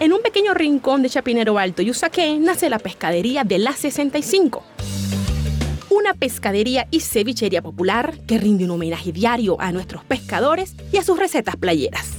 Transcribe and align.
En 0.00 0.12
un 0.12 0.22
pequeño 0.22 0.54
rincón 0.54 1.02
de 1.02 1.10
Chapinero 1.10 1.58
Alto 1.58 1.82
y 1.82 1.90
Usaquén 1.90 2.44
nace 2.44 2.70
la 2.70 2.78
pescadería 2.78 3.42
de 3.42 3.58
la 3.58 3.72
65. 3.72 4.62
Una 5.90 6.14
pescadería 6.14 6.86
y 6.92 7.00
cevichería 7.00 7.62
popular 7.62 8.16
que 8.28 8.38
rinde 8.38 8.64
un 8.64 8.70
homenaje 8.70 9.10
diario 9.10 9.60
a 9.60 9.72
nuestros 9.72 10.04
pescadores 10.04 10.76
y 10.92 10.98
a 10.98 11.02
sus 11.02 11.18
recetas 11.18 11.56
playeras. 11.56 12.12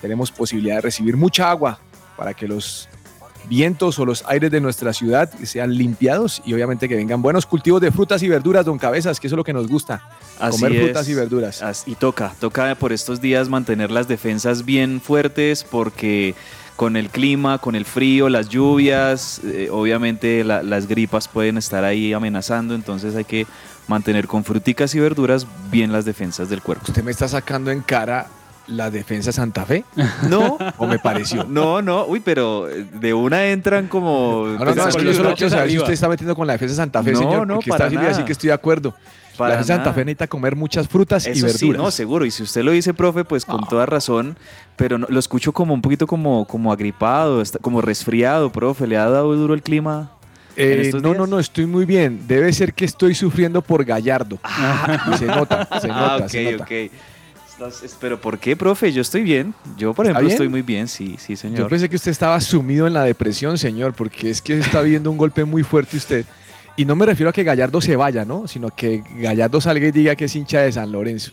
tenemos 0.00 0.30
posibilidad 0.30 0.76
de 0.76 0.82
recibir 0.82 1.16
mucha 1.16 1.50
agua 1.50 1.80
para 2.16 2.34
que 2.34 2.46
los 2.46 2.87
vientos 3.48 3.98
o 3.98 4.04
los 4.04 4.24
aires 4.26 4.50
de 4.50 4.60
nuestra 4.60 4.92
ciudad 4.92 5.30
sean 5.42 5.74
limpiados 5.76 6.42
y 6.44 6.54
obviamente 6.54 6.88
que 6.88 6.96
vengan 6.96 7.22
buenos 7.22 7.46
cultivos 7.46 7.80
de 7.80 7.90
frutas 7.90 8.22
y 8.22 8.28
verduras, 8.28 8.64
don 8.64 8.78
Cabezas, 8.78 9.18
que 9.20 9.26
eso 9.26 9.36
es 9.36 9.38
lo 9.38 9.44
que 9.44 9.52
nos 9.52 9.68
gusta, 9.68 10.02
comer 10.50 10.84
frutas 10.84 11.08
y 11.08 11.14
verduras. 11.14 11.84
Y 11.86 11.94
toca, 11.94 12.34
toca 12.38 12.74
por 12.74 12.92
estos 12.92 13.20
días 13.20 13.48
mantener 13.48 13.90
las 13.90 14.08
defensas 14.08 14.64
bien 14.64 15.00
fuertes 15.00 15.64
porque 15.64 16.34
con 16.76 16.96
el 16.96 17.08
clima, 17.10 17.58
con 17.58 17.74
el 17.74 17.84
frío, 17.84 18.28
las 18.28 18.48
lluvias, 18.48 19.40
eh, 19.44 19.68
obviamente 19.70 20.44
las 20.44 20.86
gripas 20.86 21.26
pueden 21.26 21.58
estar 21.58 21.82
ahí 21.82 22.12
amenazando, 22.12 22.74
entonces 22.74 23.16
hay 23.16 23.24
que 23.24 23.46
mantener 23.88 24.28
con 24.28 24.44
fruticas 24.44 24.94
y 24.94 25.00
verduras 25.00 25.46
bien 25.72 25.90
las 25.90 26.04
defensas 26.04 26.48
del 26.48 26.62
cuerpo. 26.62 26.84
Usted 26.86 27.02
me 27.02 27.10
está 27.10 27.26
sacando 27.26 27.70
en 27.70 27.80
cara 27.80 28.28
la 28.68 28.90
defensa 28.90 29.32
Santa 29.32 29.64
Fe? 29.64 29.84
No. 30.28 30.58
¿O 30.78 30.86
me 30.86 30.98
pareció? 30.98 31.44
No, 31.44 31.80
no, 31.82 32.04
uy, 32.06 32.20
pero 32.20 32.66
de 32.66 33.14
una 33.14 33.46
entran 33.48 33.88
como. 33.88 34.46
No, 34.58 34.64
no, 34.64 34.74
no, 34.74 34.90
yo 34.90 35.14
solo 35.14 35.34
quiero 35.34 35.50
saber 35.50 35.70
si 35.70 35.78
usted 35.78 35.92
está 35.92 36.08
metiendo 36.08 36.34
con 36.34 36.46
la 36.46 36.54
defensa 36.54 36.76
Santa 36.76 37.02
Fe, 37.02 37.14
señor. 37.14 37.46
No, 37.46 37.56
porque 37.56 37.70
está 37.70 37.86
así 37.86 38.22
que 38.24 38.32
estoy 38.32 38.48
de 38.48 38.54
acuerdo. 38.54 38.94
la 39.38 39.50
defensa 39.50 39.76
Santa 39.76 39.92
Fe 39.92 40.04
necesita 40.04 40.26
comer 40.26 40.56
muchas 40.56 40.88
frutas 40.88 41.26
y 41.26 41.30
verduras. 41.30 41.58
Sí, 41.58 41.70
no, 41.70 41.90
seguro. 41.90 42.24
Y 42.24 42.30
si 42.30 42.42
usted 42.42 42.62
lo 42.62 42.72
dice, 42.72 42.94
profe, 42.94 43.24
pues 43.24 43.44
con 43.44 43.66
toda 43.66 43.86
razón. 43.86 44.36
Pero 44.76 44.98
lo 44.98 45.18
escucho 45.18 45.52
como 45.52 45.74
un 45.74 45.82
poquito 45.82 46.06
como, 46.06 46.44
como 46.46 46.72
agripado, 46.72 47.42
como 47.60 47.80
resfriado, 47.80 48.50
profe. 48.50 48.86
¿Le 48.86 48.96
ha 48.96 49.08
dado 49.08 49.34
duro 49.34 49.54
el 49.54 49.62
clima? 49.62 50.10
Eh, 50.60 50.90
no, 51.00 51.14
no, 51.14 51.26
no, 51.28 51.38
estoy 51.38 51.66
muy 51.66 51.84
bien. 51.84 52.26
Debe 52.26 52.52
ser 52.52 52.74
que 52.74 52.84
estoy 52.84 53.14
sufriendo 53.14 53.62
por 53.62 53.84
Gallardo. 53.84 54.40
Ah. 54.42 55.14
se 55.16 55.26
nota, 55.26 55.68
se 55.80 55.88
nota, 55.88 56.14
ah, 56.16 56.28
se 56.28 56.52
nota. 56.52 56.66
Pero 58.00 58.20
¿por 58.20 58.38
qué, 58.38 58.56
profe? 58.56 58.92
Yo 58.92 59.02
estoy 59.02 59.22
bien. 59.22 59.54
Yo, 59.76 59.94
por 59.94 60.06
ejemplo, 60.06 60.28
estoy 60.28 60.48
muy 60.48 60.62
bien, 60.62 60.88
sí, 60.88 61.16
sí, 61.18 61.36
señor. 61.36 61.58
Yo 61.58 61.68
pensé 61.68 61.88
que 61.88 61.96
usted 61.96 62.10
estaba 62.10 62.40
sumido 62.40 62.86
en 62.86 62.94
la 62.94 63.04
depresión, 63.04 63.58
señor, 63.58 63.94
porque 63.94 64.30
es 64.30 64.42
que 64.42 64.58
está 64.58 64.82
viendo 64.82 65.10
un 65.10 65.16
golpe 65.16 65.44
muy 65.44 65.62
fuerte 65.62 65.96
usted. 65.96 66.24
Y 66.76 66.84
no 66.84 66.94
me 66.94 67.06
refiero 67.06 67.30
a 67.30 67.32
que 67.32 67.42
Gallardo 67.42 67.80
se 67.80 67.96
vaya, 67.96 68.24
¿no? 68.24 68.46
Sino 68.46 68.70
que 68.70 69.02
Gallardo 69.16 69.60
salga 69.60 69.88
y 69.88 69.90
diga 69.90 70.14
que 70.14 70.26
es 70.26 70.36
hincha 70.36 70.60
de 70.60 70.70
San 70.70 70.92
Lorenzo. 70.92 71.32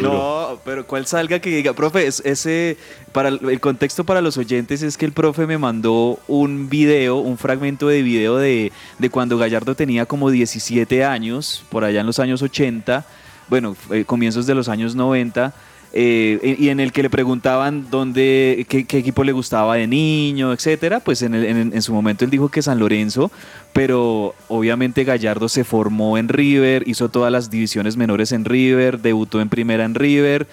no, 0.00 0.58
pero 0.64 0.86
¿cuál 0.86 1.06
salga 1.06 1.38
que 1.38 1.50
diga? 1.50 1.74
Profe, 1.74 2.06
ese, 2.06 2.78
para 3.12 3.28
el 3.28 3.60
contexto 3.60 4.04
para 4.04 4.22
los 4.22 4.38
oyentes 4.38 4.80
es 4.80 4.96
que 4.96 5.04
el 5.04 5.12
profe 5.12 5.46
me 5.46 5.58
mandó 5.58 6.18
un 6.28 6.70
video, 6.70 7.16
un 7.16 7.36
fragmento 7.36 7.88
de 7.88 8.00
video 8.00 8.38
de, 8.38 8.72
de 8.98 9.10
cuando 9.10 9.36
Gallardo 9.36 9.74
tenía 9.74 10.06
como 10.06 10.30
17 10.30 11.04
años, 11.04 11.62
por 11.68 11.84
allá 11.84 12.00
en 12.00 12.06
los 12.06 12.18
años 12.18 12.40
80 12.40 13.04
bueno, 13.48 13.76
eh, 13.90 14.04
comienzos 14.04 14.46
de 14.46 14.54
los 14.54 14.68
años 14.68 14.94
90, 14.94 15.54
eh, 15.98 16.56
y 16.58 16.68
en 16.68 16.80
el 16.80 16.92
que 16.92 17.02
le 17.02 17.08
preguntaban 17.08 17.86
dónde, 17.90 18.66
qué, 18.68 18.80
equipo 18.80 19.24
le 19.24 19.32
gustaba 19.32 19.76
de 19.76 19.86
niño, 19.86 20.52
etcétera, 20.52 21.00
pues 21.00 21.22
en, 21.22 21.34
en, 21.34 21.82
su 21.82 21.94
momento 21.94 22.24
él 22.24 22.30
dijo 22.30 22.50
que 22.50 22.60
San 22.60 22.78
Lorenzo, 22.78 23.30
pero 23.72 24.34
obviamente 24.48 25.04
Gallardo 25.04 25.48
se 25.48 25.64
formó 25.64 26.18
en 26.18 26.28
River, 26.28 26.86
hizo 26.86 27.08
todas 27.08 27.32
las 27.32 27.48
divisiones 27.48 27.96
menores 27.96 28.32
en 28.32 28.44
River, 28.44 29.00
debutó 29.00 29.40
en 29.40 29.48
primera 29.48 29.84
en 29.84 29.94
River 29.94 30.46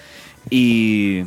y 0.49 1.23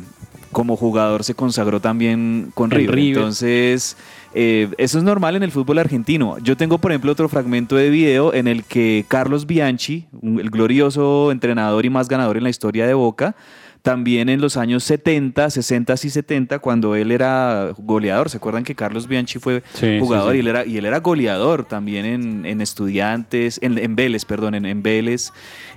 como 0.51 0.77
jugador 0.77 1.23
se 1.23 1.35
consagró 1.35 1.79
también 1.79 2.51
con 2.55 2.71
River. 2.71 2.97
Entonces 2.97 3.97
Eh, 4.33 4.69
eso 4.77 4.97
es 4.97 5.03
normal 5.03 5.35
en 5.35 5.43
el 5.43 5.51
fútbol 5.51 5.79
argentino. 5.79 6.37
Yo 6.39 6.57
tengo, 6.57 6.77
por 6.77 6.91
ejemplo, 6.91 7.11
otro 7.11 7.29
fragmento 7.29 7.75
de 7.75 7.89
video 7.89 8.33
en 8.33 8.47
el 8.47 8.63
que 8.63 9.05
Carlos 9.07 9.47
Bianchi, 9.47 10.07
el 10.21 10.49
glorioso 10.49 11.31
entrenador 11.31 11.85
y 11.85 11.89
más 11.89 12.07
ganador 12.07 12.37
en 12.37 12.43
la 12.43 12.49
historia 12.49 12.85
de 12.85 12.93
Boca, 12.93 13.35
también 13.81 14.27
en 14.27 14.41
los 14.41 14.57
años 14.57 14.83
70, 14.83 15.49
60 15.49 15.93
y 15.93 16.09
70, 16.09 16.59
cuando 16.59 16.95
él 16.95 17.09
era 17.11 17.71
goleador. 17.77 18.29
¿Se 18.29 18.35
acuerdan 18.37 18.65
que 18.65 18.75
Carlos 18.75 19.07
Bianchi 19.07 19.39
fue 19.39 19.63
Sí, 19.73 19.99
jugador 20.01 20.33
sí, 20.33 20.33
sí. 20.33 20.37
Y, 20.37 20.39
él 20.41 20.47
era, 20.47 20.65
y 20.65 20.77
él 20.77 20.85
era 20.85 20.99
goleador 20.99 21.63
también 21.63 22.05
en, 22.05 22.45
en 22.45 22.59
estudiantes, 22.59 23.59
en, 23.61 23.77
en 23.77 23.95
Vélez, 23.95 24.25
perdón, 24.25 24.55
en, 24.55 24.65
en 24.65 24.83
Vélez? 24.83 25.31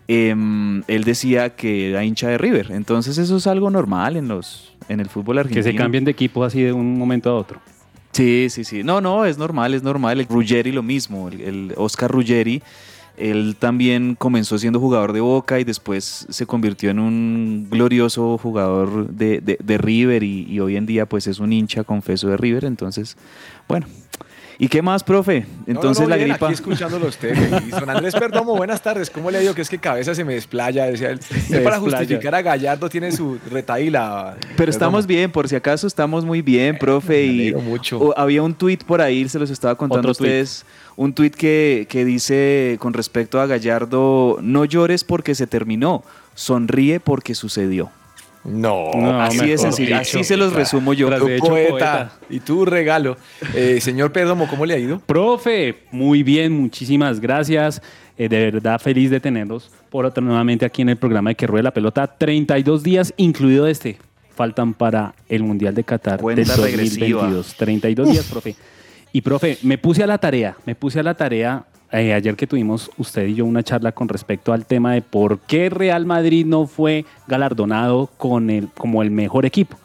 Em, 0.09 0.83
él 0.89 1.05
decía 1.05 1.51
que 1.51 1.91
era 1.91 2.05
hincha 2.05 2.29
de 2.29 2.37
River. 2.39 2.73
Entonces 2.73 3.17
eso 3.17 3.37
es 3.37 3.47
algo 3.47 3.71
normal 3.71 4.17
en, 4.17 4.27
los, 4.27 4.75
en 4.89 4.99
el 4.99 5.09
fútbol 5.09 5.37
Que 5.37 5.41
argentino. 5.41 5.63
se 5.63 5.75
cambien 5.77 6.05
de 6.05 6.11
equipo 6.11 6.43
así 6.43 6.63
de 6.63 6.73
un 6.73 6.99
momento 6.99 7.31
a 7.31 7.35
otro. 7.35 7.61
Sí, 8.13 8.49
sí, 8.51 8.65
sí. 8.65 8.83
No, 8.83 9.01
no, 9.01 9.25
es 9.25 9.39
normal, 9.39 9.75
es 9.75 9.83
normal. 9.83 10.21
El 10.21 10.27
Ruggeri 10.27 10.73
lo 10.73 10.83
mismo. 10.83 11.29
El, 11.29 11.41
el 11.41 11.75
Oscar 11.77 12.11
Ruggeri, 12.11 12.63
él 13.21 13.57
también 13.59 14.15
comenzó 14.15 14.59
siendo 14.59 14.81
jugador 14.81 15.13
de 15.13 15.21
Boca 15.21 15.59
y 15.61 15.65
después 15.65 16.27
se 16.31 16.47
convirtió 16.47 16.91
en 16.91 16.99
un 16.99 17.67
glorioso 17.71 18.39
jugador 18.39 19.09
de, 19.11 19.41
de- 19.41 19.59
de 19.63 19.79
River 19.79 20.23
y, 20.23 20.47
y 20.51 20.61
hoy 20.61 20.77
en 20.77 20.87
día 20.87 21.07
pues 21.07 21.27
es 21.27 21.39
un 21.39 21.53
hincha 21.53 21.85
confeso 21.85 22.29
de 22.29 22.37
River. 22.37 22.65
Entonces, 22.65 23.17
bueno. 23.69 23.87
¿Y 24.63 24.69
qué 24.69 24.83
más, 24.83 25.03
profe? 25.03 25.47
Entonces 25.67 26.01
No, 26.03 26.05
no, 26.05 26.11
la 26.11 26.17
bien, 26.17 26.29
gripa... 26.29 26.45
Aquí 26.49 26.53
escuchándolo 26.53 27.07
a 27.07 27.09
usted. 27.09 27.35
Y 27.67 27.71
don 27.71 27.89
Andrés 27.89 28.15
Perdomo, 28.15 28.55
buenas 28.55 28.83
tardes. 28.83 29.09
¿Cómo 29.09 29.31
le 29.31 29.41
digo 29.41 29.55
que 29.55 29.63
es 29.63 29.71
que 29.71 29.79
cabeza 29.79 30.15
se 30.15 30.23
me 30.23 30.35
desplaya? 30.35 30.85
Decía 30.85 31.13
él. 31.13 31.19
Usted 31.19 31.65
para 31.65 31.77
desplaya. 31.77 31.97
justificar 32.01 32.35
a 32.35 32.43
Gallardo 32.43 32.91
tiene 32.91 33.11
su 33.11 33.39
retaíla. 33.51 34.37
Pero 34.59 34.71
estamos 34.71 35.07
bien, 35.07 35.33
por 35.33 35.49
si 35.49 35.57
acaso 35.57 35.87
estamos 35.87 36.27
muy 36.27 36.43
bien, 36.43 36.77
profe. 36.77 37.09
me 37.27 37.33
Y 37.33 37.41
alegro 37.41 37.61
mucho. 37.63 38.19
había 38.19 38.43
un 38.43 38.53
tuit 38.53 38.85
por 38.85 39.01
ahí, 39.01 39.27
se 39.31 39.39
los 39.39 39.49
estaba 39.49 39.75
contando 39.77 40.11
a 40.11 40.15
tuit. 40.15 40.29
Un 40.97 41.13
tuit 41.15 41.35
que, 41.35 41.87
que 41.89 42.05
dice 42.05 42.77
con 42.81 42.93
respecto 42.93 43.41
a 43.41 43.47
Gallardo: 43.47 44.39
No 44.43 44.65
llores 44.65 45.05
porque 45.05 45.35
se 45.35 45.47
terminó, 45.47 46.03
sonríe 46.35 47.01
porque 47.01 47.35
sucedió. 47.35 47.91
No, 48.43 48.91
No, 48.95 49.21
así 49.21 49.53
es 49.53 49.61
sencillo, 49.61 49.99
dicho. 49.99 50.01
así 50.01 50.25
se 50.25 50.37
los 50.37 50.55
resumo 50.55 50.95
yo. 50.95 51.15
Tu 51.15 51.27
de 51.27 51.37
hecho, 51.37 51.47
poeta, 51.47 51.69
poeta. 51.71 52.13
y 52.31 52.41
tu 52.41 52.65
regalo. 52.65 53.17
Eh, 53.55 53.81
señor 53.83 54.13
Perdomo, 54.13 54.49
¿cómo 54.49 54.65
le 54.65 54.75
ha 54.75 54.79
ido? 54.79 54.99
Profe, 55.01 55.81
muy 55.93 56.23
bien, 56.23 56.53
muchísimas 56.53 57.21
gracias. 57.21 57.83
Eh, 58.17 58.29
de 58.29 58.51
verdad 58.51 58.79
feliz 58.81 59.11
de 59.11 59.19
tenerlos 59.21 59.71
por 59.91 60.05
otro 60.07 60.23
nuevamente 60.23 60.65
aquí 60.65 60.83
en 60.83 60.89
el 60.91 60.97
programa 60.97 61.31
de 61.31 61.37
Que 61.37 61.47
Ruede 61.47 61.65
la 61.65 61.71
Pelota. 61.73 62.07
32 62.07 62.83
días, 62.83 63.13
incluido 63.19 63.67
este, 63.67 63.99
faltan 64.35 64.73
para 64.73 65.15
el 65.29 65.43
Mundial 65.43 65.75
de 65.75 65.85
Qatar 65.85 66.21
Cuenta 66.21 66.41
del 66.55 66.63
regresiva. 66.63 67.23
2022. 67.23 67.55
32 67.57 68.11
días, 68.11 68.25
profe. 68.27 68.57
Y 69.13 69.21
profe, 69.23 69.59
me 69.63 69.79
puse 69.79 70.03
a 70.03 70.07
la 70.07 70.19
tarea, 70.19 70.57
me 70.67 70.75
puse 70.75 71.01
a 71.01 71.03
la 71.03 71.15
tarea 71.15 71.65
eh, 71.93 72.15
ayer 72.15 72.37
que 72.37 72.47
tuvimos 72.47 72.91
usted 72.99 73.27
y 73.27 73.35
yo 73.35 73.45
una 73.45 73.63
charla 73.65 73.91
con 73.93 74.09
respecto 74.09 74.53
al 74.53 74.65
tema 74.67 74.93
de 74.95 75.03
por 75.03 75.41
qué 75.41 75.69
Real 75.71 76.07
Madrid 76.07 76.47
no 76.47 76.67
fue 76.69 77.05
galardonado 77.27 78.07
con 78.17 78.51
el, 78.51 78.69
como 78.69 79.03
el 79.03 79.11
mejor 79.11 79.47
equipo. 79.47 79.77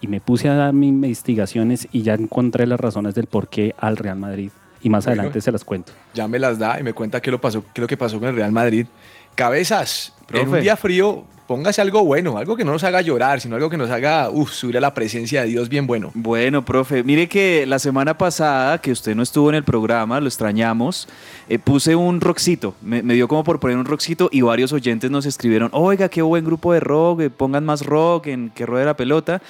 Y 0.00 0.06
me 0.06 0.20
puse 0.20 0.48
a 0.48 0.54
dar 0.54 0.72
mis 0.74 0.90
investigaciones 0.90 1.88
y 1.90 2.02
ya 2.02 2.14
encontré 2.14 2.66
las 2.66 2.78
razones 2.78 3.14
del 3.14 3.26
por 3.26 3.48
qué 3.48 3.74
al 3.78 3.96
Real 3.96 4.18
Madrid. 4.18 4.50
Y 4.82 4.90
más 4.90 5.06
Bueno. 5.06 5.22
adelante 5.22 5.40
se 5.40 5.50
las 5.50 5.64
cuento. 5.64 5.92
Ya 6.14 6.28
me 6.28 6.38
las 6.38 6.58
da 6.58 6.78
y 6.78 6.82
me 6.84 6.92
cuenta 6.92 7.20
qué 7.20 7.30
lo, 7.32 7.40
pasó, 7.40 7.62
qué 7.62 7.68
es 7.76 7.80
lo 7.80 7.86
que 7.88 7.96
pasó 7.96 8.20
con 8.20 8.28
el 8.28 8.36
Real 8.36 8.52
Madrid. 8.52 8.86
Cabezas, 9.34 10.14
en 10.20 10.26
Profe. 10.26 10.48
un 10.50 10.60
día 10.60 10.76
frío, 10.76 11.24
póngase 11.48 11.80
algo 11.80 12.04
bueno, 12.04 12.36
algo 12.36 12.56
que 12.56 12.64
no 12.64 12.72
nos 12.72 12.84
haga 12.84 13.00
llorar, 13.00 13.40
sino 13.40 13.56
algo 13.56 13.70
que 13.70 13.78
nos 13.78 13.88
haga 13.90 14.28
uf, 14.28 14.52
subir 14.52 14.76
a 14.76 14.82
la 14.82 14.92
presencia 14.92 15.40
de 15.40 15.48
Dios 15.48 15.70
bien 15.70 15.86
bueno. 15.86 16.10
Bueno, 16.12 16.62
profe, 16.62 17.02
mire 17.02 17.26
que 17.26 17.64
la 17.66 17.78
semana 17.78 18.18
pasada, 18.18 18.78
que 18.82 18.92
usted 18.92 19.16
no 19.16 19.22
estuvo 19.22 19.48
en 19.48 19.54
el 19.54 19.64
programa, 19.64 20.20
lo 20.20 20.26
extrañamos, 20.26 21.08
eh, 21.48 21.58
puse 21.58 21.96
un 21.96 22.20
rockcito, 22.20 22.74
me, 22.82 23.02
me 23.02 23.14
dio 23.14 23.28
como 23.28 23.44
por 23.44 23.60
poner 23.60 23.78
un 23.78 23.86
rockcito 23.86 24.28
y 24.30 24.42
varios 24.42 24.74
oyentes 24.74 25.10
nos 25.10 25.24
escribieron, 25.24 25.70
oiga, 25.72 26.10
qué 26.10 26.20
buen 26.20 26.44
grupo 26.44 26.74
de 26.74 26.80
rock, 26.80 27.22
eh, 27.22 27.30
pongan 27.30 27.64
más 27.64 27.86
rock 27.86 28.26
en 28.26 28.50
que 28.50 28.66
ruede 28.66 28.84
la 28.84 28.94
pelota. 28.94 29.40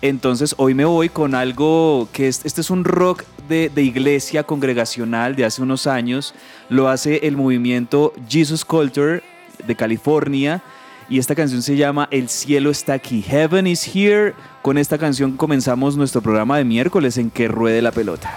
Entonces 0.00 0.54
hoy 0.58 0.74
me 0.74 0.84
voy 0.84 1.08
con 1.08 1.34
algo 1.34 2.08
que 2.12 2.28
es, 2.28 2.44
este 2.44 2.60
es 2.60 2.70
un 2.70 2.84
rock 2.84 3.24
de, 3.48 3.68
de 3.68 3.82
iglesia 3.82 4.44
congregacional 4.44 5.34
de 5.34 5.44
hace 5.44 5.60
unos 5.60 5.88
años, 5.88 6.36
lo 6.68 6.88
hace 6.88 7.26
el 7.26 7.36
movimiento 7.36 8.12
Jesus 8.28 8.64
Culture 8.64 9.24
de 9.66 9.74
California. 9.74 10.62
Y 11.10 11.18
esta 11.18 11.34
canción 11.34 11.62
se 11.62 11.76
llama 11.76 12.06
El 12.10 12.28
cielo 12.28 12.70
está 12.70 12.92
aquí, 12.92 13.22
Heaven 13.22 13.66
is 13.66 13.94
here. 13.94 14.34
Con 14.60 14.76
esta 14.76 14.98
canción 14.98 15.36
comenzamos 15.36 15.96
nuestro 15.96 16.20
programa 16.20 16.58
de 16.58 16.64
miércoles 16.64 17.16
en 17.16 17.30
que 17.30 17.48
ruede 17.48 17.80
la 17.80 17.92
pelota. 17.92 18.36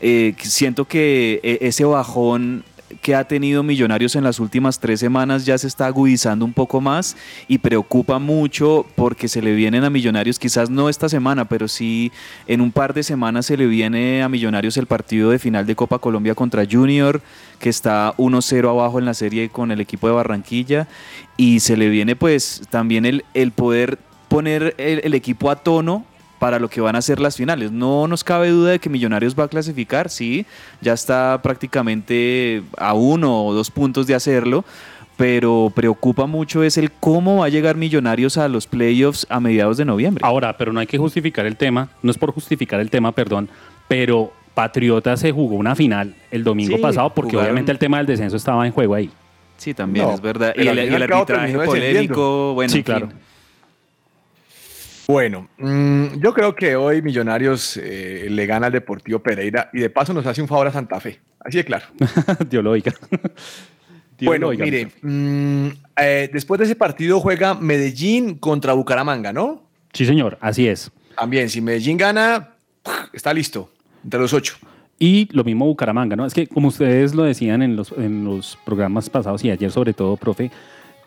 Eh, 0.00 0.34
siento 0.40 0.84
que 0.86 1.40
eh, 1.42 1.58
ese 1.62 1.84
bajón 1.84 2.64
que 3.02 3.14
ha 3.14 3.24
tenido 3.24 3.62
Millonarios 3.62 4.16
en 4.16 4.24
las 4.24 4.40
últimas 4.40 4.78
tres 4.78 5.00
semanas 5.00 5.44
ya 5.44 5.58
se 5.58 5.66
está 5.66 5.86
agudizando 5.86 6.44
un 6.44 6.52
poco 6.52 6.80
más 6.80 7.16
y 7.46 7.58
preocupa 7.58 8.18
mucho 8.18 8.86
porque 8.94 9.28
se 9.28 9.42
le 9.42 9.54
vienen 9.54 9.84
a 9.84 9.90
Millonarios, 9.90 10.38
quizás 10.38 10.70
no 10.70 10.88
esta 10.88 11.08
semana, 11.08 11.46
pero 11.46 11.68
sí 11.68 12.12
en 12.46 12.60
un 12.60 12.72
par 12.72 12.94
de 12.94 13.02
semanas 13.02 13.46
se 13.46 13.56
le 13.56 13.66
viene 13.66 14.22
a 14.22 14.28
Millonarios 14.28 14.76
el 14.76 14.86
partido 14.86 15.30
de 15.30 15.38
final 15.38 15.66
de 15.66 15.76
Copa 15.76 15.98
Colombia 15.98 16.34
contra 16.34 16.64
Junior, 16.70 17.20
que 17.58 17.68
está 17.68 18.14
1-0 18.16 18.68
abajo 18.68 18.98
en 18.98 19.04
la 19.04 19.14
serie 19.14 19.48
con 19.48 19.70
el 19.70 19.80
equipo 19.80 20.06
de 20.08 20.14
Barranquilla, 20.14 20.88
y 21.36 21.60
se 21.60 21.76
le 21.76 21.88
viene 21.88 22.16
pues 22.16 22.62
también 22.70 23.04
el, 23.06 23.24
el 23.34 23.52
poder 23.52 23.98
poner 24.28 24.74
el, 24.78 25.00
el 25.04 25.14
equipo 25.14 25.50
a 25.50 25.56
tono 25.56 26.04
para 26.38 26.58
lo 26.58 26.68
que 26.68 26.80
van 26.80 26.96
a 26.96 27.02
ser 27.02 27.20
las 27.20 27.36
finales. 27.36 27.72
No 27.72 28.06
nos 28.06 28.24
cabe 28.24 28.50
duda 28.50 28.70
de 28.72 28.78
que 28.78 28.88
Millonarios 28.88 29.38
va 29.38 29.44
a 29.44 29.48
clasificar, 29.48 30.08
sí, 30.10 30.46
ya 30.80 30.92
está 30.92 31.40
prácticamente 31.42 32.62
a 32.76 32.94
uno 32.94 33.44
o 33.46 33.54
dos 33.54 33.70
puntos 33.70 34.06
de 34.06 34.14
hacerlo, 34.14 34.64
pero 35.16 35.72
preocupa 35.74 36.26
mucho 36.26 36.62
es 36.62 36.78
el 36.78 36.92
cómo 36.92 37.38
va 37.38 37.46
a 37.46 37.48
llegar 37.48 37.76
Millonarios 37.76 38.38
a 38.38 38.46
los 38.48 38.66
playoffs 38.66 39.26
a 39.28 39.40
mediados 39.40 39.76
de 39.76 39.84
noviembre. 39.84 40.22
Ahora, 40.24 40.56
pero 40.56 40.72
no 40.72 40.80
hay 40.80 40.86
que 40.86 40.98
justificar 40.98 41.44
el 41.46 41.56
tema, 41.56 41.88
no 42.02 42.10
es 42.10 42.18
por 42.18 42.32
justificar 42.32 42.78
el 42.80 42.90
tema, 42.90 43.12
perdón, 43.12 43.48
pero 43.88 44.32
Patriota 44.54 45.16
se 45.16 45.32
jugó 45.32 45.56
una 45.56 45.74
final 45.74 46.14
el 46.30 46.44
domingo 46.44 46.76
Sí, 46.76 46.82
pasado 46.82 47.10
porque 47.14 47.30
jugaron- 47.32 47.46
obviamente 47.46 47.72
el 47.72 47.78
tema 47.78 47.98
del 47.98 48.06
descenso 48.06 48.36
estaba 48.36 48.66
en 48.66 48.72
juego 48.72 48.94
ahí. 48.94 49.10
Sí, 49.56 49.74
también 49.74 50.06
No, 50.06 50.14
es 50.14 50.20
verdad. 50.20 50.54
Y 50.56 50.68
el, 50.68 50.78
arbitraje 51.02 51.58
polémico, 51.58 52.54
bueno, 52.54 52.72
Sí, 52.72 52.78
en 52.78 52.84
fin. 52.84 53.12
Bueno, 55.10 55.48
mm, 55.56 56.20
yo 56.20 56.34
creo 56.34 56.54
que 56.54 56.76
hoy 56.76 57.00
Millonarios 57.00 57.78
eh, 57.78 58.26
le 58.28 58.44
gana 58.44 58.66
al 58.66 58.72
Deportivo 58.74 59.20
Pereira 59.20 59.70
y 59.72 59.78
de 59.80 59.88
paso 59.88 60.12
nos 60.12 60.26
hace 60.26 60.42
un 60.42 60.48
favor 60.48 60.66
a 60.66 60.70
Santa 60.70 61.00
Fe. 61.00 61.18
Así 61.40 61.56
de 61.56 61.64
claro. 61.64 61.86
Dios 62.50 62.62
lo 62.62 62.72
oiga. 62.72 62.92
Dios 64.18 64.26
bueno, 64.26 64.42
lo 64.42 64.48
oiga, 64.50 64.66
mire, 64.66 64.90
mm, 65.00 65.68
eh, 65.96 66.28
después 66.30 66.58
de 66.58 66.66
ese 66.66 66.76
partido 66.76 67.20
juega 67.20 67.54
Medellín 67.54 68.34
contra 68.34 68.74
Bucaramanga, 68.74 69.32
¿no? 69.32 69.62
Sí, 69.94 70.04
señor, 70.04 70.36
así 70.42 70.68
es. 70.68 70.90
También, 71.16 71.48
si 71.48 71.62
Medellín 71.62 71.96
gana, 71.96 72.50
está 73.14 73.32
listo, 73.32 73.72
entre 74.04 74.20
los 74.20 74.34
ocho. 74.34 74.58
Y 74.98 75.26
lo 75.32 75.42
mismo 75.42 75.64
Bucaramanga, 75.64 76.16
¿no? 76.16 76.26
Es 76.26 76.34
que 76.34 76.46
como 76.46 76.68
ustedes 76.68 77.14
lo 77.14 77.22
decían 77.22 77.62
en 77.62 77.76
los, 77.76 77.92
en 77.92 78.24
los 78.24 78.58
programas 78.62 79.08
pasados 79.08 79.42
y 79.42 79.50
ayer 79.50 79.70
sobre 79.70 79.94
todo, 79.94 80.18
profe, 80.18 80.50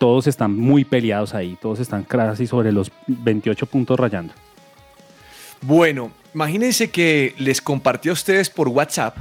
todos 0.01 0.25
están 0.25 0.57
muy 0.57 0.83
peleados 0.83 1.35
ahí, 1.35 1.55
todos 1.61 1.79
están 1.79 2.01
casi 2.01 2.47
sobre 2.47 2.71
los 2.71 2.91
28 3.05 3.67
puntos 3.67 3.99
rayando. 3.99 4.33
Bueno, 5.61 6.09
imagínense 6.33 6.89
que 6.89 7.35
les 7.37 7.61
compartí 7.61 8.09
a 8.09 8.13
ustedes 8.13 8.49
por 8.49 8.67
WhatsApp 8.67 9.15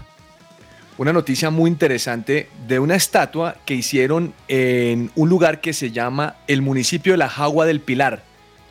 una 0.97 1.13
noticia 1.13 1.51
muy 1.51 1.71
interesante 1.71 2.49
de 2.67 2.79
una 2.79 2.95
estatua 2.95 3.57
que 3.67 3.75
hicieron 3.75 4.33
en 4.49 5.11
un 5.17 5.29
lugar 5.29 5.61
que 5.61 5.75
se 5.75 5.91
llama 5.91 6.37
el 6.47 6.63
municipio 6.63 7.13
de 7.13 7.19
La 7.19 7.29
Jagua 7.29 7.67
del 7.67 7.81
Pilar, 7.81 8.23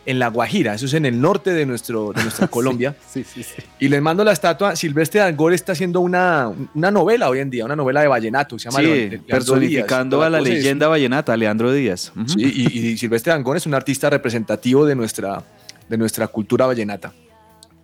en 0.10 0.20
La 0.20 0.28
Guajira. 0.30 0.74
Eso 0.74 0.86
es 0.88 0.94
en 0.94 1.06
el 1.06 1.20
norte 1.22 1.54
de, 1.54 1.66
nuestro, 1.66 2.12
de 2.14 2.24
nuestra 2.24 2.48
Colombia. 2.58 2.96
Sí, 3.12 3.24
sí, 3.24 3.44
sí. 3.44 3.62
Y 3.80 3.88
les 3.90 4.02
mando 4.02 4.24
la 4.24 4.32
estatua. 4.32 4.76
Silvestre 4.76 5.20
Dangor 5.22 5.54
está 5.54 5.74
haciendo 5.74 6.00
una, 6.02 6.52
una 6.74 6.92
novela 6.92 7.30
hoy 7.30 7.40
en 7.40 7.50
día, 7.50 7.66
una 7.66 7.76
novela 7.76 8.02
de 8.02 8.08
vallenato. 8.08 8.58
Se 8.58 8.70
llama 8.70 8.82
Leandro 8.82 9.24
personificando 9.28 10.18
Díaz. 10.18 10.28
a 10.28 10.30
la 10.30 10.38
es- 10.40 10.44
leyenda 10.46 10.88
vallenata, 10.88 11.38
Leandro 11.38 11.72
Díaz. 11.72 12.12
Sí, 12.28 12.42
y, 12.42 12.78
y 12.90 12.98
Silvestre 12.98 13.32
Dangón 13.34 13.58
es 13.58 13.66
un 13.66 13.74
artista 13.74 14.10
representativo 14.10 14.86
de 14.86 14.96
nuestra, 14.96 15.44
de 15.88 15.98
nuestra 15.98 16.28
cultura 16.28 16.66
vallenata. 16.66 17.14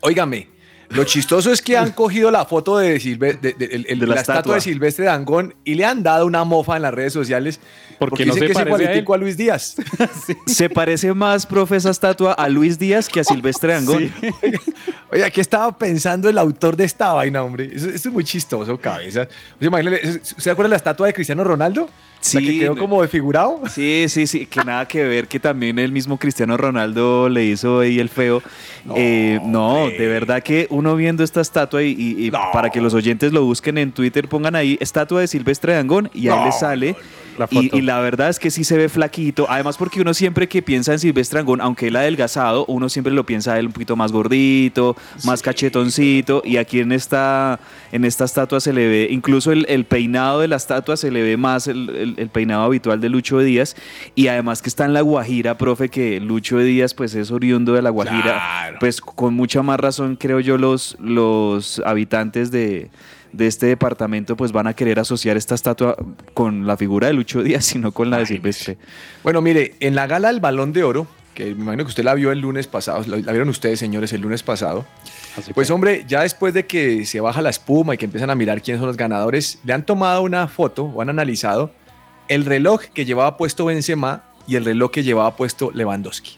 Óigame, 0.02 0.48
lo 0.90 1.04
chistoso 1.04 1.52
es 1.52 1.62
que 1.62 1.78
han 1.78 1.92
cogido 1.94 2.32
la 2.32 2.46
foto 2.46 2.78
de, 2.78 3.00
Silve- 3.00 3.40
de- 3.40 3.54
de- 3.54 3.66
el- 3.88 4.00
De 4.00 4.08
la 4.08 4.16
la, 4.16 4.22
estatua. 4.22 4.56
de 4.56 4.62
Silvestre 4.62 5.06
Dangón 5.06 5.56
y 5.64 5.76
le 5.76 5.86
han 5.86 6.04
dado 6.04 6.26
una 6.26 6.44
mofa 6.44 6.76
en 6.76 6.82
las 6.84 6.94
redes 6.94 7.14
sociales 7.14 7.60
Porque 8.00 8.24
porque 8.24 8.26
no 8.26 8.34
dicen 8.34 8.40
se 8.40 8.46
que 8.48 8.52
es 8.52 8.58
parece 8.64 8.84
igualitico 8.84 9.14
a 9.14 9.18
Luis 9.18 9.38
Díaz. 9.38 9.76
Se 10.48 10.70
parece 10.70 11.14
más, 11.14 11.46
profe, 11.46 11.76
esa 11.78 11.90
estatua 11.92 12.34
a 12.34 12.48
Luis 12.50 12.78
Díaz 12.80 13.08
que 13.10 13.20
a 13.20 13.24
Silvestre 13.24 13.74
Angón. 13.74 14.12
Oye, 15.12 15.32
¿qué 15.32 15.42
estaba 15.42 15.78
pensando 15.78 16.30
el 16.30 16.38
autor 16.38 16.76
de 16.76 16.84
esta 16.86 17.14
vaina, 17.14 17.44
hombre? 17.44 17.70
Eso 17.74 17.90
es 17.90 18.06
muy 18.08 18.24
chistoso, 18.24 18.78
cabeza. 18.80 19.28
O 19.60 19.64
sea, 19.64 20.20
¿Se 20.38 20.50
acuerda 20.52 20.68
de 20.68 20.70
la 20.72 20.76
estatua 20.78 21.08
de 21.08 21.14
Cristiano 21.14 21.44
Ronaldo? 21.44 21.90
La 22.34 22.40
que 22.42 22.48
Sí, 22.48 22.60
quedó 22.60 22.76
como 22.78 23.02
desfigurado. 23.02 23.62
Sí, 23.70 24.06
sí, 24.10 24.26
sí, 24.28 24.46
que 24.46 24.64
nada 24.64 24.88
que 24.88 25.04
ver 25.04 25.28
que 25.28 25.40
también 25.40 25.78
el 25.80 25.92
mismo 25.92 26.18
Cristiano 26.18 26.58
Ronaldo 26.58 27.30
le 27.30 27.46
hizo 27.46 27.80
ahí 27.82 28.00
el 28.00 28.10
feo. 28.10 28.42
Eh, 28.96 29.40
No, 29.44 29.90
de 29.90 30.08
verdad 30.08 30.42
que 30.44 30.68
uno 30.70 30.96
viendo 30.96 31.24
esta 31.24 31.42
estatua 31.42 31.84
y, 31.84 31.92
y- 31.92 32.28
y 32.28 32.32
para 32.32 32.70
que 32.70 32.82
los 32.82 32.94
oyentes 32.94 33.32
lo 33.34 33.44
busquen 33.46 33.78
en 33.78 33.92
Twitter, 33.92 34.28
pongan 34.28 34.56
ahí 34.56 34.78
estatua 34.80 35.22
de 35.22 35.28
Silvestre 35.28 35.74
Dangón 35.74 36.10
y 36.14 36.30
ahí 36.30 36.38
No, 36.40 36.46
les 36.46 36.60
sale. 36.60 36.96
La 37.38 37.48
Y, 37.50 37.56
foto. 37.68 37.78
y 37.78 37.82
la 37.82 38.00
verdad 38.00 38.30
es 38.30 38.40
que 38.40 38.50
sí 38.52 38.64
se 38.64 38.78
ve 38.78 38.88
flaquito. 38.90 39.46
Además, 39.50 39.78
porque 39.78 40.02
uno 40.02 40.14
siempre 40.14 40.48
que 40.48 40.62
piensa 40.62 40.94
en 40.94 41.00
Silvestre 41.00 41.40
Dangón, 41.40 41.60
aunque 41.62 41.88
él 41.88 41.96
ha 41.96 42.00
adelgazado, 42.00 42.66
uno 42.68 42.88
siempre 42.90 43.14
lo 43.14 43.26
piensa 43.26 43.54
a 43.54 43.60
él 43.60 43.68
un 43.68 43.72
poquito 43.74 43.96
más 43.96 44.12
gordito, 44.12 44.96
más 45.26 45.42
cachetoncito. 45.42 46.42
Y 46.46 46.58
aquí 46.58 46.80
en 46.80 46.92
esta, 46.92 47.60
en 47.92 48.06
esta 48.06 48.26
estatua 48.26 48.60
se 48.60 48.72
le 48.74 48.88
ve, 48.88 49.08
incluso 49.12 49.52
el, 49.52 49.66
el 49.70 49.86
peinado 49.86 50.40
de 50.40 50.48
la 50.48 50.56
estatua 50.56 50.98
se 50.98 51.12
le 51.12 51.22
ve 51.24 51.38
más 51.38 51.68
el, 51.68 51.90
el- 51.90 52.14
el 52.18 52.30
peinado 52.30 52.64
habitual 52.64 53.02
de 53.02 53.10
Lucho 53.10 53.40
Díaz. 53.40 53.76
Y 54.16 54.28
además 54.28 54.62
que 54.62 54.70
está 54.70 54.86
en 54.86 54.94
La 54.94 55.02
Guajira, 55.02 55.58
profe, 55.58 55.90
que 55.90 56.20
Lucho 56.20 56.58
Díaz 56.60 56.94
pues 56.94 57.16
es 57.16 57.32
oriundo 57.32 57.74
de 57.74 57.82
La 57.82 57.90
Guajira. 57.90 58.22
Claro. 58.22 58.78
Pues 58.80 59.02
con 59.02 59.34
mucha 59.34 59.62
más 59.62 59.80
razón, 59.80 60.16
creo 60.16 60.40
yo, 60.40 60.58
los, 60.58 60.96
los 61.00 61.82
habitantes 61.86 62.52
de 62.52 62.90
de 63.36 63.48
este 63.48 63.66
departamento 63.68 64.36
pues 64.36 64.52
van 64.52 64.68
a 64.68 64.74
querer 64.74 65.00
asociar 65.00 65.38
esta 65.38 65.56
estatua 65.56 65.96
con 66.34 66.66
la 66.68 66.78
figura 66.78 67.08
de 67.08 67.14
Lucho 67.14 67.44
Díaz, 67.44 67.66
sino 67.66 67.92
con 67.92 68.10
la 68.10 68.20
de 68.20 68.26
Silvestre. 68.26 68.78
Bueno, 69.24 69.42
mire, 69.42 69.76
en 69.80 69.96
la 69.96 70.08
gala 70.08 70.30
del 70.30 70.40
Balón 70.40 70.74
de 70.74 70.84
Oro, 70.84 71.08
que 71.34 71.46
me 71.54 71.64
imagino 71.64 71.84
que 71.84 71.90
usted 71.90 72.04
la 72.04 72.14
vio 72.14 72.32
el 72.32 72.40
lunes 72.40 72.68
pasado, 72.68 73.04
la 73.08 73.18
la 73.18 73.32
vieron 73.32 73.50
ustedes, 73.50 73.78
señores, 73.80 74.14
el 74.14 74.22
lunes 74.22 74.42
pasado. 74.42 74.86
Así 75.38 75.54
Pues 75.54 75.70
hombre, 75.70 76.06
ya 76.08 76.22
después 76.22 76.54
de 76.54 76.66
que 76.66 77.06
se 77.06 77.20
baja 77.20 77.42
la 77.42 77.50
espuma 77.50 77.94
y 77.94 77.98
que 77.98 78.06
empiezan 78.06 78.30
a 78.30 78.36
mirar 78.36 78.62
quiénes 78.62 78.80
son 78.80 78.88
los 78.88 78.98
ganadores, 78.98 79.60
le 79.64 79.74
han 79.74 79.86
tomado 79.86 80.22
una 80.22 80.48
foto 80.48 80.86
o 80.86 81.02
han 81.02 81.10
analizado 81.10 81.72
el 82.28 82.46
reloj 82.46 82.84
que 82.94 83.06
llevaba 83.06 83.38
puesto 83.38 83.66
Benzema 83.66 84.24
y 84.48 84.56
el 84.56 84.66
reloj 84.66 84.92
que 84.92 85.04
llevaba 85.04 85.36
puesto 85.36 85.72
Lewandowski. 85.74 86.38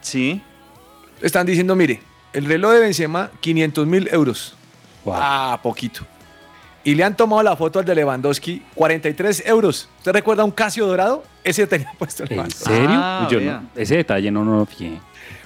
Sí. 0.00 0.42
Están 1.22 1.46
diciendo, 1.46 1.76
mire, 1.76 2.00
el 2.32 2.46
reloj 2.46 2.72
de 2.72 2.80
Benzema, 2.80 3.30
500 3.40 3.86
mil 3.86 4.08
euros. 4.12 4.56
Wow. 5.04 5.14
Ah, 5.16 5.60
poquito. 5.62 6.04
Y 6.84 6.94
le 6.94 7.02
han 7.02 7.16
tomado 7.16 7.42
la 7.42 7.56
foto 7.56 7.78
al 7.78 7.84
de 7.86 7.94
Lewandowski, 7.94 8.62
43 8.74 9.44
euros. 9.46 9.88
¿Usted 9.98 10.12
recuerda 10.12 10.44
un 10.44 10.50
Casio 10.50 10.86
dorado? 10.86 11.24
Ese 11.42 11.66
tenía 11.66 11.90
puesto 11.98 12.24
el 12.24 12.32
¿En 12.32 12.50
serio? 12.50 12.88
Ah, 12.90 13.26
Yo 13.30 13.38
vea. 13.40 13.60
no- 13.60 13.68
ese 13.80 13.96
detalle 13.96 14.30
no, 14.30 14.44
no 14.44 14.58
lo 14.58 14.66
fijé. 14.66 14.98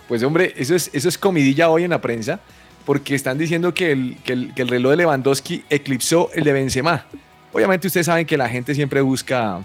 Pues 0.08 0.22
hombre, 0.22 0.52
eso 0.56 0.74
es, 0.74 0.90
eso 0.92 1.08
es 1.08 1.16
comidilla 1.18 1.68
hoy 1.70 1.84
en 1.84 1.90
la 1.90 2.00
prensa, 2.00 2.40
porque 2.84 3.14
están 3.14 3.38
diciendo 3.38 3.72
que 3.72 3.92
el, 3.92 4.16
que 4.24 4.32
el- 4.32 4.54
que 4.54 4.62
el 4.62 4.68
reloj 4.68 4.90
de 4.92 4.96
Lewandowski 4.96 5.64
eclipsó 5.70 6.30
el 6.34 6.42
de 6.44 6.52
Benzema. 6.52 7.04
Obviamente 7.52 7.86
ustedes 7.86 8.06
saben 8.06 8.26
que 8.26 8.36
la 8.36 8.48
gente 8.48 8.74
siempre 8.74 9.00
busca 9.00 9.58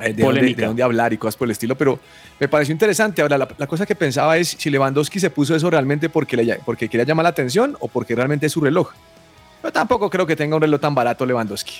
eh, 0.00 0.04
de, 0.04 0.08
dónde, 0.08 0.24
Polémica. 0.24 0.60
de 0.62 0.66
dónde 0.66 0.82
hablar 0.82 1.12
y 1.12 1.18
cosas 1.18 1.36
por 1.36 1.46
el 1.46 1.52
estilo, 1.52 1.76
pero 1.76 2.00
me 2.40 2.48
pareció 2.48 2.72
interesante. 2.72 3.22
Ahora, 3.22 3.38
la, 3.38 3.48
la 3.56 3.66
cosa 3.68 3.86
que 3.86 3.94
pensaba 3.94 4.36
es 4.38 4.48
si 4.58 4.70
Lewandowski 4.70 5.20
se 5.20 5.30
puso 5.30 5.54
eso 5.54 5.70
realmente 5.70 6.08
porque, 6.08 6.36
le, 6.36 6.56
porque 6.64 6.88
quería 6.88 7.04
llamar 7.06 7.22
la 7.24 7.30
atención 7.30 7.76
o 7.80 7.86
porque 7.88 8.14
realmente 8.16 8.46
es 8.46 8.52
su 8.52 8.60
reloj. 8.60 8.90
Pero 9.62 9.72
tampoco 9.72 10.08
creo 10.10 10.26
que 10.26 10.36
tenga 10.36 10.56
un 10.56 10.62
reloj 10.62 10.80
tan 10.80 10.94
barato 10.94 11.24
Lewandowski. 11.26 11.74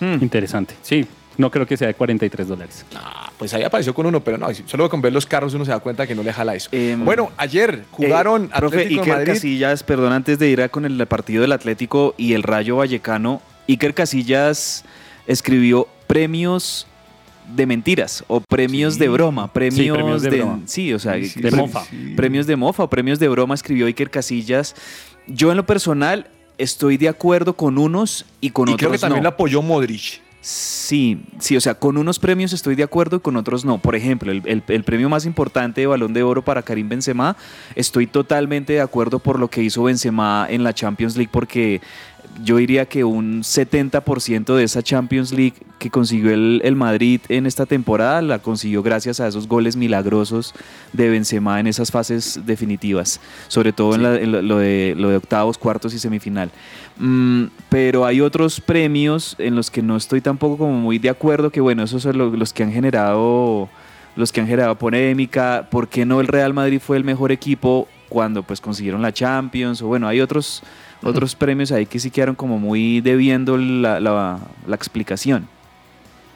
Hmm. 0.00 0.14
Interesante. 0.22 0.74
Sí, 0.82 1.06
no 1.36 1.50
creo 1.50 1.66
que 1.66 1.76
sea 1.76 1.88
de 1.88 1.94
43 1.94 2.48
dólares. 2.48 2.84
Ah, 2.94 3.30
pues 3.38 3.52
ahí 3.54 3.62
apareció 3.62 3.94
con 3.94 4.06
uno, 4.06 4.20
pero 4.22 4.36
no, 4.38 4.48
solo 4.66 4.88
con 4.90 5.00
ver 5.00 5.12
los 5.12 5.26
carros 5.26 5.54
uno 5.54 5.64
se 5.64 5.70
da 5.70 5.78
cuenta 5.80 6.06
que 6.06 6.14
no 6.14 6.22
le 6.22 6.32
jala 6.32 6.54
eso. 6.54 6.68
Em, 6.72 7.02
bueno, 7.04 7.30
ayer 7.36 7.84
jugaron 7.90 8.44
Eh, 8.44 8.50
profe, 8.56 8.76
Atlético 8.78 9.00
de 9.02 9.10
Iker 9.10 9.14
Madrid. 9.18 9.32
Casillas, 9.34 9.82
perdón, 9.82 10.12
antes 10.12 10.38
de 10.38 10.48
ir 10.48 10.62
a 10.62 10.68
con 10.68 10.84
el 10.84 11.06
partido 11.06 11.42
del 11.42 11.52
Atlético 11.52 12.14
y 12.18 12.32
el 12.34 12.42
Rayo 12.42 12.76
Vallecano, 12.76 13.40
Iker 13.68 13.94
Casillas 13.94 14.84
escribió 15.26 15.86
premios 16.06 16.86
de 17.54 17.66
mentiras 17.66 18.24
o 18.28 18.40
premios 18.40 18.94
Sí. 18.94 19.00
de 19.00 19.08
broma, 19.08 19.52
premios, 19.52 19.96
premios 19.96 20.22
de 20.22 20.30
broma. 20.30 20.60
sí, 20.66 20.92
o 20.94 20.98
sea, 20.98 21.14
Sí, 21.14 21.26
sí, 21.28 21.40
de 21.40 21.50
sí, 21.50 21.56
mofa. 21.56 21.84
sí. 21.84 22.14
premios 22.16 22.46
de 22.46 22.56
mofa 22.56 22.84
o 22.84 22.90
premios 22.90 23.18
de 23.18 23.28
broma 23.28 23.54
escribió 23.54 23.86
Iker 23.86 24.10
Casillas. 24.10 24.74
Yo 25.26 25.50
en 25.50 25.56
lo 25.56 25.66
personal 25.66 26.28
estoy 26.60 26.96
de 26.96 27.08
acuerdo 27.08 27.54
con 27.54 27.78
unos 27.78 28.24
y 28.40 28.50
con 28.50 28.68
y 28.68 28.72
otros 28.72 28.78
creo 28.78 28.92
que 28.92 28.98
también 28.98 29.22
no. 29.24 29.28
apoyó 29.30 29.62
Modric. 29.62 30.20
Sí, 30.42 31.20
sí, 31.38 31.54
o 31.56 31.60
sea, 31.60 31.74
con 31.74 31.98
unos 31.98 32.18
premios 32.18 32.54
estoy 32.54 32.74
de 32.74 32.82
acuerdo 32.82 33.16
y 33.18 33.20
con 33.20 33.36
otros 33.36 33.66
no. 33.66 33.76
Por 33.76 33.94
ejemplo, 33.94 34.32
el, 34.32 34.40
el- 34.46 34.62
el 34.68 34.84
premio 34.84 35.10
más 35.10 35.26
importante 35.26 35.82
de 35.82 35.86
Balón 35.86 36.14
de 36.14 36.22
Oro 36.22 36.42
para 36.42 36.62
Karim 36.62 36.88
Benzema, 36.88 37.36
estoy 37.74 38.06
totalmente 38.06 38.72
de 38.72 38.80
acuerdo 38.80 39.18
por 39.18 39.38
lo 39.38 39.48
que 39.48 39.62
hizo 39.62 39.82
Benzema 39.82 40.46
en 40.48 40.64
la 40.64 40.72
Champions 40.72 41.16
League 41.16 41.28
porque 41.30 41.82
yo 42.42 42.56
diría 42.56 42.86
que 42.86 43.04
un 43.04 43.42
70% 43.42 44.54
de 44.54 44.64
esa 44.64 44.82
Champions 44.82 45.32
League 45.32 45.54
que 45.78 45.90
consiguió 45.90 46.30
el, 46.32 46.60
el 46.64 46.76
Madrid 46.76 47.20
en 47.28 47.46
esta 47.46 47.66
temporada 47.66 48.22
la 48.22 48.38
consiguió 48.38 48.82
gracias 48.82 49.20
a 49.20 49.28
esos 49.28 49.46
goles 49.48 49.76
milagrosos 49.76 50.54
de 50.92 51.08
Benzema 51.10 51.60
en 51.60 51.66
esas 51.66 51.90
fases 51.90 52.40
definitivas, 52.46 53.20
sobre 53.48 53.72
todo 53.72 53.94
en, 53.94 54.02
la- 54.02 54.16
en 54.18 54.48
lo, 54.48 54.58
de, 54.58 54.94
lo 54.96 55.10
de 55.10 55.16
octavos, 55.16 55.58
cuartos 55.58 55.92
y 55.94 55.98
semifinal. 55.98 56.50
Mm, 56.98 57.44
pero 57.68 58.04
hay 58.06 58.20
otros 58.20 58.60
premios 58.60 59.36
en 59.38 59.54
los 59.54 59.70
que 59.70 59.82
no 59.82 59.96
estoy 59.96 60.20
tampoco 60.20 60.58
como 60.58 60.72
muy 60.72 60.98
de 60.98 61.08
acuerdo, 61.10 61.50
que 61.50 61.60
bueno, 61.60 61.82
esos 61.82 62.02
son 62.02 62.16
lo- 62.18 62.30
los 62.30 62.52
que 62.52 62.62
han 62.62 62.72
generado 62.72 63.68
los 64.16 64.32
que 64.32 64.40
han 64.40 64.46
generado 64.48 64.74
polémica, 64.76 65.68
¿por 65.70 65.88
qué 65.88 66.04
no 66.04 66.20
el 66.20 66.26
Real 66.26 66.52
Madrid 66.52 66.80
fue 66.84 66.96
el 66.96 67.04
mejor 67.04 67.30
equipo 67.32 67.86
cuando 68.10 68.42
pues 68.42 68.60
consiguieron 68.60 69.00
la 69.00 69.12
Champions? 69.14 69.80
O 69.80 69.86
bueno, 69.86 70.06
hay 70.06 70.20
otros, 70.20 70.62
otros 71.02 71.34
premios 71.34 71.72
ahí 71.72 71.86
que 71.86 71.98
sí 71.98 72.10
quedaron 72.10 72.34
como 72.34 72.58
muy 72.58 73.00
debiendo 73.00 73.56
la, 73.56 73.98
la- 74.00 74.38
la 74.66 74.76
explicación. 74.76 75.48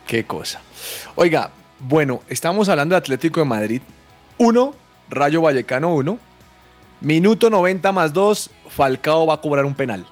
Qué 0.07 0.25
cosa. 0.25 0.63
Oiga, 1.17 1.51
bueno, 1.81 2.23
estamos 2.29 2.71
hablando 2.71 2.95
de 2.95 2.99
Atlético 2.99 3.41
de 3.41 3.47
Madrid. 3.47 3.83
1, 4.39 4.75
Rayo 5.11 5.43
Vallecano 5.43 5.95
1. 5.95 6.19
Minuto 7.01 7.51
90 7.51 7.93
más 7.93 8.13
2, 8.15 8.51
Falcao 8.71 9.27
va 9.27 9.35
a 9.35 9.41
cobrar 9.41 9.65
un 9.67 9.75
penal. 9.75 10.07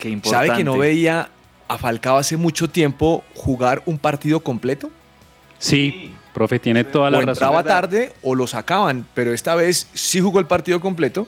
Qué 0.00 0.08
importante. 0.10 0.46
¿Sabe 0.48 0.58
que 0.58 0.64
no 0.64 0.76
veía 0.78 1.28
a 1.68 1.78
Falcao 1.78 2.16
hace 2.16 2.36
mucho 2.36 2.68
tiempo 2.68 3.22
jugar 3.34 3.82
un 3.86 3.98
partido 3.98 4.40
completo? 4.40 4.90
Sí, 5.58 6.12
profe, 6.38 6.58
tiene 6.60 6.84
toda 6.84 7.10
la 7.10 7.18
o 7.18 7.20
razón. 7.22 7.30
entraba 7.30 7.64
tarde 7.64 8.12
o 8.22 8.34
lo 8.36 8.46
sacaban, 8.46 9.04
pero 9.14 9.32
esta 9.32 9.56
vez 9.56 9.88
sí 9.92 10.20
jugó 10.20 10.38
el 10.38 10.46
partido 10.46 10.80
completo 10.80 11.26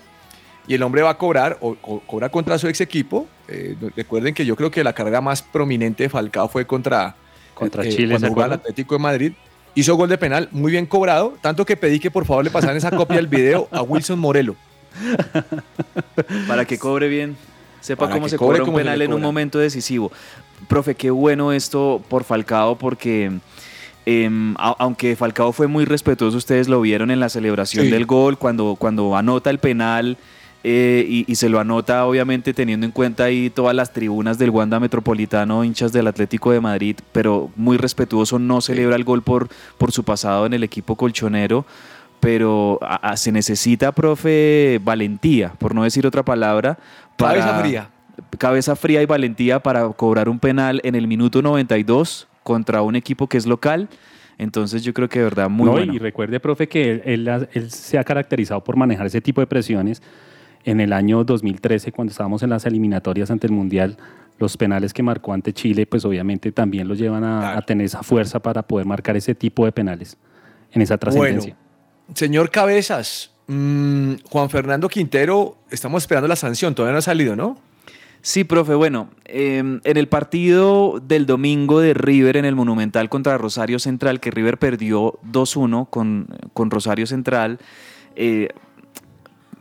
y 0.68 0.74
el 0.74 0.82
hombre 0.84 1.02
va 1.02 1.10
a 1.10 1.18
cobrar 1.18 1.58
o, 1.60 1.76
o 1.82 2.00
cobra 2.00 2.28
contra 2.28 2.58
su 2.58 2.68
ex 2.68 2.80
equipo. 2.80 3.26
Eh, 3.48 3.74
recuerden 3.96 4.34
que 4.34 4.46
yo 4.46 4.54
creo 4.54 4.70
que 4.70 4.84
la 4.84 4.92
carrera 4.92 5.20
más 5.20 5.42
prominente 5.42 6.04
de 6.04 6.08
Falcao 6.08 6.48
fue 6.48 6.64
contra, 6.64 7.16
Contra 7.54 7.84
eh, 7.84 7.90
Chile, 7.90 8.10
cuando 8.10 8.26
¿se 8.28 8.30
jugaba 8.32 8.46
el 8.46 8.52
acuerda? 8.52 8.70
Atlético 8.70 8.94
de 8.94 8.98
Madrid. 9.00 9.32
Hizo 9.74 9.94
gol 9.96 10.08
de 10.08 10.18
penal, 10.18 10.48
muy 10.50 10.72
bien 10.72 10.86
cobrado, 10.86 11.36
tanto 11.40 11.64
que 11.64 11.76
pedí 11.76 12.00
que 12.00 12.10
por 12.10 12.24
favor 12.24 12.44
le 12.44 12.50
pasaran 12.50 12.76
esa 12.76 12.90
copia 12.90 13.16
del 13.16 13.26
video 13.26 13.68
a 13.70 13.82
Wilson 13.82 14.18
Morelo. 14.18 14.56
Para 16.48 16.64
que 16.64 16.78
cobre 16.78 17.08
bien, 17.08 17.36
sepa 17.80 18.06
Para 18.06 18.14
cómo 18.14 18.28
se 18.28 18.36
cobre 18.36 18.58
cobra 18.58 18.70
un 18.70 18.76
penal 18.76 19.02
en 19.02 19.12
un 19.12 19.20
momento 19.20 19.58
decisivo. 19.58 20.10
Profe, 20.68 20.94
qué 20.94 21.10
bueno 21.10 21.52
esto 21.52 22.02
por 22.08 22.24
Falcao 22.24 22.76
porque 22.76 23.30
a- 24.06 24.76
aunque 24.78 25.14
Falcao 25.16 25.52
fue 25.52 25.66
muy 25.66 25.84
respetuoso, 25.84 26.36
ustedes 26.36 26.68
lo 26.68 26.80
vieron 26.80 27.10
en 27.10 27.20
la 27.20 27.28
celebración 27.28 27.86
Sí. 27.86 27.90
del 27.90 28.06
gol, 28.06 28.38
cuando, 28.38 28.76
cuando 28.78 29.16
anota 29.16 29.50
el 29.50 29.58
penal 29.58 30.16
eh, 30.62 31.06
y, 31.08 31.24
y 31.30 31.36
se 31.36 31.48
lo 31.48 31.58
anota 31.58 32.04
obviamente 32.04 32.52
teniendo 32.52 32.84
en 32.84 32.92
cuenta 32.92 33.24
ahí 33.24 33.48
todas 33.48 33.74
las 33.74 33.92
tribunas 33.94 34.36
del 34.38 34.50
Wanda 34.50 34.78
Metropolitano, 34.78 35.64
hinchas 35.64 35.90
del 35.92 36.06
Atlético 36.06 36.50
de 36.52 36.60
Madrid, 36.60 36.96
pero 37.12 37.50
muy 37.56 37.76
respetuoso, 37.78 38.38
no 38.38 38.60
celebra 38.60 38.96
el 38.96 39.04
gol 39.04 39.22
por, 39.22 39.48
por 39.78 39.90
su 39.92 40.04
pasado 40.04 40.44
en 40.46 40.52
el 40.54 40.62
equipo 40.64 40.96
colchonero 40.96 41.64
pero 42.20 42.78
a- 42.82 43.12
a- 43.12 43.16
se 43.16 43.32
necesita, 43.32 43.92
profe, 43.92 44.78
valentía, 44.84 45.54
por 45.58 45.74
no 45.74 45.84
decir 45.84 46.06
otra 46.06 46.22
palabra. 46.22 46.78
Cabeza 47.16 47.58
fría. 47.60 47.88
Cabeza 48.36 48.76
fría 48.76 49.00
y 49.00 49.06
valentía 49.06 49.60
para 49.60 49.88
cobrar 49.88 50.28
un 50.28 50.38
penal 50.38 50.82
en 50.84 50.94
el 50.96 51.06
minuto 51.06 51.40
92 51.40 52.28
contra 52.42 52.82
un 52.82 52.96
equipo 52.96 53.26
que 53.28 53.36
es 53.38 53.46
local. 53.46 53.88
Entonces 54.38 54.82
yo 54.82 54.94
creo 54.94 55.08
que 55.08 55.18
de 55.18 55.24
verdad 55.26 55.50
muy 55.50 55.66
No, 55.66 55.72
bueno. 55.72 55.92
Y 55.92 55.98
recuerde, 55.98 56.40
profe, 56.40 56.68
que 56.68 56.90
él, 56.92 57.02
él 57.04 57.28
ha- 57.28 57.48
él 57.52 57.70
se 57.70 57.98
ha 57.98 58.04
caracterizado 58.04 58.64
por 58.64 58.76
manejar 58.76 59.06
ese 59.06 59.20
tipo 59.20 59.40
de 59.40 59.46
presiones. 59.46 60.02
En 60.64 60.80
el 60.80 60.92
año 60.92 61.24
2013, 61.24 61.90
cuando 61.92 62.10
estábamos 62.10 62.42
en 62.42 62.50
las 62.50 62.66
eliminatorias 62.66 63.30
ante 63.30 63.46
el 63.46 63.52
Mundial, 63.52 63.96
los 64.38 64.56
penales 64.56 64.92
que 64.92 65.02
marcó 65.02 65.32
ante 65.32 65.52
Chile, 65.52 65.86
pues 65.86 66.04
obviamente 66.04 66.52
también 66.52 66.86
los 66.88 66.98
llevan 66.98 67.24
a, 67.24 67.56
a 67.56 67.62
tener 67.62 67.84
esa 67.86 68.02
fuerza 68.02 68.40
para 68.40 68.62
poder 68.62 68.86
marcar 68.86 69.16
ese 69.16 69.34
tipo 69.34 69.64
de 69.64 69.72
penales 69.72 70.16
en 70.72 70.82
esa 70.82 70.96
trascendencia. 70.98 71.54
Bueno, 71.54 72.14
señor 72.14 72.50
Cabezas, 72.50 73.30
mm, 73.46 74.14
Juan 74.30 74.48
Fernando 74.50 74.88
Quintero, 74.88 75.56
estamos 75.70 76.02
esperando 76.02 76.28
la 76.28 76.36
sanción, 76.36 76.74
todavía 76.74 76.92
no 76.92 76.98
ha 76.98 77.02
salido, 77.02 77.36
¿no? 77.36 77.58
Sí, 78.22 78.44
profe, 78.44 78.74
bueno, 78.74 79.08
eh, 79.24 79.58
en 79.58 79.96
el 79.96 80.08
partido 80.08 81.00
del 81.02 81.24
domingo 81.24 81.80
de 81.80 81.94
River 81.94 82.36
en 82.36 82.44
el 82.44 82.54
Monumental 82.54 83.08
contra 83.08 83.38
Rosario 83.38 83.78
Central, 83.78 84.20
que 84.20 84.30
River 84.30 84.58
perdió 84.58 85.18
2-1 85.24 85.88
con, 85.88 86.26
con 86.52 86.70
Rosario 86.70 87.06
Central, 87.06 87.58
eh, 88.16 88.48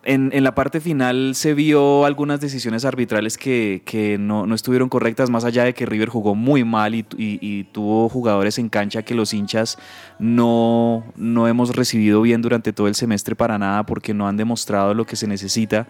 en, 0.03 0.31
en 0.33 0.43
la 0.43 0.55
parte 0.55 0.79
final 0.81 1.35
se 1.35 1.53
vio 1.53 2.05
algunas 2.05 2.41
decisiones 2.41 2.83
arbitrales 2.83 3.37
que, 3.37 3.81
que 3.85 4.17
no, 4.17 4.45
no 4.45 4.55
estuvieron 4.55 4.89
correctas, 4.89 5.29
más 5.29 5.43
allá 5.45 5.63
de 5.65 5.73
que 5.73 5.85
River 5.85 6.09
jugó 6.09 6.35
muy 6.35 6.63
mal 6.65 6.95
y, 6.95 7.05
y- 7.17 7.37
y 7.41 7.63
tuvo 7.65 8.09
jugadores 8.09 8.57
en 8.59 8.69
cancha 8.69 9.03
que 9.03 9.13
los 9.13 9.33
hinchas 9.33 9.77
no, 10.17 11.03
no 11.15 11.47
hemos 11.47 11.75
recibido 11.75 12.21
bien 12.21 12.41
durante 12.41 12.73
todo 12.73 12.87
el 12.87 12.95
semestre 12.95 13.35
para 13.35 13.57
nada 13.57 13.85
porque 13.85 14.13
no 14.13 14.27
han 14.27 14.37
demostrado 14.37 14.93
lo 14.93 15.05
que 15.05 15.15
se 15.17 15.27
necesita 15.27 15.87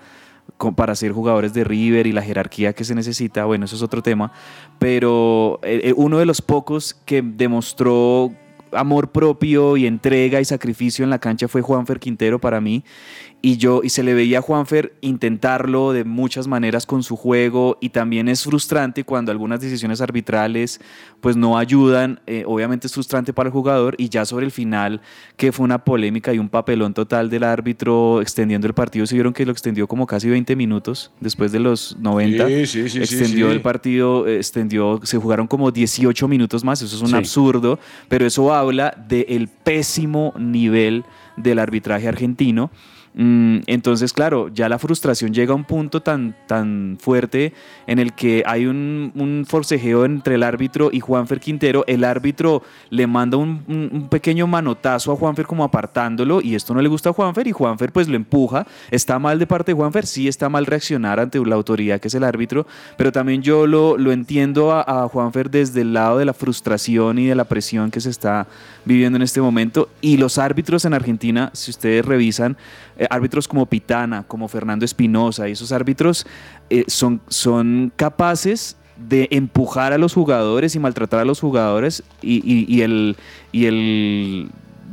para 0.75 0.95
ser 0.95 1.11
jugadores 1.11 1.53
de 1.53 1.63
River 1.63 2.05
y 2.07 2.11
la 2.11 2.21
jerarquía 2.21 2.73
que 2.73 2.83
se 2.83 2.95
necesita, 2.95 3.45
bueno, 3.45 3.65
eso 3.65 3.75
es 3.75 3.81
otro 3.81 4.01
tema, 4.03 4.31
pero 4.77 5.59
eh, 5.63 5.81
eh, 5.85 5.93
uno 5.95 6.19
de 6.19 6.25
los 6.25 6.41
pocos 6.41 6.95
que 7.05 7.21
demostró 7.21 8.31
amor 8.71 9.09
propio 9.09 9.77
y 9.77 9.87
entrega 9.87 10.41
y 10.41 10.45
sacrificio 10.45 11.03
en 11.03 11.09
la 11.09 11.19
cancha 11.19 11.47
fue 11.47 11.61
Juanfer 11.61 11.99
Quintero 11.99 12.39
para 12.39 12.61
mí 12.61 12.83
y 13.41 13.57
yo 13.57 13.81
y 13.83 13.89
se 13.89 14.03
le 14.03 14.13
veía 14.13 14.39
a 14.39 14.41
Juanfer 14.41 14.93
intentarlo 15.01 15.93
de 15.93 16.03
muchas 16.03 16.47
maneras 16.47 16.85
con 16.85 17.03
su 17.03 17.15
juego 17.15 17.77
y 17.79 17.89
también 17.89 18.27
es 18.27 18.43
frustrante 18.43 19.05
cuando 19.05 19.31
algunas 19.31 19.61
decisiones 19.61 20.01
arbitrales 20.01 20.81
pues 21.21 21.37
no 21.37 21.57
ayudan 21.57 22.19
eh, 22.27 22.43
obviamente 22.45 22.87
es 22.87 22.93
frustrante 22.93 23.31
para 23.31 23.47
el 23.47 23.53
jugador 23.53 23.95
y 23.97 24.09
ya 24.09 24.25
sobre 24.25 24.45
el 24.45 24.51
final 24.51 25.01
que 25.37 25.51
fue 25.53 25.63
una 25.63 25.85
polémica 25.85 26.33
y 26.33 26.39
un 26.39 26.49
papelón 26.49 26.93
total 26.93 27.29
del 27.29 27.43
árbitro 27.43 28.21
extendiendo 28.21 28.67
el 28.67 28.73
partido 28.73 29.05
se 29.05 29.15
vieron 29.15 29.31
que 29.31 29.45
lo 29.45 29.53
extendió 29.53 29.87
como 29.87 30.05
casi 30.05 30.29
20 30.29 30.55
minutos 30.57 31.11
después 31.21 31.51
de 31.51 31.59
los 31.59 31.95
90 31.97 32.47
Sí, 32.47 32.65
sí, 32.65 32.89
sí, 32.89 32.99
extendió 32.99 33.51
el 33.51 33.61
partido 33.61 34.27
extendió 34.27 34.99
se 35.03 35.17
jugaron 35.17 35.47
como 35.47 35.71
18 35.71 36.27
minutos 36.27 36.65
más 36.65 36.81
eso 36.81 36.93
es 36.93 37.01
un 37.01 37.15
absurdo 37.15 37.79
pero 38.09 38.25
eso 38.25 38.53
habla 38.53 38.93
del 39.07 39.47
pésimo 39.47 40.33
nivel 40.37 41.05
del 41.37 41.59
arbitraje 41.59 42.07
argentino 42.07 42.69
entonces, 43.15 44.13
claro, 44.13 44.49
ya 44.49 44.69
la 44.69 44.79
frustración 44.79 45.33
llega 45.33 45.51
a 45.51 45.55
un 45.55 45.65
punto 45.65 46.01
tan, 46.01 46.35
tan 46.47 46.97
fuerte 46.99 47.53
en 47.87 47.99
el 47.99 48.13
que 48.13 48.43
hay 48.45 48.65
un, 48.65 49.45
forcejeo 49.47 50.05
entre 50.05 50.35
el 50.35 50.43
árbitro 50.43 50.89
y 50.91 50.99
Juanfer 50.99 51.39
Quintero. 51.39 51.83
El 51.87 52.03
árbitro 52.03 52.61
le 52.89 53.07
manda 53.07 53.37
un, 53.37 54.07
pequeño 54.09 54.47
manotazo 54.47 55.11
a 55.11 55.15
Juanfer 55.15 55.47
como 55.47 55.63
apartándolo 55.63 56.39
y 56.41 56.55
esto 56.55 56.73
no 56.73 56.81
le 56.81 56.89
gusta 56.89 57.09
a 57.09 57.13
Juanfer 57.13 57.47
y 57.47 57.51
Juanfer 57.51 57.91
pues 57.91 58.07
lo 58.07 58.15
empuja. 58.15 58.65
Está 58.91 59.19
mal 59.19 59.39
de 59.39 59.47
parte 59.47 59.71
de 59.71 59.75
Juanfer, 59.75 60.05
sí 60.05 60.27
está 60.27 60.47
mal 60.49 60.65
reaccionar 60.65 61.19
ante 61.19 61.43
la 61.43 61.55
autoridad 61.55 61.99
que 61.99 62.09
es 62.09 62.15
el 62.15 62.23
árbitro, 62.23 62.67
pero 62.97 63.11
también 63.11 63.41
yo 63.41 63.65
lo, 63.65 63.97
lo 63.97 64.11
entiendo 64.11 64.71
a 64.71 65.07
Juanfer 65.07 65.49
desde 65.49 65.81
el 65.81 65.93
lado 65.93 66.19
de 66.19 66.25
la 66.25 66.33
frustración 66.33 67.17
y 67.17 67.27
de 67.27 67.35
la 67.35 67.45
presión 67.45 67.91
que 67.91 68.01
se 68.01 68.09
está 68.09 68.47
viviendo 68.85 69.17
en 69.17 69.21
este 69.21 69.41
momento. 69.41 69.89
Y 70.01 70.17
los 70.17 70.37
árbitros 70.37 70.85
en 70.85 70.93
Argentina, 70.93 71.49
si 71.53 71.71
ustedes 71.71 72.05
revisan, 72.05 72.57
eh, 72.99 73.07
árbitros 73.09 73.47
como 73.47 73.65
Pitana, 73.65 74.23
como 74.27 74.47
Fernando 74.47 74.85
Espinosa, 74.85 75.49
y 75.49 75.53
esos 75.53 75.71
árbitros 75.71 76.27
eh, 76.69 76.83
son, 76.87 77.21
son 77.29 77.91
capaces 77.95 78.75
de 78.97 79.27
empujar 79.31 79.93
a 79.93 79.97
los 79.97 80.13
jugadores 80.13 80.75
y 80.75 80.79
maltratar 80.79 81.21
a 81.21 81.25
los 81.25 81.39
jugadores 81.39 82.03
y, 82.21 82.35
y- 82.45 82.65
y 82.67 82.81
el, 82.81 83.15
y 83.51 83.65
el 83.65 84.49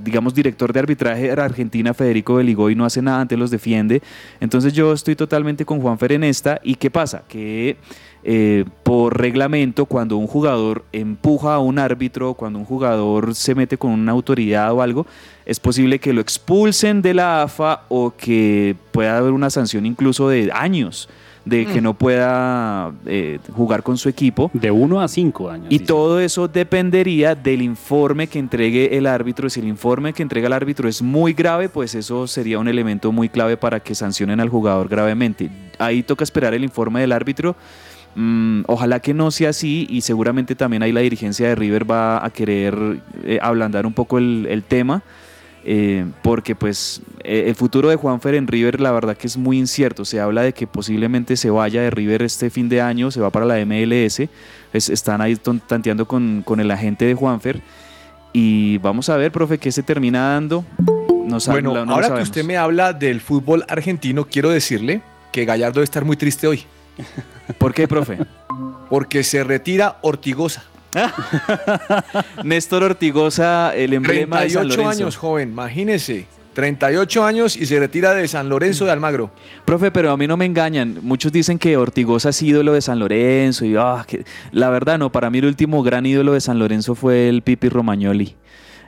digamos, 0.07 0.35
director 0.35 0.73
de 0.73 0.79
arbitraje 0.79 1.35
de 1.35 1.43
Argentina, 1.43 1.93
Federico 1.93 2.37
Beligoy, 2.37 2.77
no 2.77 2.85
hace 2.85 3.03
nada, 3.03 3.21
antes 3.21 3.37
los 3.37 3.51
defiende. 3.51 4.01
Entonces 4.41 4.73
yo 4.73 4.93
estoy 4.93 5.17
totalmente 5.17 5.65
con 5.65 5.81
Juanfer 5.81 6.13
en 6.13 6.23
esta. 6.23 6.61
¿Y 6.63 6.77
qué 6.77 6.91
pasa? 6.93 7.25
Que 7.29 7.77
eh, 8.23 8.65
por 8.85 9.19
reglamento, 9.21 9.85
cuando 9.87 10.17
un 10.17 10.29
jugador 10.29 10.85
empuja 10.93 11.55
a 11.55 11.59
un 11.59 11.81
árbitro, 11.81 12.35
cuando 12.35 12.61
un 12.61 12.65
jugador 12.65 13.35
se 13.35 13.57
mete 13.57 13.77
con 13.77 13.91
una 13.91 14.13
autoridad 14.13 14.73
o 14.73 14.81
algo, 14.81 15.07
es 15.45 15.59
posible 15.59 15.99
que 15.99 16.13
lo 16.13 16.21
expulsen 16.21 17.03
de 17.03 17.15
la 17.15 17.43
AFA 17.43 17.83
o 17.89 18.15
que 18.17 18.77
pueda 18.93 19.19
haber 19.19 19.33
una 19.33 19.51
sanción 19.51 19.87
incluso 19.87 20.29
de 20.29 20.51
años 20.53 21.09
de 21.47 21.65
que 21.65 21.81
Mm. 21.81 21.85
no 21.85 21.95
pueda 21.95 22.93
eh, 23.07 23.39
jugar 23.53 23.83
con 23.83 23.97
su 23.97 24.09
equipo. 24.11 24.51
De 24.53 24.71
uno 24.71 25.01
a 25.01 25.09
cinco 25.09 25.49
años. 25.49 25.69
Y 25.71 25.79
todo 25.79 26.21
eso 26.21 26.49
dependería 26.49 27.35
del 27.35 27.63
informe 27.63 28.27
que 28.27 28.39
entregue 28.39 28.99
el 28.99 29.07
árbitro. 29.07 29.49
Si 29.49 29.61
el 29.61 29.69
informe 29.69 30.13
que 30.13 30.23
entrega 30.23 30.49
el 30.49 30.53
árbitro 30.53 30.89
es 30.89 31.01
muy 31.01 31.33
grave, 31.33 31.69
pues 31.69 31.95
eso 31.95 32.27
sería 32.27 32.59
un 32.59 32.67
elemento 32.69 33.13
muy 33.13 33.29
clave 33.29 33.57
para 33.57 33.81
que 33.81 33.95
sancionen 33.95 34.41
al 34.41 34.49
jugador 34.49 34.89
gravemente. 34.89 35.49
Ahí 35.79 36.03
toca 36.03 36.25
esperar 36.25 36.53
el 36.53 36.65
informe 36.65 37.01
del 37.01 37.13
árbitro. 37.13 37.55
Mm, 38.17 38.63
ojalá 38.67 38.99
que 38.99 39.15
no 39.15 39.31
sea 39.31 39.51
así 39.51 39.87
y 39.89 40.01
seguramente 40.01 40.55
también 40.57 40.83
ahí 40.83 40.91
la 40.91 41.01
dirigencia 41.01 41.49
de 41.49 41.55
River 41.55 41.89
va 41.89 42.25
a 42.25 42.31
querer 42.31 42.75
eh, 43.25 43.39
ablandar 43.41 43.87
un 43.87 43.93
poco 43.93 44.19
el, 44.19 44.47
el 44.51 44.65
tema. 44.65 45.03
Eh, 45.69 46.05
porque 46.23 46.55
pues 46.55 47.03
eh, 47.25 47.45
el 47.49 47.57
futuro 47.57 47.89
de 47.89 47.97
Juanfer 47.97 48.37
en 48.37 48.47
River 48.47 48.81
la 48.81 48.93
verdad 48.93 49.17
que 49.17 49.27
es 49.27 49.37
muy 49.37 49.59
incierto. 49.59 50.05
Se 50.05 50.21
habla 50.21 50.43
de 50.43 50.53
que 50.55 50.67
posiblemente 50.69 51.37
se 51.37 51.51
vaya 51.51 51.83
de 51.83 51.91
River 51.91 52.23
este 52.23 52.51
fin 52.51 52.69
de 52.69 52.81
año, 52.81 53.11
se 53.11 53.21
va 53.21 53.31
para 53.31 53.45
la 53.47 53.57
MLS. 53.67 54.21
Es- 54.73 54.89
están 54.91 55.21
ahí 55.21 55.37
tanteando 55.67 56.07
con, 56.07 56.43
con 56.45 56.61
el 56.61 56.71
agente 56.71 57.05
de 57.05 57.15
Juanfer. 57.15 57.61
Y 58.33 58.79
vamos 58.79 59.09
a 59.09 59.17
ver, 59.17 59.33
profe, 59.33 59.59
qué 59.59 59.73
se 59.73 59.83
termina 59.83 60.29
dando. 60.35 60.65
No 61.25 61.39
Bueno, 61.49 61.85
no 61.85 61.93
ahora 61.95 62.15
que 62.15 62.23
usted 62.23 62.45
me 62.45 62.57
habla 62.57 62.93
del 62.93 63.21
fútbol 63.21 63.65
argentino, 63.69 64.27
quiero 64.27 64.51
decirle 64.51 65.01
que 65.33 65.45
Gallardo 65.45 65.75
debe 65.81 65.85
estar 65.85 66.05
muy 66.05 66.17
triste 66.17 66.47
hoy. 66.47 66.63
¿Por 67.59 67.75
qué, 67.75 67.89
profe? 67.89 68.19
Porque 68.89 69.25
se 69.25 69.43
retira 69.43 69.97
Ortigosa. 70.03 70.63
Néstor 72.45 72.83
Ortigosa, 72.83 73.75
el 73.75 73.93
emblema 73.95 74.41
de 74.43 74.51
San 74.51 74.63
38 74.63 74.83
Lorenzo. 74.83 75.03
años, 75.03 75.17
joven, 75.17 75.51
imagínese. 75.51 76.27
38 76.55 77.23
años 77.23 77.55
y 77.55 77.67
se 77.67 77.79
retira 77.79 78.15
de 78.15 78.27
San 78.29 78.49
Lorenzo 78.49 78.87
de 78.87 78.91
Almagro. 78.93 79.31
Profe, 79.67 79.91
pero 79.91 80.11
a 80.11 80.17
mí 80.17 80.27
no 80.27 80.39
me 80.39 80.47
engañan. 80.47 81.01
Muchos 81.03 81.31
dicen 81.31 81.59
que 81.59 81.77
Ortigosa 81.77 82.31
es 82.31 82.41
ídolo 82.43 82.73
de 82.73 82.81
San 82.81 82.99
Lorenzo. 82.99 83.67
Y, 83.67 83.77
ah, 83.77 84.03
que- 84.09 84.25
La 84.53 84.71
verdad, 84.71 84.97
no. 84.99 85.13
Para 85.13 85.29
mí, 85.29 85.37
el 85.39 85.45
último 85.45 85.83
gran 85.83 86.07
ídolo 86.07 86.33
de 86.33 86.41
San 86.41 86.59
Lorenzo 86.59 86.95
fue 86.95 87.29
el 87.29 87.43
Pipi 87.43 87.69
Romagnoli. 87.69 88.37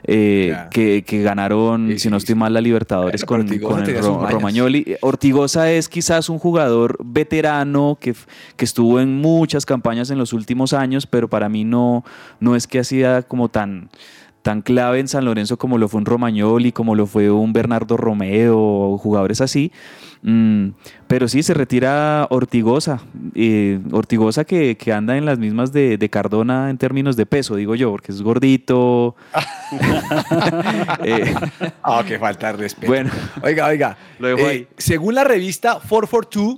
Eh, 0.03 0.55
que, 0.71 1.03
que 1.03 1.21
ganaron, 1.21 1.97
si 1.99 2.09
no 2.09 2.17
estoy 2.17 2.35
mal, 2.35 2.53
la 2.53 2.61
Libertadores 2.61 3.25
con, 3.25 3.41
el 3.41 3.61
Ro-. 4.01 4.27
Romagnoli. 4.27 4.95
Ortigosa 5.01 5.71
es 5.71 5.89
quizás 5.89 6.29
un 6.29 6.39
jugador 6.39 6.97
veterano 7.03 7.97
que, 7.99 8.15
que 8.55 8.65
estuvo 8.65 8.99
en 8.99 9.17
muchas 9.17 9.65
campañas 9.65 10.09
en 10.09 10.17
los 10.17 10.33
últimos 10.33 10.73
años, 10.73 11.07
pero 11.07 11.27
para 11.27 11.49
mí 11.49 11.63
no, 11.63 12.03
no 12.39 12.55
es 12.55 12.67
que 12.67 12.79
hacía 12.79 13.23
como 13.23 13.49
tan, 13.49 13.89
tan 14.49 14.63
clave 14.63 14.99
en 14.99 15.07
San 15.07 15.25
Lorenzo 15.25 15.57
como 15.57 15.77
lo 15.77 15.87
fue 15.87 15.99
un 15.99 16.05
Romagnoli, 16.07 16.71
como 16.71 16.95
lo 16.95 17.05
fue 17.05 17.29
un 17.29 17.53
Bernardo 17.53 17.97
Romeo, 17.97 18.97
jugadores 18.97 19.41
así. 19.41 19.71
Mm, 20.23 20.69
pero 21.07 21.27
sí, 21.27 21.43
se 21.43 21.53
retira 21.53 22.25
Ortigosa. 22.31 22.99
eh, 23.35 23.79
Ortigosa 23.91 24.45
que, 24.45 24.75
que 24.75 24.91
anda 24.91 25.15
en 25.17 25.25
las 25.27 25.37
mismas 25.37 25.71
de, 25.71 25.99
de 25.99 26.09
Cardona 26.09 26.71
en 26.71 26.79
términos 26.79 27.15
de 27.15 27.27
peso, 27.27 27.57
digo 27.57 27.75
yo, 27.75 27.91
porque 27.91 28.11
es 28.11 28.23
gordito. 28.23 29.15
Eh, 31.03 31.35
Ah, 31.83 32.03
que 32.07 32.17
falta 32.17 32.47
de 32.51 32.53
respeto. 32.57 32.87
Bueno. 32.91 33.11
oiga, 33.43 33.67
oiga. 33.67 33.97
Lo 34.17 34.29
dejo 34.29 34.39
eh, 34.39 34.47
ahí. 34.49 34.67
Según 34.77 35.13
la 35.13 35.23
revista 35.23 35.73
442, 35.87 36.57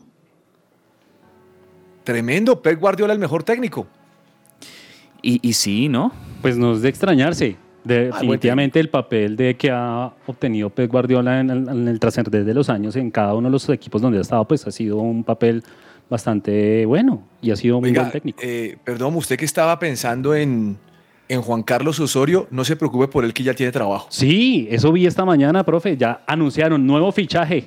tremendo, 2.06 2.62
Pep 2.62 2.80
Guardiola 2.80 3.12
el 3.12 3.20
mejor 3.20 3.44
técnico. 3.44 3.86
y, 5.22 5.46
y 5.48 5.54
sí, 5.54 5.90
¿no? 5.90 6.14
Pues 6.42 6.58
no 6.58 6.72
es 6.74 6.82
de 6.82 6.88
extrañarse. 6.90 7.58
Definitivamente 7.84 8.80
el 8.80 8.90
papel 8.90 9.36
de 9.36 9.56
que 9.56 9.72
ha 9.72 10.14
obtenido 10.28 10.70
Pep 10.70 10.92
Guardiola 10.92 11.40
en 11.40 11.50
el, 11.50 11.70
en 11.70 11.88
el 11.88 12.00
trascender 12.00 12.46
de 12.46 12.54
los 12.54 12.70
años 12.70 12.96
en 12.96 13.10
cada 13.12 13.34
uno 13.34 13.48
de 13.48 13.52
los 13.52 13.68
equipos 13.70 14.02
donde 14.02 14.20
ha 14.20 14.22
estado, 14.22 14.48
pues 14.48 14.66
ha 14.68 14.72
sido 14.72 14.98
un 14.98 15.24
papel 15.24 15.64
bastante 16.10 16.86
bueno 16.86 17.24
y 17.42 17.52
ha 17.52 17.56
sido 17.56 17.78
un 17.78 17.86
Oiga, 17.86 18.02
buen 18.02 18.12
técnico. 18.12 18.40
eh, 18.44 18.78
perdón, 18.84 19.16
usted 19.16 19.38
que 19.38 19.46
estaba 19.46 19.80
pensando 19.80 20.36
en, 20.36 20.78
en 21.30 21.42
Juan 21.42 21.64
Carlos 21.64 22.00
Osorio, 22.00 22.48
no 22.52 22.66
se 22.66 22.76
preocupe 22.76 23.08
por 23.08 23.24
él 23.24 23.34
que 23.34 23.44
ya 23.44 23.54
tiene 23.54 23.72
trabajo. 23.72 24.08
Sí, 24.10 24.68
eso 24.70 24.92
vi 24.92 25.06
esta 25.06 25.24
mañana, 25.26 25.64
profe. 25.64 25.96
Ya 25.98 26.22
anunciaron 26.28 26.86
nuevo 26.86 27.12
fichaje, 27.12 27.66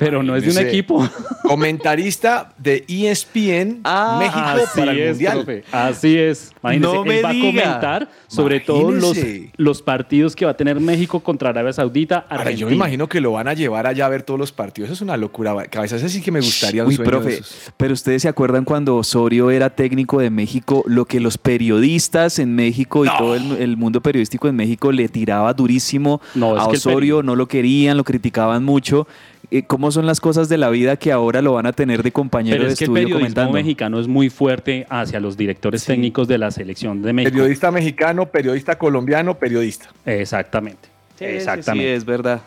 pero 0.00 0.22
no 0.24 0.34
es 0.34 0.44
de 0.44 0.50
un 0.50 0.66
equipo. 0.66 1.08
Comentarista 1.44 2.52
de 2.58 2.84
ESPN 2.88 3.82
México 4.18 4.38
Así 4.38 4.80
para 4.80 4.92
el 4.92 4.98
es, 5.00 5.08
Mundial. 5.10 5.32
profe, 5.44 5.64
Así 5.70 6.16
es. 6.18 6.52
Imagínese, 6.62 6.92
No 6.94 7.04
me 7.04 7.18
él 7.18 7.24
va 7.24 7.30
diga. 7.32 7.48
a 7.48 7.52
comentar 7.52 8.08
sobre 8.26 8.60
todo 8.60 8.90
los, 8.90 9.16
los 9.56 9.82
partidos 9.82 10.34
que 10.34 10.44
va 10.44 10.52
a 10.52 10.56
tener 10.56 10.80
México 10.80 11.20
contra 11.20 11.50
Arabia 11.50 11.72
Saudita, 11.72 12.18
Ahora, 12.28 12.34
Argentina. 12.42 12.60
yo 12.60 12.66
me 12.68 12.74
imagino 12.74 13.08
que 13.08 13.20
lo 13.20 13.32
van 13.32 13.48
a 13.48 13.54
llevar 13.54 13.86
allá 13.86 14.06
a 14.06 14.08
ver 14.08 14.22
todos 14.22 14.38
los 14.40 14.52
partidos. 14.52 14.88
Eso 14.88 14.94
es 14.94 15.00
una 15.02 15.16
locura. 15.16 15.54
Cabeza, 15.66 15.96
ese 15.96 16.08
sí 16.08 16.22
que 16.22 16.30
me 16.32 16.40
gustaría 16.40 16.82
un 16.82 16.88
Uy, 16.88 16.96
sueño 16.96 17.10
de 17.10 17.16
profe, 17.18 17.34
esos. 17.34 17.72
pero 17.76 17.92
ustedes 17.92 18.22
se 18.22 18.28
acuerdan 18.28 18.64
cuando 18.64 18.96
Osorio 18.96 19.50
era 19.50 19.70
técnico 19.70 20.20
de 20.20 20.30
México, 20.30 20.82
lo 20.86 21.04
que 21.04 21.20
los 21.20 21.36
periodistas 21.38 22.38
en 22.38 22.54
México 22.54 23.04
y 23.04 23.08
todo 23.18 23.34
el, 23.34 23.52
el 23.52 23.76
mundo 23.76 24.00
periodístico 24.00 24.48
en 24.48 24.56
México 24.56 24.92
le 24.92 25.08
tiraba 25.08 25.52
durísimo 25.54 26.20
No, 26.34 26.56
a 26.56 26.66
Osorio, 26.66 27.22
no 27.22 27.36
lo 27.36 27.46
querían, 27.48 27.96
lo 27.96 28.04
criticaban 28.04 28.64
mucho. 28.64 29.06
Eh, 29.50 29.62
¿Cómo 29.64 29.90
son 29.90 30.06
las 30.06 30.20
cosas 30.20 30.48
de 30.48 30.58
la 30.58 30.70
vida 30.70 30.96
que 30.96 31.10
ahora 31.12 31.42
lo 31.42 31.54
van 31.54 31.66
a 31.66 31.72
tener 31.72 32.02
de 32.02 32.12
compañero 32.12 32.56
Pero 32.56 32.66
de 32.68 32.72
es 32.74 32.78
que 32.78 32.84
el 32.84 32.90
estudio 32.90 33.02
periodismo 33.06 33.20
comentando? 33.20 33.52
mexicano 33.52 33.98
es 34.00 34.06
muy 34.06 34.30
fuerte 34.30 34.86
hacia 34.90 35.18
los 35.18 35.36
directores 35.36 35.84
técnicos 35.84 36.28
de 36.28 36.38
la 36.38 36.50
selección 36.50 37.02
de 37.02 37.12
México. 37.12 37.32
Periodista 37.34 37.70
mexicano, 37.70 38.26
periodista 38.26 38.76
colombiano, 38.78 39.36
periodista. 39.38 39.88
Exactamente. 40.06 40.88
Sí, 41.18 41.24
Exactamente. 41.24 41.88
sí, 41.88 41.94
es 41.94 42.04
verdad. 42.04 42.40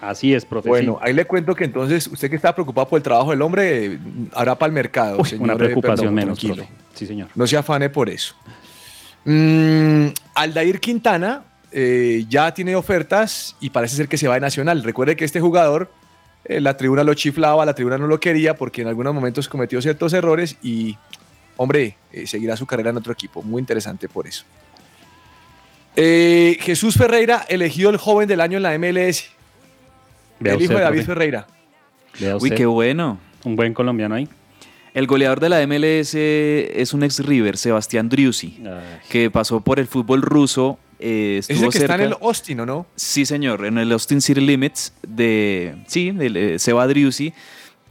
Así 0.00 0.34
es, 0.34 0.44
profe. 0.44 0.68
Bueno, 0.68 0.98
ahí 1.00 1.12
le 1.12 1.24
cuento 1.26 1.54
que 1.54 1.62
entonces 1.64 2.08
usted 2.08 2.28
que 2.28 2.34
está 2.36 2.52
preocupado 2.52 2.88
por 2.88 2.96
el 2.98 3.02
trabajo 3.04 3.30
del 3.30 3.40
hombre, 3.40 3.98
hará 4.34 4.56
para 4.58 4.66
el 4.68 4.72
mercado. 4.74 5.18
Uy, 5.20 5.28
señor, 5.28 5.44
una 5.44 5.56
preocupación 5.56 6.12
menos, 6.12 6.38
tranquilo. 6.40 6.64
profe. 6.66 6.82
Sí, 6.94 7.06
señor. 7.06 7.28
No 7.36 7.46
se 7.46 7.56
afane 7.56 7.88
por 7.88 8.10
eso. 8.10 8.34
Mm, 9.24 10.08
Aldair 10.34 10.80
Quintana 10.80 11.44
eh, 11.70 12.24
ya 12.28 12.52
tiene 12.52 12.74
ofertas 12.74 13.56
y 13.60 13.70
parece 13.70 13.94
ser 13.96 14.08
que 14.08 14.16
se 14.18 14.26
va 14.26 14.34
de 14.34 14.40
Nacional. 14.40 14.82
Recuerde 14.82 15.14
que 15.14 15.24
este 15.24 15.40
jugador, 15.40 15.90
eh, 16.44 16.60
la 16.60 16.76
tribuna 16.76 17.04
lo 17.04 17.14
chiflaba, 17.14 17.64
la 17.64 17.74
tribuna 17.74 17.98
no 17.98 18.06
lo 18.06 18.18
quería 18.18 18.54
porque 18.54 18.82
en 18.82 18.88
algunos 18.88 19.14
momentos 19.14 19.48
cometió 19.48 19.80
ciertos 19.80 20.12
errores 20.12 20.56
y, 20.62 20.96
hombre, 21.56 21.96
eh, 22.12 22.26
seguirá 22.26 22.56
su 22.56 22.66
carrera 22.66 22.90
en 22.90 22.96
otro 22.96 23.12
equipo. 23.12 23.42
Muy 23.42 23.60
interesante 23.60 24.08
por 24.08 24.26
eso. 24.26 24.44
Eh, 25.94 26.56
Jesús 26.60 26.96
Ferreira 26.96 27.44
elegido 27.48 27.90
el 27.90 27.96
joven 27.96 28.26
del 28.28 28.40
año 28.40 28.56
en 28.56 28.62
la 28.62 28.78
MLS. 28.78 29.30
Vea 30.40 30.54
el 30.54 30.62
hijo 30.62 30.72
usted, 30.72 30.76
de 30.76 30.82
David 30.82 30.98
profe. 31.00 31.06
Ferreira. 31.06 31.46
Vea 32.18 32.36
Uy, 32.36 32.42
usted. 32.44 32.56
qué 32.56 32.66
bueno. 32.66 33.18
Un 33.44 33.56
buen 33.56 33.74
colombiano 33.74 34.14
ahí. 34.14 34.28
El 34.94 35.06
goleador 35.06 35.40
de 35.40 35.48
la 35.48 35.66
MLS 35.66 36.14
es 36.14 36.92
un 36.92 37.02
ex 37.02 37.24
River, 37.24 37.56
Sebastián 37.56 38.10
Driussi, 38.10 38.62
que 39.08 39.30
pasó 39.30 39.60
por 39.60 39.78
el 39.78 39.86
fútbol 39.86 40.20
ruso. 40.20 40.78
Eh, 41.02 41.38
Es 41.38 41.50
el 41.50 41.68
que 41.68 41.78
está 41.78 41.96
en 41.96 42.00
el 42.02 42.16
Austin, 42.20 42.60
¿o 42.60 42.66
no? 42.66 42.86
Sí, 42.96 43.26
señor, 43.26 43.64
en 43.66 43.78
el 43.78 43.92
Austin 43.92 44.20
City 44.20 44.40
Limits 44.40 44.92
de, 45.06 45.74
sí, 45.86 46.12
del 46.12 46.36
eh, 46.36 46.58
Seba 46.58 46.86
Driussi. 46.86 47.32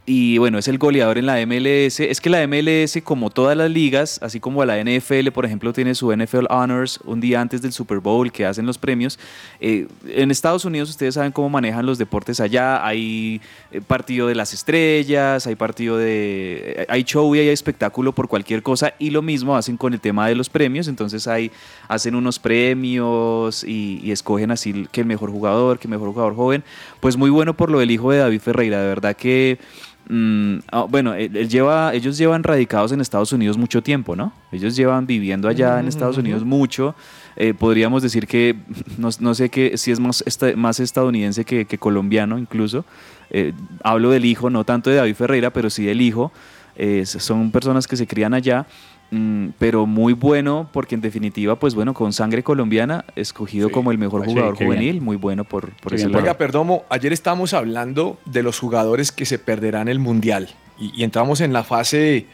Y 0.04 0.38
bueno, 0.38 0.58
es 0.58 0.66
el 0.66 0.78
goleador 0.78 1.16
en 1.16 1.26
la 1.26 1.36
MLS. 1.46 2.00
Es 2.00 2.20
que 2.20 2.28
la 2.28 2.44
MLS, 2.48 2.98
como 3.04 3.30
todas 3.30 3.56
las 3.56 3.70
ligas, 3.70 4.18
así 4.20 4.40
como 4.40 4.64
la 4.64 4.82
NFL, 4.82 5.28
por 5.30 5.44
ejemplo, 5.46 5.72
tiene 5.72 5.94
su 5.94 6.12
NFL 6.12 6.46
Honors 6.50 6.98
un 7.04 7.20
día 7.20 7.40
antes 7.40 7.62
del 7.62 7.72
Super 7.72 8.00
Bowl 8.00 8.32
que 8.32 8.44
hacen 8.44 8.66
los 8.66 8.78
premios. 8.78 9.20
eh, 9.60 9.86
en 10.08 10.32
Estados 10.32 10.64
Unidos 10.64 10.90
ustedes 10.90 11.14
saben 11.14 11.30
cómo 11.30 11.48
manejan 11.50 11.86
los 11.86 11.98
deportes 11.98 12.40
allá. 12.40 12.84
Hay 12.84 13.40
eh, 13.70 13.80
partido 13.80 14.26
de 14.26 14.34
las 14.34 14.52
estrellas, 14.52 15.46
hay 15.46 15.54
partido 15.54 15.96
de... 15.98 16.74
eh, 16.78 16.86
Hay 16.88 17.04
show 17.04 17.32
y 17.36 17.38
hay 17.38 17.48
espectáculo 17.50 18.12
por 18.12 18.26
cualquier 18.26 18.64
cosa. 18.64 18.94
Y 18.98 19.10
lo 19.10 19.22
mismo 19.22 19.56
hacen 19.56 19.76
con 19.76 19.94
el 19.94 20.00
tema 20.00 20.26
de 20.26 20.34
los 20.34 20.48
premios. 20.50 20.88
Entonces 20.88 21.28
hay, 21.28 21.52
hacen 21.86 22.16
unos 22.16 22.40
premios 22.40 23.62
y, 23.62 24.00
y 24.02 24.10
escogen 24.10 24.50
así 24.50 24.88
que 24.90 25.02
el 25.02 25.06
mejor 25.06 25.30
jugador, 25.30 25.78
que 25.78 25.86
el 25.86 25.92
mejor 25.92 26.08
jugador 26.08 26.34
joven. 26.34 26.64
Pues 27.02 27.16
muy 27.16 27.30
bueno 27.30 27.54
por 27.54 27.68
lo 27.68 27.80
del 27.80 27.90
hijo 27.90 28.12
de 28.12 28.18
David 28.18 28.40
Ferreira. 28.40 28.80
De 28.80 28.86
verdad 28.86 29.16
que... 29.16 29.58
mm, 30.08 30.58
ah, 30.70 30.86
bueno, 30.88 31.14
él, 31.14 31.36
él 31.36 31.48
lleva, 31.48 31.92
ellos 31.94 32.16
llevan 32.16 32.44
radicados 32.44 32.92
en 32.92 33.00
Estados 33.00 33.32
Unidos 33.32 33.58
mucho 33.58 33.82
tiempo, 33.82 34.14
¿no? 34.14 34.32
Ellos 34.52 34.76
llevan 34.76 35.04
viviendo 35.08 35.48
allá 35.48 35.80
en 35.80 35.88
Estados 35.88 36.16
Unidos 36.16 36.44
mucho. 36.44 36.94
Eh, 37.34 37.54
podríamos 37.54 38.04
decir 38.04 38.28
que, 38.28 38.54
no, 38.98 39.08
no 39.18 39.34
sé 39.34 39.48
qué, 39.48 39.76
si 39.76 39.90
es 39.90 39.98
más, 39.98 40.22
esta- 40.26 40.54
más 40.54 40.78
estadounidense 40.78 41.44
que, 41.44 41.64
que 41.64 41.76
colombiano 41.76 42.38
incluso. 42.38 42.84
Eh, 43.30 43.52
hablo 43.82 44.10
del 44.10 44.24
hijo, 44.24 44.48
no 44.48 44.62
tanto 44.62 44.88
de 44.88 44.96
David 44.96 45.16
Ferreira, 45.16 45.50
pero 45.50 45.70
sí 45.70 45.84
del 45.84 46.00
hijo. 46.00 46.30
Eh, 46.76 47.04
son 47.04 47.50
personas 47.50 47.86
que 47.88 47.96
se 47.96 48.06
crían 48.06 48.32
allá, 48.32 48.64
pero 49.58 49.84
muy 49.84 50.14
bueno 50.14 50.70
porque 50.72 50.94
en 50.94 51.02
definitiva, 51.02 51.56
pues 51.56 51.74
bueno, 51.74 51.92
con 51.92 52.12
sangre 52.14 52.42
colombiana, 52.42 53.04
escogido 53.14 53.70
como 53.70 53.90
el 53.92 53.98
mejor 53.98 54.22
sí, 54.24 54.30
jugador 54.30 54.56
bien. 54.56 54.66
juvenil, 54.70 55.00
muy 55.02 55.16
bueno 55.16 55.44
por, 55.44 55.70
por 55.76 55.92
ese. 55.94 56.06
Oiga, 56.06 56.38
Perdomo, 56.38 56.84
ayer 56.88 57.12
estábamos 57.12 57.52
hablando 57.52 58.18
de 58.24 58.42
los 58.42 58.58
jugadores 58.58 59.12
que 59.12 59.26
se 59.26 59.38
perderán 59.38 59.88
el 59.88 59.98
Mundial 59.98 60.48
y, 60.78 60.92
y 60.98 61.04
entramos 61.04 61.42
en 61.42 61.52
la 61.52 61.62
fase 61.62 62.26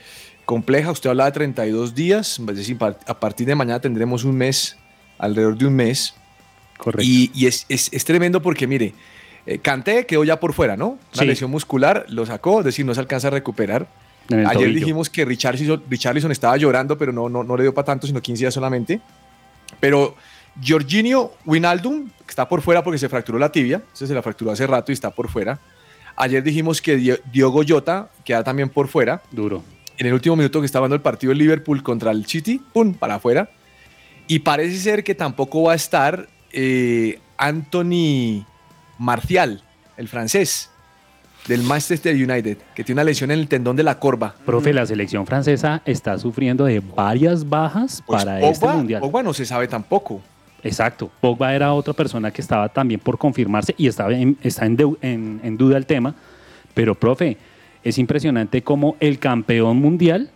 compleja. 0.45 0.93
Usted 0.93 1.11
hablaba 1.11 1.31
de 1.31 1.35
32 1.35 1.95
días, 1.97 2.39
es 2.39 2.47
decir, 2.57 2.77
a 2.81 3.19
partir 3.21 3.47
de 3.49 3.57
mañana 3.57 3.81
tendremos 3.81 4.23
un 4.23 4.37
mes, 4.37 4.77
alrededor 5.19 5.59
de 5.59 5.67
un 5.67 5.75
mes. 5.75 6.15
Correcto. 6.77 7.03
Y, 7.05 7.33
y 7.35 7.47
es, 7.47 7.67
es- 7.69 7.93
es 7.93 8.05
tremendo 8.05 8.41
porque, 8.41 8.69
mire, 8.69 8.95
eh, 9.47 9.59
Kanté 9.59 10.07
quedó 10.07 10.23
ya 10.23 10.39
por 10.39 10.53
fuera, 10.53 10.77
¿no? 10.77 10.91
Una 10.91 10.99
Sí. 11.13 11.27
lesión 11.27 11.51
muscular, 11.51 12.07
lo 12.09 12.25
sacó, 12.25 12.61
es 12.61 12.67
decir, 12.67 12.87
no 12.87 12.95
se 12.95 13.01
alcanza 13.01 13.27
a 13.27 13.31
recuperar. 13.33 13.89
Ayer 14.37 14.53
tobillo. 14.53 14.75
dijimos 14.81 15.09
que 15.11 15.25
Richarlison, 15.25 15.83
Richarlison 15.89 16.31
estaba 16.33 16.57
llorando, 16.57 16.99
pero 16.99 17.13
no, 17.13 17.29
no, 17.29 17.43
no 17.43 17.57
le 17.57 17.63
dio 17.65 17.75
para 17.75 17.87
tanto, 17.87 18.07
sino 18.07 18.21
15 18.21 18.41
días 18.43 18.55
solamente. 18.55 19.01
Pero 19.81 20.17
Jorginho 20.67 21.33
Wijnaldum, 21.47 22.07
que 22.09 22.31
está 22.31 22.49
por 22.49 22.61
fuera 22.63 22.83
porque 22.83 22.99
se 22.99 23.09
fracturó 23.09 23.39
la 23.39 23.51
tibia, 23.53 23.83
se 23.93 24.07
la 24.13 24.23
fracturó 24.23 24.51
hace 24.51 24.67
rato 24.67 24.93
y 24.93 24.95
está 24.95 25.11
por 25.11 25.29
fuera. 25.29 25.59
Ayer 26.17 26.43
dijimos 26.43 26.83
que 26.83 26.97
Dio- 26.97 27.19
Diogo 27.33 27.63
Jota 27.67 28.11
queda 28.25 28.43
también 28.43 28.69
por 28.69 28.89
fuera. 28.89 29.23
Duro. 29.31 29.63
En 29.97 30.07
el 30.07 30.13
último 30.13 30.37
minuto 30.37 30.61
que 30.61 30.67
estaba 30.67 30.85
dando 30.85 30.97
el 30.97 31.03
partido 31.03 31.33
el 31.33 31.39
Liverpool 31.39 31.83
contra 31.83 32.11
el 32.11 32.27
City, 32.27 32.61
¡pum! 32.73 32.95
para 32.95 33.17
afuera. 33.17 33.51
Y 34.27 34.41
parece 34.41 34.79
ser 34.79 35.05
que 35.05 35.15
tampoco 35.15 35.63
va 35.63 35.73
a 35.73 35.77
estar 35.77 36.29
eh, 36.53 37.19
Anthony 37.37 38.45
Martial, 38.99 39.63
el 39.97 40.09
francés 40.09 40.71
del 41.49 41.63
Manchester 41.63 42.15
United, 42.15 42.59
que 42.75 42.85
tiene 42.85 43.01
una 43.01 43.05
lesión 43.05 43.31
en 43.31 43.39
el 43.41 43.49
tendón 43.49 43.75
de 43.75 43.83
la 43.83 43.99
corva. 43.99 44.35
Profe, 44.45 44.73
la 44.73 44.87
selección 44.87 45.27
francesa 45.27 45.83
está 45.87 46.19
sufriendo 46.19 46.65
de 46.67 46.81
varias 46.81 47.49
bajas 47.49 48.03
Pues 48.07 48.23
para 48.25 48.39
Pogba, 48.39 48.51
este 48.53 48.67
mundial. 48.69 49.01
Pogba 49.01 49.23
no 49.23 49.33
se 49.35 49.45
sabe 49.47 49.67
tampoco. 49.67 50.21
Exacto. 50.63 51.11
Pogba 51.21 51.55
era 51.55 51.73
otra 51.73 51.95
persona 51.95 52.31
que 52.31 52.41
estaba 52.43 52.69
también 52.69 53.01
por 53.01 53.17
confirmarse 53.17 53.75
y 53.79 53.87
estaba 53.87 54.13
en- 54.13 54.37
está 54.43 54.67
en- 54.67 55.41
en 55.43 55.57
duda 55.57 55.77
el 55.77 55.87
tema. 55.87 56.15
Pero, 56.75 56.95
profe, 56.95 57.37
es 57.83 57.97
impresionante 57.99 58.63
cómo 58.63 58.97
el 59.01 59.19
campeón 59.19 59.79
mundial 59.79 60.31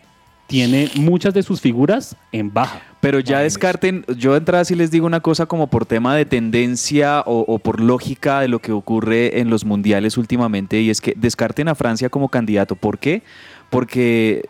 tiene 0.53 0.91
muchas 0.97 1.33
de 1.33 1.43
sus 1.43 1.63
figuras 1.63 2.15
en 2.31 2.53
baja. 2.53 2.83
Pero 3.01 3.21
ya 3.21 3.41
descarten, 3.41 4.05
yo 4.19 4.33
de 4.33 4.39
entrada 4.39 4.67
sí 4.67 4.75
les 4.75 4.91
digo 4.91 5.07
una 5.07 5.21
cosa 5.21 5.47
como 5.47 5.69
por 5.69 5.87
tema 5.87 6.15
de 6.15 6.27
tendencia 6.27 7.23
o, 7.25 7.41
o 7.49 7.59
por 7.59 7.81
lógica 7.81 8.41
de 8.41 8.49
lo 8.49 8.59
que 8.59 8.71
ocurre 8.71 9.41
en 9.41 9.49
los 9.49 9.65
mundiales 9.65 10.19
últimamente 10.19 10.79
y 10.83 10.91
es 10.91 11.01
que 11.01 11.15
descarten 11.17 11.69
a 11.69 11.75
Francia 11.75 12.11
como 12.11 12.29
candidato. 12.29 12.77
¿Por 12.77 12.99
qué? 12.99 13.23
Porque 13.71 14.45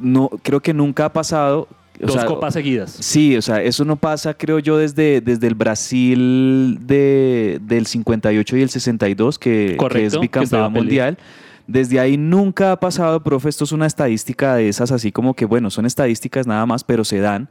no 0.00 0.28
creo 0.42 0.58
que 0.58 0.74
nunca 0.74 1.04
ha 1.04 1.12
pasado. 1.12 1.68
o 2.02 2.06
Dos 2.06 2.14
sea, 2.14 2.26
copas 2.26 2.54
seguidas. 2.54 2.90
Sí, 2.90 3.36
o 3.36 3.42
sea, 3.42 3.62
eso 3.62 3.84
no 3.84 3.94
pasa, 3.94 4.34
creo 4.34 4.58
yo, 4.58 4.76
desde, 4.76 5.20
desde 5.20 5.46
el 5.46 5.54
Brasil 5.54 6.78
de, 6.80 7.60
del 7.62 7.86
58 7.86 8.56
y 8.56 8.62
el 8.62 8.70
62, 8.70 9.38
que, 9.38 9.76
que 9.88 10.04
es 10.04 10.18
bicampeón 10.18 10.42
estaba 10.42 10.72
peleado. 10.72 11.16
Desde 11.66 11.98
ahí 11.98 12.16
nunca 12.16 12.72
ha 12.72 12.80
pasado, 12.80 13.22
profe, 13.22 13.48
esto 13.48 13.64
es 13.64 13.72
una 13.72 13.86
estadística 13.86 14.54
de 14.54 14.68
esas, 14.68 14.92
así 14.92 15.12
como 15.12 15.34
que, 15.34 15.46
bueno, 15.46 15.70
son 15.70 15.86
estadísticas 15.86 16.46
nada 16.46 16.66
más, 16.66 16.84
pero 16.84 17.04
se 17.04 17.20
dan. 17.20 17.48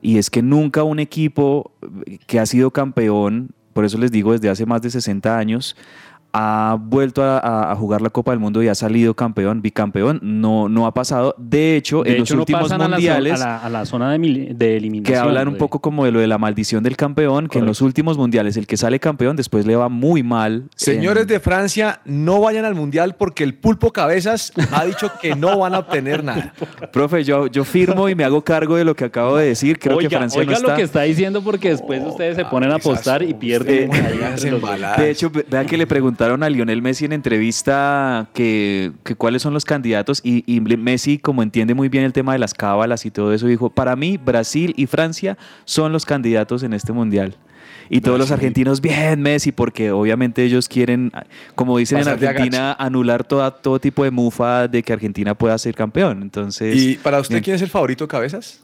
Y 0.00 0.18
es 0.18 0.30
que 0.30 0.42
nunca 0.42 0.82
un 0.82 0.98
equipo 0.98 1.72
que 2.26 2.40
ha 2.40 2.46
sido 2.46 2.70
campeón, 2.70 3.50
por 3.74 3.84
eso 3.84 3.98
les 3.98 4.10
digo, 4.10 4.32
desde 4.32 4.48
hace 4.48 4.64
más 4.64 4.80
de 4.80 4.90
60 4.90 5.36
años, 5.36 5.76
ha 6.32 6.76
vuelto 6.80 7.22
a, 7.24 7.74
jugar 7.76 8.02
la 8.02 8.10
Copa 8.10 8.30
del 8.32 8.40
Mundo 8.40 8.62
y 8.62 8.68
ha 8.68 8.74
salido 8.74 9.14
campeón, 9.14 9.62
bicampeón. 9.62 10.20
No, 10.22 10.68
no 10.68 10.86
ha 10.86 10.94
pasado. 10.94 11.34
De 11.38 11.76
hecho, 11.76 12.02
De 12.02 12.10
en 12.10 12.22
hecho, 12.22 12.34
los 12.34 12.36
no 12.36 12.40
últimos 12.42 12.70
a 12.72 12.78
la 12.78 12.88
mundiales 12.88 13.40
a 13.40 13.44
la, 13.46 13.58
a 13.58 13.68
la 13.68 13.84
zona 13.86 14.12
de, 14.12 14.18
mil- 14.18 14.56
de 14.56 14.76
eliminación. 14.76 15.12
que 15.14 15.18
hablan 15.20 15.48
un 15.48 15.56
poco 15.56 15.80
como 15.80 16.04
de 16.04 16.12
lo 16.12 16.20
de 16.20 16.26
la 16.26 16.38
maldición 16.38 16.82
del 16.82 16.96
campeón, 16.96 17.48
que 17.48 17.58
en 17.58 17.66
los 17.66 17.80
últimos 17.80 18.16
mundiales 18.18 18.56
el 18.56 18.66
que 18.66 18.76
sale 18.76 19.00
campeón 19.00 19.36
después 19.36 19.66
le 19.66 19.76
va 19.76 19.88
muy 19.88 20.22
mal. 20.22 20.68
Señores 20.76 21.26
de 21.26 21.40
Francia, 21.40 22.00
no 22.04 22.40
vayan 22.40 22.64
al 22.64 22.74
mundial 22.74 23.16
porque 23.16 23.42
el 23.44 23.54
pulpo 23.54 23.92
cabezas 23.92 24.52
ha 24.72 24.84
dicho 24.84 25.10
que 25.20 25.34
no 25.34 25.58
van 25.58 25.74
a 25.74 25.80
obtener 25.80 26.22
nada. 26.22 26.52
Profe, 26.92 27.24
yo, 27.24 27.46
yo 27.48 27.64
firmo 27.64 28.08
y 28.08 28.14
me 28.14 28.24
hago 28.24 28.42
cargo 28.42 28.76
de 28.76 28.84
lo 28.84 28.94
que 28.94 29.04
acabo 29.04 29.36
de 29.36 29.46
decir. 29.46 29.78
Creo 29.78 29.98
que 29.98 30.08
Francia 30.08 30.40
oiga 30.40 30.52
no 30.52 30.58
está. 30.58 30.70
lo 30.70 30.76
que 30.76 30.82
está 30.82 31.02
diciendo 31.02 31.42
porque 31.42 31.70
después 31.70 32.02
ustedes 32.06 32.36
se 32.36 32.44
ponen 32.44 32.70
a 32.70 32.76
apostar 32.76 33.22
y 33.22 33.34
pierden. 33.34 33.90
De 33.90 35.10
hecho, 35.10 35.30
ve- 35.30 35.44
vea 35.50 35.64
que 35.64 35.76
le 35.76 35.86
preguntaron 36.20 36.42
a 36.42 36.50
Lionel 36.50 36.82
Messi 36.82 37.06
en 37.06 37.14
entrevista 37.14 38.28
que, 38.34 38.92
que 39.04 39.14
cuáles 39.14 39.40
son 39.40 39.54
los 39.54 39.64
candidatos 39.64 40.20
y, 40.22 40.44
y 40.46 40.60
Messi, 40.60 41.16
como 41.16 41.42
entiende 41.42 41.72
muy 41.72 41.88
bien 41.88 42.04
el 42.04 42.12
tema 42.12 42.34
de 42.34 42.38
las 42.38 42.52
cábalas 42.52 43.06
y 43.06 43.10
todo 43.10 43.32
eso, 43.32 43.46
dijo, 43.46 43.70
para 43.70 43.96
mí 43.96 44.18
Brasil 44.18 44.74
y 44.76 44.84
Francia 44.84 45.38
son 45.64 45.92
los 45.92 46.04
candidatos 46.04 46.62
en 46.62 46.74
este 46.74 46.92
mundial. 46.92 47.36
Y 47.88 48.02
todos 48.02 48.18
los 48.18 48.30
argentinos, 48.30 48.82
bien 48.82 49.22
Messi, 49.22 49.50
porque 49.50 49.92
obviamente 49.92 50.44
ellos 50.44 50.68
quieren, 50.68 51.10
como 51.54 51.78
dicen 51.78 51.96
en 51.96 52.04
Pasar 52.04 52.22
Argentina, 52.22 52.76
anular 52.78 53.24
toda, 53.24 53.50
todo 53.50 53.80
tipo 53.80 54.04
de 54.04 54.10
mufa 54.10 54.68
de 54.68 54.82
que 54.82 54.92
Argentina 54.92 55.34
pueda 55.34 55.56
ser 55.56 55.74
campeón. 55.74 56.20
Entonces, 56.20 56.76
¿Y 56.76 56.96
para 56.96 57.18
usted 57.20 57.36
bien. 57.36 57.44
quién 57.44 57.56
es 57.56 57.62
el 57.62 57.70
favorito 57.70 58.06
cabezas? 58.06 58.60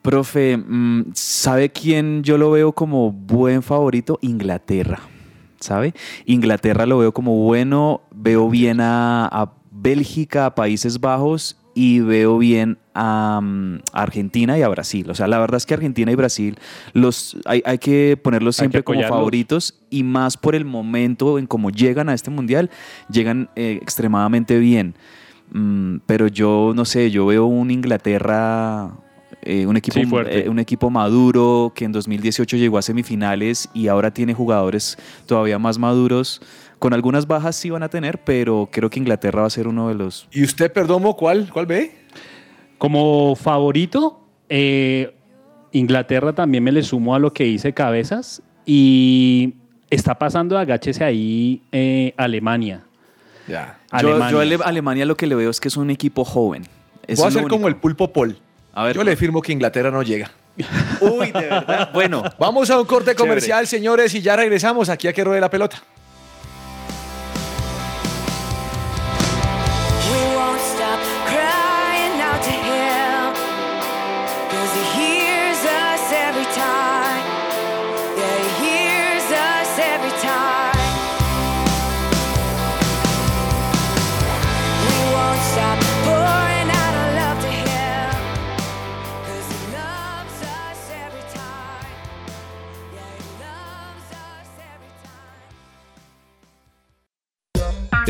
Profe, 0.00 0.56
mm, 0.56 1.12
¿sabe 1.12 1.68
quién 1.68 2.22
yo 2.22 2.38
lo 2.38 2.50
veo 2.50 2.72
como 2.72 3.12
buen 3.12 3.62
favorito? 3.62 4.18
Inglaterra, 4.22 5.00
¿sabe? 5.62 5.94
Inglaterra 6.26 6.86
lo 6.86 6.98
veo 6.98 7.12
como 7.12 7.36
bueno, 7.36 8.02
veo 8.10 8.48
bien 8.50 8.80
a, 8.80 9.26
a 9.26 9.52
Bélgica, 9.70 10.46
a 10.46 10.54
Países 10.54 11.00
Bajos 11.00 11.56
y 11.74 12.00
veo 12.00 12.38
bien 12.38 12.78
a, 12.94 13.40
mm, 13.42 13.76
a 13.92 14.02
Argentina 14.02 14.58
y 14.58 14.62
a 14.62 14.68
Brasil. 14.68 15.10
O 15.10 15.14
sea, 15.14 15.26
la 15.26 15.38
verdad 15.38 15.56
es 15.56 15.66
que 15.66 15.74
Argentina 15.74 16.12
y 16.12 16.14
Brasil 16.14 16.58
los, 16.92 17.36
hay, 17.44 17.62
hay 17.64 17.78
que 17.78 18.18
ponerlos 18.22 18.56
que 18.56 18.60
siempre 18.60 18.82
como 18.82 19.02
favoritos 19.02 19.80
y 19.90 20.02
más 20.02 20.36
por 20.36 20.54
el 20.54 20.64
momento 20.64 21.38
en 21.38 21.46
cómo 21.46 21.70
llegan 21.70 22.08
a 22.08 22.14
este 22.14 22.30
mundial, 22.30 22.70
llegan 23.10 23.48
eh, 23.56 23.78
extremadamente 23.80 24.58
bien. 24.58 24.94
Mm, 25.50 25.98
pero 26.06 26.28
yo 26.28 26.72
no 26.74 26.84
sé, 26.84 27.10
yo 27.10 27.26
veo 27.26 27.46
un 27.46 27.70
Inglaterra, 27.70 28.92
eh, 29.42 29.66
un, 29.66 29.76
equipo, 29.76 29.98
Sí, 29.98 30.06
eh, 30.28 30.48
un 30.48 30.58
equipo 30.58 30.88
maduro 30.90 31.72
que 31.74 31.84
en 31.84 31.92
2018 31.92 32.56
llegó 32.56 32.78
a 32.78 32.82
semifinales 32.82 33.68
y 33.74 33.88
ahora 33.88 34.12
tiene 34.12 34.34
jugadores 34.34 34.96
todavía 35.26 35.58
más 35.58 35.78
maduros. 35.78 36.40
Con 36.78 36.92
algunas 36.94 37.26
bajas 37.26 37.54
sí 37.56 37.70
van 37.70 37.82
a 37.82 37.88
tener, 37.88 38.18
pero 38.24 38.68
creo 38.70 38.90
que 38.90 38.98
Inglaterra 38.98 39.42
va 39.42 39.46
a 39.46 39.50
ser 39.50 39.68
uno 39.68 39.88
de 39.88 39.94
los... 39.94 40.26
¿Y 40.32 40.42
usted, 40.42 40.72
Perdomo, 40.72 41.16
cuál, 41.16 41.48
cuál 41.52 41.66
ve? 41.66 41.92
Como 42.78 43.36
favorito, 43.36 44.20
eh, 44.48 45.14
Inglaterra 45.72 46.32
también 46.32 46.64
me 46.64 46.72
le 46.72 46.82
sumo 46.82 47.14
a 47.14 47.18
lo 47.18 47.32
que 47.32 47.44
dice 47.44 47.72
Cabezas 47.72 48.42
y 48.66 49.54
está 49.90 50.18
pasando, 50.18 50.58
agáchese 50.58 51.04
ahí, 51.04 51.62
eh, 51.70 52.14
Alemania. 52.16 52.84
Ya. 53.48 53.78
Yo, 53.92 53.98
Alemania. 53.98 54.30
yo 54.30 54.38
a 54.38 54.42
Ale- 54.42 54.58
Alemania 54.64 55.06
lo 55.06 55.16
que 55.16 55.26
le 55.26 55.34
veo 55.34 55.50
es 55.50 55.60
que 55.60 55.68
es 55.68 55.76
un 55.76 55.90
equipo 55.90 56.24
joven. 56.24 56.64
Es 57.06 57.18
Voy 57.18 57.28
a 57.28 57.30
ser 57.30 57.48
como 57.48 57.68
el 57.68 57.76
pulpo 57.76 58.12
Paul. 58.12 58.36
A 58.74 58.84
ver, 58.84 58.96
Yo 58.96 59.04
le 59.04 59.16
firmo 59.16 59.42
que 59.42 59.52
Inglaterra 59.52 59.90
no 59.90 60.02
llega. 60.02 60.30
Uy, 61.00 61.30
de 61.32 61.40
verdad. 61.40 61.90
Bueno, 61.92 62.22
Vamos 62.38 62.70
a 62.70 62.78
un 62.78 62.84
corte 62.86 63.12
Chévere. 63.12 63.16
comercial, 63.16 63.66
señores, 63.66 64.14
y 64.14 64.20
ya 64.22 64.36
regresamos 64.36 64.88
aquí 64.88 65.08
a 65.08 65.12
que 65.12 65.24
ruede 65.24 65.40
la 65.40 65.50
pelota. 65.50 65.82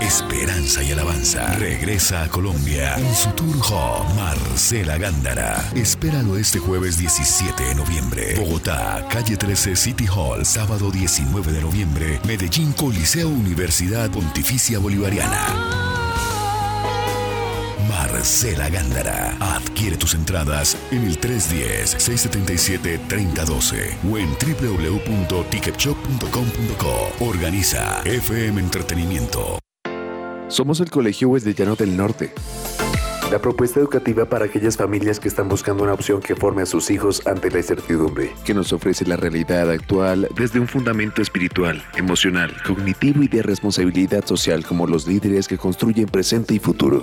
Esperanza 0.00 0.82
y 0.82 0.92
alabanza. 0.92 1.54
Regresa 1.58 2.22
a 2.22 2.28
Colombia 2.28 2.94
en 2.96 3.14
su 3.14 3.30
tour 3.30 3.56
home, 3.70 4.14
Marcela 4.14 4.98
Gándara. 4.98 5.70
Espéralo 5.74 6.36
este 6.36 6.58
jueves 6.58 6.98
17 6.98 7.62
de 7.62 7.74
noviembre. 7.74 8.34
Bogotá, 8.36 9.06
calle 9.10 9.36
13 9.36 9.76
City 9.76 10.06
Hall, 10.06 10.44
sábado 10.44 10.90
19 10.90 11.52
de 11.52 11.60
noviembre. 11.60 12.20
Medellín, 12.26 12.72
Coliseo 12.72 13.28
Universidad 13.28 14.10
Pontificia 14.10 14.78
Bolivariana. 14.78 16.03
Marcela 17.88 18.68
Gándara. 18.70 19.36
Adquiere 19.40 19.96
tus 19.96 20.14
entradas 20.14 20.76
en 20.90 21.04
el 21.04 21.20
310-677-3012 21.20 23.96
o 24.10 24.18
en 24.18 24.30
www.ticketshop.com.co. 24.30 27.24
Organiza 27.24 28.02
FM 28.04 28.60
Entretenimiento. 28.60 29.60
Somos 30.48 30.80
el 30.80 30.90
Colegio 30.90 31.28
Wesleyano 31.30 31.74
del 31.74 31.96
Norte. 31.96 32.34
La 33.30 33.38
propuesta 33.40 33.80
educativa 33.80 34.26
para 34.26 34.44
aquellas 34.44 34.76
familias 34.76 35.18
que 35.18 35.28
están 35.28 35.48
buscando 35.48 35.82
una 35.82 35.94
opción 35.94 36.20
que 36.20 36.36
forme 36.36 36.62
a 36.62 36.66
sus 36.66 36.90
hijos 36.90 37.26
ante 37.26 37.50
la 37.50 37.58
incertidumbre, 37.58 38.32
que 38.44 38.54
nos 38.54 38.72
ofrece 38.72 39.06
la 39.06 39.16
realidad 39.16 39.70
actual 39.70 40.28
desde 40.36 40.60
un 40.60 40.68
fundamento 40.68 41.22
espiritual, 41.22 41.82
emocional, 41.96 42.54
cognitivo 42.64 43.22
y 43.22 43.28
de 43.28 43.42
responsabilidad 43.42 44.24
social 44.26 44.64
como 44.64 44.86
los 44.86 45.06
líderes 45.06 45.48
que 45.48 45.58
construyen 45.58 46.06
presente 46.06 46.54
y 46.54 46.58
futuro. 46.58 47.02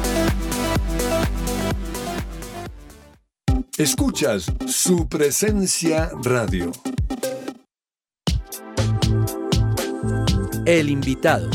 Escuchas 3.81 4.45
su 4.67 5.09
presencia 5.09 6.11
radio. 6.23 6.71
El 10.67 10.91
invitado. 10.91 11.49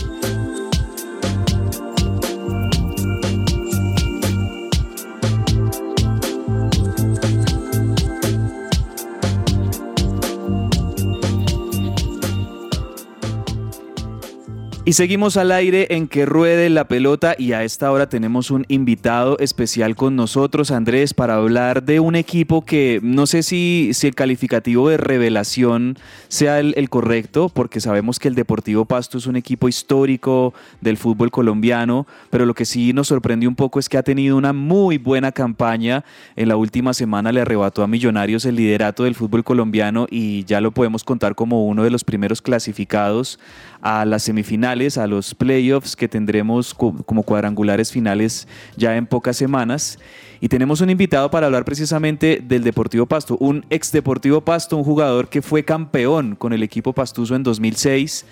Y 14.88 14.92
seguimos 14.92 15.37
al 15.37 15.51
aire 15.51 15.88
en 15.90 16.07
que 16.07 16.27
ruede 16.27 16.70
la 16.70 16.87
pelota 16.87 17.35
y 17.37 17.55
a 17.55 17.64
esta 17.64 17.90
hora 17.90 18.09
tenemos 18.09 18.53
un 18.53 18.64
invitado 18.68 19.37
especial 19.40 19.96
con 19.96 20.14
nosotros, 20.14 20.70
Andrés, 20.70 21.12
para 21.12 21.35
hablar 21.35 21.83
de 21.83 21.99
un 21.99 22.14
equipo 22.14 22.64
que 22.64 23.01
no 23.03 23.27
sé 23.27 23.42
si, 23.42 23.90
si 23.94 24.07
el 24.07 24.14
calificativo 24.14 24.88
de 24.88 24.96
revelación 24.96 25.99
sea 26.29 26.61
el, 26.61 26.72
el 26.77 26.88
correcto, 26.88 27.49
porque 27.49 27.81
sabemos 27.81 28.20
que 28.20 28.29
el 28.29 28.37
Deportivo 28.37 28.85
Pasto 28.85 29.18
es 29.18 29.27
un 29.27 29.35
equipo 29.35 29.68
histórico 29.68 30.55
del 30.81 30.99
fútbol 30.99 31.33
colombiano, 31.33 32.07
pero 32.31 32.46
lo 32.46 32.55
que 32.55 32.64
sí 32.64 32.92
nos 32.92 33.09
sorprendió 33.09 33.49
un 33.49 33.57
poco 33.57 33.81
es 33.81 33.88
que 33.88 33.99
ha 33.99 34.05
tenido 34.05 34.37
una 34.37 34.53
muy 34.53 34.99
buena 34.99 35.33
campaña. 35.33 36.05
En 36.37 36.46
la 36.46 36.55
última 36.55 36.94
semana 36.94 37.33
le 37.33 37.40
arrebató 37.40 37.83
a 37.83 37.88
Millonarios 37.88 38.44
el 38.44 38.55
liderato 38.55 39.03
del 39.03 39.16
fútbol 39.16 39.42
colombiano 39.42 40.07
y 40.09 40.44
ya 40.44 40.61
lo 40.61 40.70
podemos 40.70 41.03
contar 41.03 41.35
como 41.35 41.66
uno 41.66 41.83
de 41.83 41.90
los 41.90 42.05
primeros 42.05 42.40
clasificados 42.40 43.40
a 43.81 44.05
las 44.05 44.23
semifinales, 44.25 44.99
a 44.99 45.07
los 45.07 45.35
playoffs 45.35 45.97
que 45.97 46.09
tendremos 46.09 46.75
co- 46.75 46.95
como 47.05 47.23
cuadrangulares 47.23 47.93
finales 47.93 48.49
ya 48.77 48.97
en 48.97 49.07
pocas 49.07 49.37
semanas. 49.37 49.99
Y 50.41 50.49
tenemos 50.49 50.81
un 50.81 50.91
invitado 50.91 51.31
para 51.31 51.47
hablar 51.47 51.65
precisamente 51.65 52.41
del 52.43 52.62
Deportivo 52.62 53.07
Pasto, 53.07 53.37
un 53.41 53.65
ex 53.71 53.91
Deportivo 53.93 54.41
Pasto, 54.43 54.77
un 54.77 54.85
jugador 54.85 55.29
que 55.29 55.41
fue 55.43 55.65
campeón 55.65 56.35
con 56.37 56.53
el 56.53 56.62
equipo 56.62 56.93
pastuso 56.93 57.35
en 57.35 57.43
2006. 57.43 58.27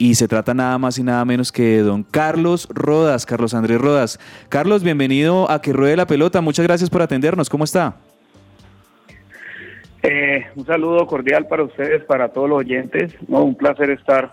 Y 0.00 0.14
se 0.14 0.28
trata 0.28 0.54
nada 0.54 0.78
más 0.78 0.96
y 0.98 1.02
nada 1.02 1.24
menos 1.24 1.50
que 1.50 1.62
de 1.62 1.82
don 1.82 2.04
Carlos 2.04 2.68
Rodas, 2.70 3.26
Carlos 3.26 3.52
Andrés 3.52 3.80
Rodas. 3.80 4.20
Carlos, 4.48 4.84
bienvenido 4.84 5.50
a 5.50 5.60
Que 5.60 5.72
Ruede 5.72 5.96
la 5.96 6.06
Pelota. 6.06 6.40
Muchas 6.40 6.64
gracias 6.66 6.88
por 6.88 7.02
atendernos. 7.02 7.50
¿Cómo 7.50 7.64
está? 7.64 7.96
Eh, 10.02 10.46
un 10.54 10.64
saludo 10.64 11.06
cordial 11.06 11.46
para 11.48 11.64
ustedes, 11.64 12.04
para 12.04 12.28
todos 12.28 12.48
los 12.48 12.58
oyentes. 12.58 13.12
Un 13.26 13.56
placer 13.56 13.90
estar 13.90 14.30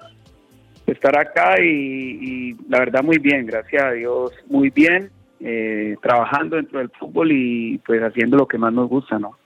estar 0.87 1.17
acá 1.17 1.59
y, 1.61 2.55
la 2.69 2.79
verdad 2.79 3.03
muy 3.03 3.17
bien, 3.17 3.45
gracias 3.45 3.83
a 3.83 3.91
Dios, 3.91 4.31
muy 4.47 4.69
bien, 4.69 5.09
eh, 5.39 5.95
trabajando 6.01 6.55
dentro 6.55 6.79
del 6.79 6.89
fútbol 6.89 7.31
y 7.31 7.79
pues 7.85 8.01
haciendo 8.01 8.37
lo 8.37 8.47
que 8.47 8.57
más 8.57 8.73
nos 8.73 8.89
gusta, 8.89 9.19
¿no? 9.19 9.37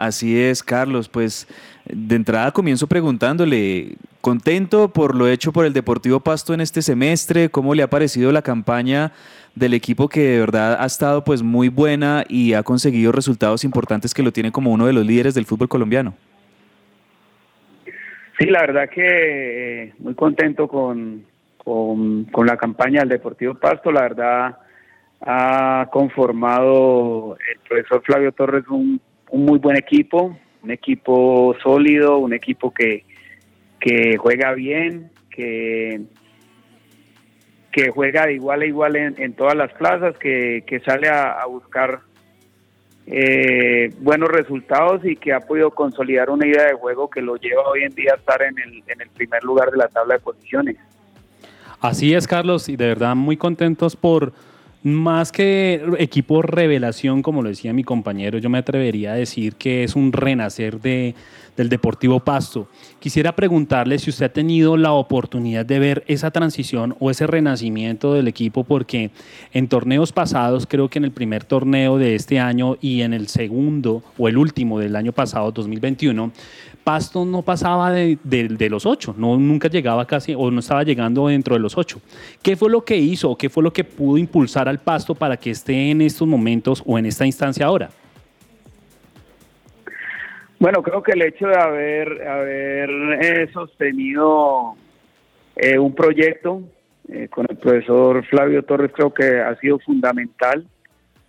Así 0.00 0.40
es, 0.40 0.62
Carlos. 0.62 1.10
Pues 1.10 1.46
de 1.84 2.16
entrada 2.16 2.52
comienzo 2.52 2.86
preguntándole, 2.86 3.96
contento 4.22 4.88
por 4.88 5.14
lo 5.14 5.28
hecho 5.28 5.52
por 5.52 5.66
el 5.66 5.74
Deportivo 5.74 6.20
Pasto 6.20 6.54
en 6.54 6.62
este 6.62 6.80
semestre, 6.80 7.50
cómo 7.50 7.74
le 7.74 7.82
ha 7.82 7.90
parecido 7.90 8.32
la 8.32 8.40
campaña 8.40 9.12
del 9.54 9.74
equipo 9.74 10.08
que 10.08 10.20
de 10.20 10.40
verdad 10.40 10.78
ha 10.80 10.86
estado 10.86 11.22
pues 11.22 11.42
muy 11.42 11.68
buena 11.68 12.24
y 12.28 12.54
ha 12.54 12.62
conseguido 12.62 13.12
resultados 13.12 13.62
importantes 13.62 14.14
que 14.14 14.22
lo 14.22 14.32
tiene 14.32 14.52
como 14.52 14.72
uno 14.72 14.86
de 14.86 14.94
los 14.94 15.04
líderes 15.04 15.34
del 15.34 15.44
fútbol 15.44 15.68
colombiano. 15.68 16.14
Sí, 18.40 18.46
la 18.46 18.62
verdad 18.62 18.88
que 18.88 19.82
eh, 19.82 19.92
muy 19.98 20.14
contento 20.14 20.66
con, 20.66 21.26
con, 21.62 22.46
la 22.46 22.56
campaña 22.56 23.00
del 23.00 23.10
Deportivo 23.10 23.54
Pasto, 23.54 23.92
la 23.92 24.00
verdad 24.00 24.56
ha 25.20 25.86
conformado 25.92 27.36
el 27.52 27.58
profesor 27.68 28.02
Flavio 28.02 28.32
Torres 28.32 28.66
un, 28.70 28.98
un 29.28 29.44
muy 29.44 29.58
buen 29.58 29.76
equipo, 29.76 30.38
un 30.62 30.70
equipo 30.70 31.54
sólido, 31.62 32.16
un 32.16 32.32
equipo 32.32 32.72
que, 32.72 33.04
que 33.78 34.16
juega 34.16 34.54
bien, 34.54 35.10
que, 35.28 36.00
que 37.70 37.90
juega 37.90 38.24
de 38.24 38.36
igual 38.36 38.62
a 38.62 38.66
igual 38.66 38.96
en, 38.96 39.34
todas 39.34 39.54
las 39.54 39.70
plazas, 39.74 40.16
que, 40.16 40.64
que 40.66 40.80
sale 40.80 41.10
a 41.10 41.44
buscar 41.44 42.00
eh, 43.12 43.92
buenos 44.00 44.28
resultados 44.28 45.04
y 45.04 45.16
que 45.16 45.32
ha 45.32 45.40
podido 45.40 45.72
consolidar 45.72 46.30
una 46.30 46.46
idea 46.46 46.66
de 46.66 46.74
juego 46.74 47.10
que 47.10 47.20
lo 47.20 47.36
lleva 47.36 47.62
hoy 47.68 47.82
en 47.82 47.92
día 47.92 48.12
a 48.12 48.16
estar 48.16 48.40
en 48.42 48.56
el, 48.58 48.84
en 48.86 49.00
el 49.00 49.08
primer 49.08 49.42
lugar 49.42 49.70
de 49.70 49.78
la 49.78 49.88
tabla 49.88 50.14
de 50.14 50.20
posiciones. 50.20 50.76
Así 51.80 52.14
es, 52.14 52.28
Carlos, 52.28 52.68
y 52.68 52.76
de 52.76 52.86
verdad 52.86 53.16
muy 53.16 53.36
contentos 53.36 53.96
por 53.96 54.32
más 54.82 55.32
que 55.32 55.82
equipo 55.98 56.40
revelación, 56.40 57.22
como 57.22 57.42
lo 57.42 57.48
decía 57.48 57.72
mi 57.72 57.84
compañero, 57.84 58.38
yo 58.38 58.48
me 58.48 58.58
atrevería 58.58 59.12
a 59.12 59.16
decir 59.16 59.56
que 59.56 59.82
es 59.84 59.96
un 59.96 60.12
renacer 60.12 60.80
de, 60.80 61.14
del 61.56 61.68
Deportivo 61.68 62.20
Pasto. 62.20 62.68
Quisiera 62.98 63.34
preguntarle 63.34 63.98
si 63.98 64.10
usted 64.10 64.26
ha 64.26 64.32
tenido 64.32 64.76
la 64.76 64.92
oportunidad 64.92 65.64
de 65.66 65.78
ver 65.78 66.04
esa 66.06 66.30
transición 66.30 66.96
o 67.00 67.10
ese 67.10 67.26
renacimiento 67.26 68.14
del 68.14 68.28
equipo, 68.28 68.64
porque 68.64 69.10
en 69.52 69.68
torneos 69.68 70.12
pasados, 70.12 70.66
creo 70.66 70.88
que 70.88 70.98
en 70.98 71.04
el 71.04 71.12
primer 71.12 71.44
torneo 71.44 71.98
de 71.98 72.14
este 72.14 72.38
año 72.38 72.76
y 72.80 73.02
en 73.02 73.12
el 73.12 73.28
segundo 73.28 74.02
o 74.18 74.28
el 74.28 74.36
último 74.36 74.78
del 74.78 74.96
año 74.96 75.12
pasado, 75.12 75.52
2021, 75.52 76.32
Pasto 76.84 77.24
no 77.24 77.42
pasaba 77.42 77.92
de, 77.92 78.68
los 78.70 78.86
ocho, 78.86 79.14
no, 79.16 79.36
nunca 79.36 79.68
llegaba 79.68 80.06
casi 80.06 80.34
o 80.34 80.50
no 80.50 80.60
estaba 80.60 80.82
llegando 80.82 81.28
dentro 81.28 81.54
de 81.54 81.60
los 81.60 81.76
ocho. 81.76 82.00
¿Qué 82.42 82.56
fue 82.56 82.70
lo 82.70 82.84
que 82.84 82.96
hizo 82.96 83.30
o 83.30 83.36
qué 83.36 83.50
fue 83.50 83.62
lo 83.62 83.72
que 83.72 83.84
pudo 83.84 84.16
impulsar 84.16 84.68
al 84.68 84.78
Pasto 84.78 85.14
para 85.14 85.36
que 85.36 85.50
esté 85.50 85.90
en 85.90 86.00
estos 86.00 86.26
momentos 86.26 86.82
o 86.86 86.98
en 86.98 87.06
esta 87.06 87.26
instancia 87.26 87.66
ahora? 87.66 87.90
Bueno, 90.60 90.82
creo 90.82 91.02
que 91.02 91.12
el 91.12 91.22
hecho 91.22 91.46
de 91.46 91.58
haber, 91.58 92.28
haber 92.28 92.90
eh, 93.22 93.50
sostenido 93.50 94.74
eh, 95.56 95.78
un 95.78 95.94
proyecto 95.94 96.60
eh, 97.08 97.28
con 97.28 97.46
el 97.48 97.56
profesor 97.56 98.22
Flavio 98.26 98.62
Torres 98.62 98.92
creo 98.94 99.14
que 99.14 99.40
ha 99.40 99.56
sido 99.56 99.78
fundamental 99.78 100.66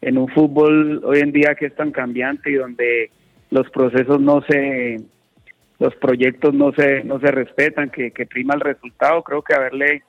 en 0.02 0.18
un 0.18 0.28
fútbol 0.28 1.02
hoy 1.06 1.20
en 1.20 1.32
día 1.32 1.56
que 1.56 1.68
es 1.68 1.76
tan 1.78 1.92
cambiante 1.92 2.52
y 2.52 2.56
donde 2.56 3.10
los 3.52 3.70
procesos 3.70 4.20
no 4.20 4.42
se 4.42 5.00
los 5.80 5.96
proyectos 5.96 6.54
no 6.54 6.74
se 6.74 7.02
no 7.06 7.18
se 7.22 7.32
respetan 7.32 7.90
que, 7.90 8.12
que 8.12 8.26
prima 8.26 8.56
el 8.56 8.60
resultado. 8.60 9.24
Creo 9.24 9.44
que 9.44 9.54
haberle 9.54 10.04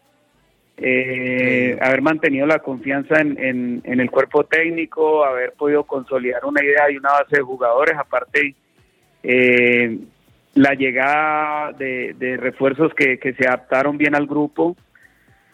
eh, 0.78 1.78
haber 1.80 2.02
mantenido 2.02 2.44
la 2.44 2.58
confianza 2.58 3.20
en, 3.20 3.38
en, 3.38 3.82
en 3.84 4.00
el 4.00 4.10
cuerpo 4.10 4.42
técnico 4.42 5.24
haber 5.24 5.52
podido 5.52 5.84
consolidar 5.84 6.44
una 6.44 6.64
idea 6.64 6.90
y 6.90 6.96
una 6.96 7.12
base 7.12 7.36
de 7.36 7.42
jugadores 7.42 7.96
aparte 7.96 8.56
eh, 9.22 9.98
la 10.54 10.74
llegada 10.74 11.72
de, 11.72 12.14
de 12.18 12.36
refuerzos 12.36 12.92
que, 12.94 13.18
que 13.18 13.32
se 13.34 13.46
adaptaron 13.46 13.98
bien 13.98 14.14
al 14.14 14.26
grupo. 14.26 14.76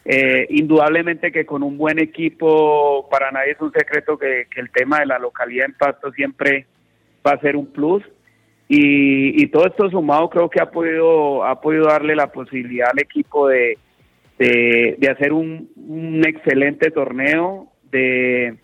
Eh, 0.05 0.47
indudablemente 0.49 1.31
que 1.31 1.45
con 1.45 1.61
un 1.61 1.77
buen 1.77 1.99
equipo, 1.99 3.07
para 3.11 3.31
nadie 3.31 3.51
es 3.51 3.61
un 3.61 3.71
secreto 3.71 4.17
que, 4.17 4.47
el 4.55 4.71
tema 4.71 4.99
de 4.99 5.05
la 5.05 5.19
localidad 5.19 5.67
en 5.67 5.73
Pasto 5.73 6.11
siempre 6.11 6.65
va 7.25 7.33
a 7.33 7.39
ser 7.41 7.55
un 7.55 7.67
plus. 7.67 8.03
Y, 8.67 9.47
todo 9.47 9.67
esto 9.67 9.89
sumado 9.89 10.29
creo 10.29 10.49
que 10.49 10.61
ha 10.61 10.69
podido, 10.69 11.43
ha 11.43 11.59
podido 11.59 11.85
darle 11.85 12.15
la 12.15 12.31
posibilidad 12.31 12.89
al 12.91 12.99
equipo 12.99 13.47
de, 13.47 13.77
de, 14.37 14.95
de 14.97 15.09
hacer 15.09 15.33
un, 15.33 15.69
un 15.75 16.23
excelente 16.25 16.91
torneo, 16.91 17.67
de, 17.91 18.57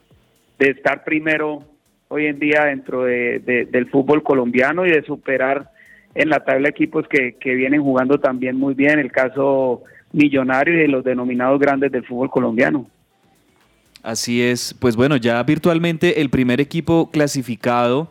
de 0.59 0.69
estar 0.69 1.03
primero 1.03 1.63
hoy 2.15 2.25
en 2.27 2.39
día 2.39 2.65
dentro 2.65 3.03
de, 3.03 3.39
de- 3.39 3.65
del 3.65 3.87
fútbol 3.89 4.23
colombiano 4.23 4.85
y 4.85 4.91
de 4.91 5.03
superar 5.03 5.69
en 6.13 6.29
la 6.29 6.39
tabla 6.43 6.69
equipos 6.69 7.05
que, 7.09 7.35
que 7.39 7.53
vienen 7.55 7.81
jugando 7.81 8.17
también 8.19 8.55
muy 8.57 8.73
bien, 8.73 8.99
el 8.99 9.11
caso 9.11 9.83
millonario 10.13 10.73
y 10.73 10.77
de 10.77 10.87
los 10.87 11.03
denominados 11.03 11.59
grandes 11.59 11.91
del 11.91 12.05
fútbol 12.05 12.29
colombiano. 12.29 12.87
Así 14.01 14.41
es, 14.41 14.73
pues 14.79 14.95
bueno, 14.95 15.17
ya 15.17 15.41
virtualmente 15.43 16.21
el 16.21 16.29
primer 16.29 16.61
equipo 16.61 17.09
clasificado 17.11 18.07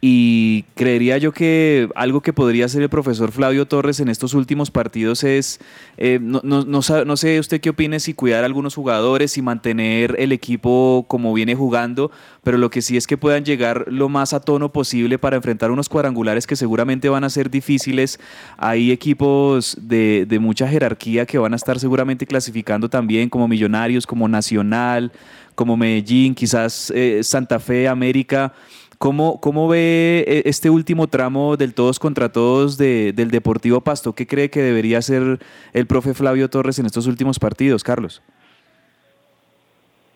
y 0.00 0.62
creería 0.76 1.18
yo 1.18 1.32
que 1.32 1.88
algo 1.96 2.20
que 2.20 2.32
podría 2.32 2.66
hacer 2.66 2.82
el 2.82 2.88
profesor 2.88 3.32
Flavio 3.32 3.66
Torres 3.66 3.98
en 3.98 4.08
estos 4.08 4.32
últimos 4.32 4.70
partidos 4.70 5.24
es, 5.24 5.58
eh, 5.96 6.20
no, 6.22 6.40
no- 6.44 6.64
no 6.64 6.80
no 7.04 7.16
sé 7.16 7.40
usted 7.40 7.60
qué 7.60 7.70
opine, 7.70 7.98
si 7.98 8.14
cuidar 8.14 8.44
a 8.44 8.46
algunos 8.46 8.76
jugadores 8.76 9.36
y 9.36 9.42
mantener 9.42 10.14
el 10.20 10.30
equipo 10.30 11.04
como 11.08 11.34
viene 11.34 11.56
jugando, 11.56 12.12
pero 12.44 12.58
lo 12.58 12.70
que 12.70 12.80
sí 12.80 12.96
es 12.96 13.08
que 13.08 13.16
puedan 13.18 13.44
llegar 13.44 13.86
lo 13.88 14.08
más 14.08 14.32
a 14.34 14.40
tono 14.40 14.70
posible 14.72 15.18
para 15.18 15.34
enfrentar 15.36 15.72
unos 15.72 15.88
cuadrangulares 15.88 16.46
que 16.46 16.54
seguramente 16.54 17.08
van 17.08 17.24
a 17.24 17.30
ser 17.30 17.50
difíciles. 17.50 18.20
Hay 18.56 18.92
equipos 18.92 19.76
de, 19.80 20.26
de 20.28 20.38
mucha 20.38 20.68
jerarquía 20.68 21.26
que 21.26 21.38
van 21.38 21.54
a 21.54 21.56
estar 21.56 21.80
seguramente 21.80 22.24
clasificando 22.24 22.88
también, 22.88 23.28
como 23.28 23.48
Millonarios, 23.48 24.06
como 24.06 24.28
Nacional, 24.28 25.10
como 25.56 25.76
Medellín, 25.76 26.36
quizás 26.36 26.92
eh, 26.94 27.18
Santa 27.24 27.58
Fe, 27.58 27.88
América. 27.88 28.52
¿Cómo, 28.98 29.40
¿Cómo 29.40 29.68
ve 29.68 30.24
eh, 30.26 30.42
este 30.46 30.70
último 30.70 31.06
tramo 31.06 31.56
del 31.56 31.72
todos 31.72 32.00
contra 32.00 32.30
todos 32.32 32.76
de- 32.78 33.12
del 33.12 33.30
Deportivo 33.30 33.80
Pasto? 33.80 34.12
¿Qué 34.14 34.26
cree 34.26 34.50
que 34.50 34.60
debería 34.60 34.98
hacer 34.98 35.38
el 35.72 35.86
profe 35.86 36.14
Flavio 36.14 36.50
Torres 36.50 36.80
en 36.80 36.86
estos 36.86 37.06
últimos 37.06 37.38
partidos, 37.38 37.84
Carlos? 37.84 38.22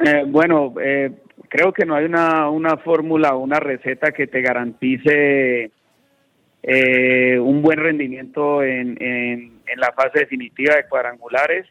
Eh, 0.05 0.25
bueno, 0.27 0.75
eh, 0.83 1.13
creo 1.49 1.73
que 1.73 1.85
no 1.87 1.95
hay 1.95 2.07
una, 2.07 2.51
una 2.51 2.77
fórmula 2.79 3.37
o 3.37 3.39
una 3.39 3.61
receta 3.61 4.11
que 4.11 4.27
te 4.27 4.41
garantice 4.43 5.71
eh, 6.65 7.39
un 7.39 7.63
buen 7.63 7.79
rendimiento 7.79 8.65
en, 8.65 9.01
en- 9.01 9.53
en 9.65 9.81
la 9.81 9.93
fase 9.93 10.19
definitiva 10.21 10.75
de 10.75 10.89
cuadrangulares. 10.89 11.67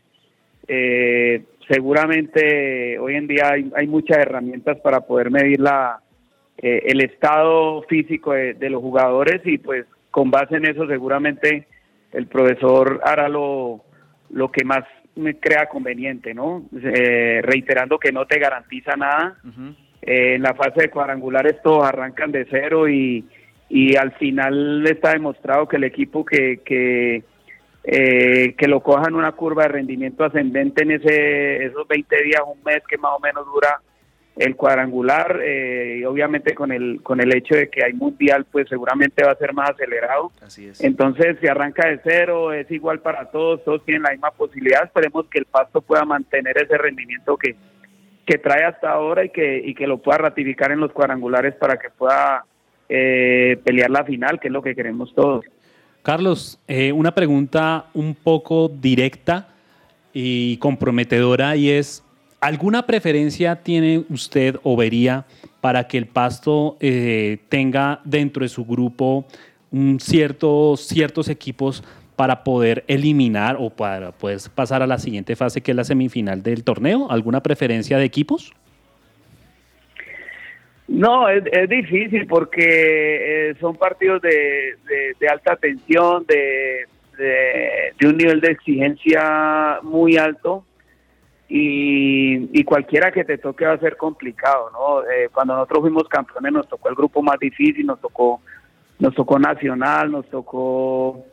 Eh, 0.65 1.43
seguramente 1.67 2.97
hoy 2.99 3.15
en 3.15 3.27
día 3.27 3.49
hay, 3.51 3.69
hay 3.75 3.87
muchas 3.87 4.17
herramientas 4.19 4.79
para 4.79 5.01
poder 5.01 5.29
medir 5.29 5.59
la, 5.59 5.99
eh, 6.61 6.83
el 6.85 7.01
estado 7.01 7.81
físico 7.83 8.33
de, 8.33 8.53
de 8.53 8.69
los 8.69 8.81
jugadores 8.81 9.41
y 9.45 9.57
pues 9.57 9.85
con 10.11 10.29
base 10.29 10.57
en 10.57 10.65
eso 10.65 10.87
seguramente 10.87 11.67
el 12.11 12.27
profesor 12.27 13.01
hará 13.03 13.29
lo, 13.29 13.81
lo 14.29 14.51
que 14.51 14.63
más 14.63 14.83
me 15.15 15.37
crea 15.37 15.67
conveniente, 15.67 16.33
¿no? 16.33 16.63
Eh, 16.73 17.41
reiterando 17.43 17.97
que 17.99 18.11
no 18.11 18.25
te 18.25 18.39
garantiza 18.39 18.95
nada. 18.95 19.37
Eh, 20.01 20.35
en 20.35 20.41
la 20.41 20.53
fase 20.53 20.81
de 20.81 20.89
cuadrangulares 20.89 21.61
todos 21.61 21.85
arrancan 21.85 22.31
de 22.31 22.47
cero 22.49 22.87
y, 22.87 23.25
y 23.69 23.95
al 23.95 24.13
final 24.13 24.85
está 24.87 25.11
demostrado 25.11 25.67
que 25.67 25.77
el 25.77 25.83
equipo 25.83 26.25
que, 26.25 26.61
que, 26.63 27.23
eh, 27.83 28.55
que 28.57 28.67
lo 28.67 28.81
coja 28.81 29.07
en 29.07 29.15
una 29.15 29.33
curva 29.33 29.63
de 29.63 29.69
rendimiento 29.69 30.23
ascendente 30.23 30.83
en 30.83 30.91
ese 30.91 31.65
esos 31.65 31.87
20 31.87 32.23
días, 32.23 32.41
un 32.45 32.63
mes 32.63 32.81
que 32.87 32.97
más 32.97 33.11
o 33.15 33.19
menos 33.19 33.45
dura 33.45 33.81
el 34.37 34.55
cuadrangular, 34.55 35.41
eh, 35.43 35.97
y 35.99 36.05
obviamente 36.05 36.55
con 36.55 36.71
el 36.71 37.01
con 37.03 37.19
el 37.19 37.35
hecho 37.35 37.55
de 37.55 37.69
que 37.69 37.83
hay 37.83 37.93
mundial, 37.93 38.45
pues 38.49 38.69
seguramente 38.69 39.23
va 39.23 39.31
a 39.31 39.35
ser 39.35 39.53
más 39.53 39.71
acelerado. 39.71 40.31
Así 40.41 40.67
es. 40.67 40.81
Entonces, 40.81 41.37
si 41.41 41.47
arranca 41.47 41.87
de 41.87 41.99
cero, 42.03 42.53
es 42.53 42.69
igual 42.71 42.99
para 42.99 43.29
todos, 43.29 43.63
todos 43.63 43.83
tienen 43.83 44.03
la 44.03 44.11
misma 44.11 44.31
posibilidad. 44.31 44.85
Esperemos 44.85 45.27
que 45.27 45.39
el 45.39 45.45
Pasto 45.45 45.81
pueda 45.81 46.05
mantener 46.05 46.57
ese 46.57 46.77
rendimiento 46.77 47.37
que, 47.37 47.55
que 48.25 48.37
trae 48.37 48.63
hasta 48.63 48.91
ahora 48.91 49.25
y 49.25 49.29
que, 49.29 49.61
y 49.65 49.75
que 49.75 49.87
lo 49.87 49.97
pueda 49.97 50.19
ratificar 50.19 50.71
en 50.71 50.79
los 50.79 50.91
cuadrangulares 50.93 51.55
para 51.55 51.77
que 51.77 51.89
pueda 51.89 52.45
eh, 52.87 53.57
pelear 53.63 53.89
la 53.89 54.03
final, 54.03 54.39
que 54.39 54.47
es 54.47 54.53
lo 54.53 54.61
que 54.61 54.75
queremos 54.75 55.13
todos. 55.13 55.45
Carlos, 56.03 56.59
eh, 56.67 56.91
una 56.91 57.13
pregunta 57.13 57.85
un 57.93 58.15
poco 58.15 58.69
directa 58.69 59.49
y 60.13 60.57
comprometedora 60.57 61.55
y 61.55 61.69
es, 61.69 62.03
¿alguna 62.41 62.85
preferencia 62.85 63.55
tiene 63.55 64.03
usted 64.09 64.57
o 64.63 64.75
vería 64.75 65.25
para 65.61 65.87
que 65.87 65.97
el 65.97 66.07
Pasto 66.07 66.75
eh, 66.79 67.37
tenga 67.49 68.01
dentro 68.03 68.43
de 68.43 68.49
su 68.49 68.65
grupo 68.65 69.25
un 69.71 69.99
cierto, 69.99 70.75
ciertos 70.75 71.29
equipos 71.29 71.83
para 72.15 72.43
poder 72.43 72.83
eliminar 72.87 73.55
o 73.59 73.69
para 73.69 74.11
pues, 74.11 74.49
pasar 74.49 74.81
a 74.81 74.87
la 74.87 74.97
siguiente 74.97 75.35
fase 75.35 75.61
que 75.61 75.71
es 75.71 75.77
la 75.77 75.83
semifinal 75.83 76.43
del 76.43 76.63
torneo? 76.63 77.09
¿Alguna 77.09 77.41
preferencia 77.41 77.97
de 77.97 78.05
equipos? 78.05 78.51
No, 80.87 81.29
es, 81.29 81.43
difícil 81.69 82.27
porque 82.27 83.49
eh, 83.51 83.55
son 83.61 83.77
partidos 83.77 84.21
de, 84.21 84.29
de- 84.29 85.13
de 85.19 85.27
alta 85.29 85.55
tensión, 85.55 86.25
de- 86.27 86.85
de 87.17 88.07
un 88.07 88.17
nivel 88.17 88.41
de 88.41 88.51
exigencia 88.51 89.79
muy 89.83 90.17
alto 90.17 90.65
y, 91.53 92.49
y 92.57 92.63
cualquiera 92.63 93.11
que 93.11 93.25
te 93.25 93.37
toque 93.37 93.65
va 93.65 93.73
a 93.73 93.77
ser 93.79 93.97
complicado, 93.97 94.69
¿no? 94.71 95.01
Eh, 95.03 95.27
cuando 95.33 95.53
nosotros 95.53 95.81
fuimos 95.81 96.07
campeones 96.07 96.53
nos 96.53 96.67
tocó 96.69 96.87
el 96.87 96.95
grupo 96.95 97.21
más 97.21 97.37
difícil, 97.39 97.85
nos 97.85 97.99
tocó, 97.99 98.39
nos 98.99 99.13
tocó 99.13 99.37
Nacional, 99.37 100.09
nos 100.11 100.25
tocó 100.29 101.25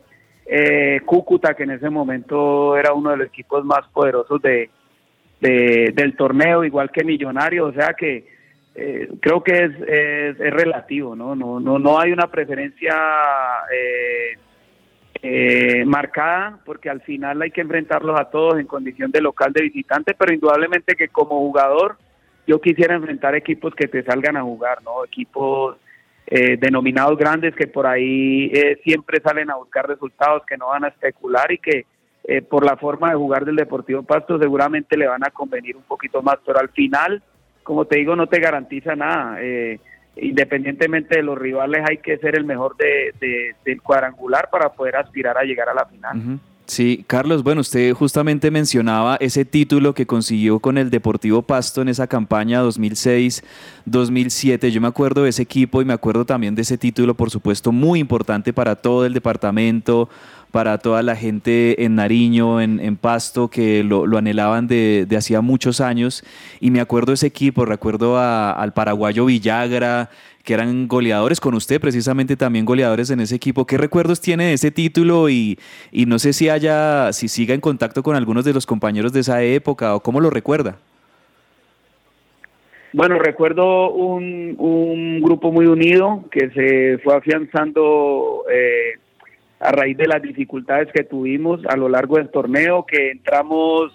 eh, 0.45 0.99
Cúcuta, 1.05 1.53
que 1.53 1.63
en 1.63 1.71
ese 1.71 1.89
momento 1.89 2.75
era 2.75 2.91
uno 2.93 3.11
de 3.11 3.17
los 3.17 3.27
equipos 3.27 3.63
más 3.63 3.87
poderosos 3.93 4.41
de, 4.41 4.69
de- 5.39 5.93
del 5.95 6.17
torneo, 6.17 6.65
igual 6.65 6.91
que 6.91 7.05
Millonario, 7.05 7.67
o 7.67 7.71
sea 7.73 7.93
que 7.93 8.27
eh, 8.75 9.09
creo 9.21 9.41
que 9.41 9.53
es, 9.53 9.71
es, 9.87 10.39
es 10.39 10.53
relativo, 10.53 11.15
¿no? 11.15 11.33
No, 11.33 11.61
no, 11.61 11.79
no 11.79 11.97
hay 11.97 12.11
una 12.11 12.27
preferencia 12.27 12.93
eh, 13.73 14.37
eh, 15.21 15.83
marcada, 15.85 16.59
porque 16.65 16.89
al 16.89 17.01
final 17.01 17.41
hay 17.41 17.51
que 17.51 17.61
enfrentarlos 17.61 18.19
a 18.19 18.29
todos 18.29 18.59
en 18.59 18.67
condición 18.67 19.11
de 19.11 19.21
local 19.21 19.51
de 19.53 19.63
visitante, 19.63 20.13
pero 20.13 20.33
indudablemente 20.33 20.95
que 20.95 21.09
como 21.09 21.39
jugador 21.39 21.97
yo 22.47 22.59
quisiera 22.61 22.95
enfrentar 22.95 23.35
equipos 23.35 23.75
que 23.75 23.87
te 23.87 24.03
salgan 24.03 24.37
a 24.37 24.43
jugar, 24.43 24.81
¿no? 24.83 25.05
Equipos 25.05 25.77
eh, 26.25 26.57
denominados 26.57 27.17
grandes 27.17 27.55
que 27.55 27.67
por 27.67 27.85
ahí 27.85 28.51
eh, 28.53 28.79
siempre 28.83 29.19
salen 29.21 29.51
a 29.51 29.55
buscar 29.55 29.87
resultados, 29.87 30.43
que 30.45 30.57
no 30.57 30.67
van 30.67 30.85
a 30.85 30.89
especular 30.89 31.51
y 31.51 31.57
que 31.57 31.85
eh, 32.31 32.41
por 32.43 32.63
la 32.63 32.77
forma 32.77 33.09
de 33.09 33.15
jugar 33.15 33.43
del 33.43 33.55
Deportivo 33.55 34.03
Pasto 34.03 34.37
seguramente 34.37 34.95
le 34.97 35.07
van 35.07 35.23
a 35.25 35.31
convenir 35.31 35.75
un 35.75 35.83
poquito 35.83 36.21
más, 36.21 36.37
pero 36.45 36.59
al 36.59 36.69
final, 36.69 37.23
como 37.63 37.85
te 37.85 37.97
digo, 37.97 38.15
no 38.15 38.27
te 38.27 38.39
garantiza 38.39 38.95
nada. 38.95 39.37
Eh, 39.41 39.79
independientemente 40.15 41.15
de 41.17 41.23
los 41.23 41.37
rivales, 41.37 41.83
hay 41.87 41.97
que 41.97 42.17
ser 42.17 42.35
el 42.37 42.45
mejor 42.45 42.75
de, 42.77 43.13
de- 43.19 43.55
del 43.65 43.81
cuadrangular 43.81 44.49
para 44.51 44.69
poder 44.69 44.95
aspirar 44.97 45.37
a 45.37 45.43
llegar 45.43 45.69
a 45.69 45.73
la 45.73 45.85
final. 45.85 46.39
Sí, 46.69 47.03
Carlos, 47.07 47.41
bueno, 47.41 47.61
usted 47.61 47.93
justamente 47.93 48.51
mencionaba 48.51 49.17
ese 49.19 49.43
título 49.43 49.95
que 49.95 50.05
consiguió 50.05 50.59
con 50.59 50.77
el 50.77 50.91
Deportivo 50.91 51.41
Pasto 51.41 51.81
en 51.81 51.89
esa 51.89 52.05
campaña 52.05 52.63
2006-2007. 52.63 54.69
Yo 54.69 54.79
me 54.79 54.87
acuerdo 54.87 55.23
de 55.23 55.31
ese 55.31 55.41
equipo 55.41 55.81
y 55.81 55.85
me 55.85 55.93
acuerdo 55.93 56.25
también 56.25 56.53
de 56.53 56.61
ese 56.61 56.77
título, 56.77 57.15
por 57.15 57.31
supuesto, 57.31 57.71
muy 57.71 57.99
importante 57.99 58.53
para 58.53 58.75
todo 58.75 59.07
el 59.07 59.15
departamento, 59.15 60.09
para 60.51 60.77
toda 60.77 61.01
la 61.01 61.15
gente 61.15 61.83
en 61.83 61.95
Nariño, 61.95 62.61
en, 62.61 62.97
Pasto, 62.97 63.47
que 63.47 63.83
lo, 63.83 64.05
anhelaban 64.15 64.67
de, 64.67 65.07
hacía 65.17 65.41
muchos 65.41 65.81
años. 65.81 66.23
Y 66.59 66.69
me 66.69 66.81
acuerdo 66.81 67.13
de 67.13 67.15
ese 67.15 67.25
equipo, 67.25 67.65
recuerdo 67.65 68.19
al 68.19 68.73
paraguayo 68.73 69.25
Villagra, 69.25 70.11
que 70.43 70.53
eran 70.53 70.87
goleadores 70.87 71.39
con 71.39 71.53
usted, 71.53 71.79
precisamente 71.79 72.35
también 72.35 72.65
goleadores 72.65 73.09
en 73.09 73.19
ese 73.19 73.35
equipo. 73.35 73.65
¿Qué 73.65 73.77
recuerdos 73.77 74.21
tiene 74.21 74.45
de 74.45 74.53
ese 74.53 74.71
título? 74.71 75.29
Y, 75.29 75.59
y 75.91 76.05
no 76.05 76.19
sé 76.19 76.33
si 76.33 76.49
haya, 76.49 77.13
si 77.13 77.27
siga 77.27 77.53
en 77.53 77.61
contacto 77.61 78.03
con 78.03 78.15
algunos 78.15 78.45
de 78.45 78.53
los 78.53 78.65
compañeros 78.65 79.13
de 79.13 79.19
esa 79.19 79.43
época 79.43 79.95
o 79.95 79.99
cómo 79.99 80.19
lo 80.19 80.29
recuerda. 80.29 80.77
Bueno, 82.91 83.19
recuerdo 83.19 83.91
un, 83.91 84.55
un 84.57 85.21
grupo 85.21 85.51
muy 85.51 85.67
unido 85.67 86.25
que 86.31 86.49
se 86.49 86.97
fue 87.03 87.15
afianzando 87.15 88.45
eh, 88.51 88.97
a 89.59 89.71
raíz 89.71 89.95
de 89.95 90.07
las 90.07 90.21
dificultades 90.21 90.87
que 90.91 91.03
tuvimos 91.03 91.63
a 91.67 91.77
lo 91.77 91.87
largo 91.87 92.17
del 92.17 92.29
torneo, 92.29 92.85
que 92.87 93.11
entramos, 93.11 93.91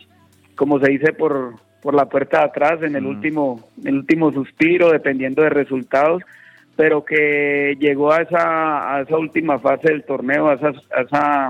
como 0.55 0.79
se 0.79 0.91
dice, 0.91 1.13
por, 1.13 1.55
por 1.85 1.95
la 1.95 2.07
puerta 2.07 2.39
de 2.39 2.45
atrás 2.47 2.83
en 2.83 2.97
el 2.97 3.05
último, 3.05 3.69
en 3.83 3.89
el 3.89 3.95
último 3.99 4.33
suspiro, 4.33 4.91
dependiendo 4.91 5.43
de 5.43 5.51
resultados, 5.51 6.23
pero 6.77 7.05
que 7.05 7.77
llegó 7.79 8.11
a 8.11 8.23
esa, 8.23 8.97
a 8.97 9.03
esa 9.03 9.19
última 9.19 9.59
fase 9.59 9.91
del 9.91 10.03
torneo, 10.03 10.49
a 10.49 10.55
esa, 10.55 10.69
a 10.97 11.03
esa, 11.03 11.49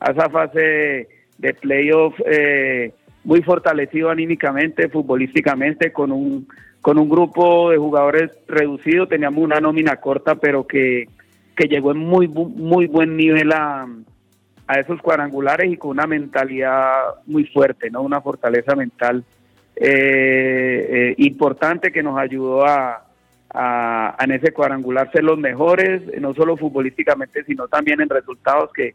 a 0.00 0.10
esa 0.10 0.30
fase 0.30 1.06
de 1.36 1.54
playoff 1.60 2.18
eh, 2.24 2.94
muy 3.24 3.42
fortalecido 3.42 4.08
anímicamente, 4.08 4.88
futbolísticamente, 4.88 5.92
con 5.92 6.10
un 6.12 6.48
con 6.80 6.98
un 6.98 7.08
grupo 7.08 7.70
de 7.70 7.78
jugadores 7.78 8.30
reducido, 8.46 9.06
teníamos 9.06 9.42
una 9.42 9.58
nómina 9.58 9.96
corta, 9.96 10.34
pero 10.34 10.66
que, 10.66 11.08
que 11.56 11.66
llegó 11.66 11.92
en 11.92 11.98
muy, 11.98 12.28
muy 12.28 12.86
buen 12.86 13.16
nivel 13.16 13.52
a, 13.52 13.86
a 14.66 14.74
esos 14.80 15.00
cuadrangulares 15.00 15.72
y 15.72 15.78
con 15.78 15.92
una 15.92 16.06
mentalidad 16.06 17.22
muy 17.26 17.44
fuerte, 17.46 17.90
¿no? 17.90 18.02
Una 18.02 18.20
fortaleza 18.20 18.76
mental 18.76 19.24
eh, 19.76 20.86
eh, 20.90 21.14
importante 21.18 21.90
que 21.92 22.02
nos 22.02 22.18
ayudó 22.18 22.64
a, 22.66 23.04
a- 23.50 24.16
a 24.18 24.24
en 24.24 24.32
ese 24.32 24.52
cuadrangular 24.52 25.10
ser 25.12 25.24
los 25.24 25.38
mejores, 25.38 26.02
no 26.20 26.34
solo 26.34 26.56
futbolísticamente, 26.56 27.44
sino 27.44 27.68
también 27.68 28.00
en 28.00 28.08
resultados 28.08 28.70
que, 28.72 28.94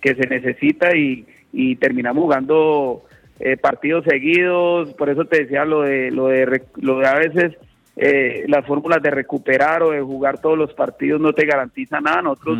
que 0.00 0.14
se 0.14 0.26
necesita 0.28 0.96
y, 0.96 1.26
y 1.52 1.76
terminamos 1.76 2.22
jugando 2.22 3.02
eh, 3.40 3.56
partidos 3.56 4.04
seguidos, 4.04 4.92
por 4.94 5.08
eso 5.10 5.24
te 5.24 5.44
decía 5.44 5.64
lo 5.64 5.82
de 5.82 6.10
lo 6.10 6.28
de, 6.28 6.62
lo 6.76 6.98
de 6.98 7.06
a 7.06 7.14
veces 7.14 7.56
eh, 7.96 8.44
las 8.48 8.66
fórmulas 8.66 9.02
de 9.02 9.10
recuperar 9.10 9.82
o 9.82 9.90
de 9.90 10.00
jugar 10.00 10.40
todos 10.40 10.56
los 10.58 10.72
partidos 10.74 11.20
no 11.20 11.32
te 11.32 11.46
garantiza 11.46 12.00
nada, 12.00 12.22
nosotros 12.22 12.58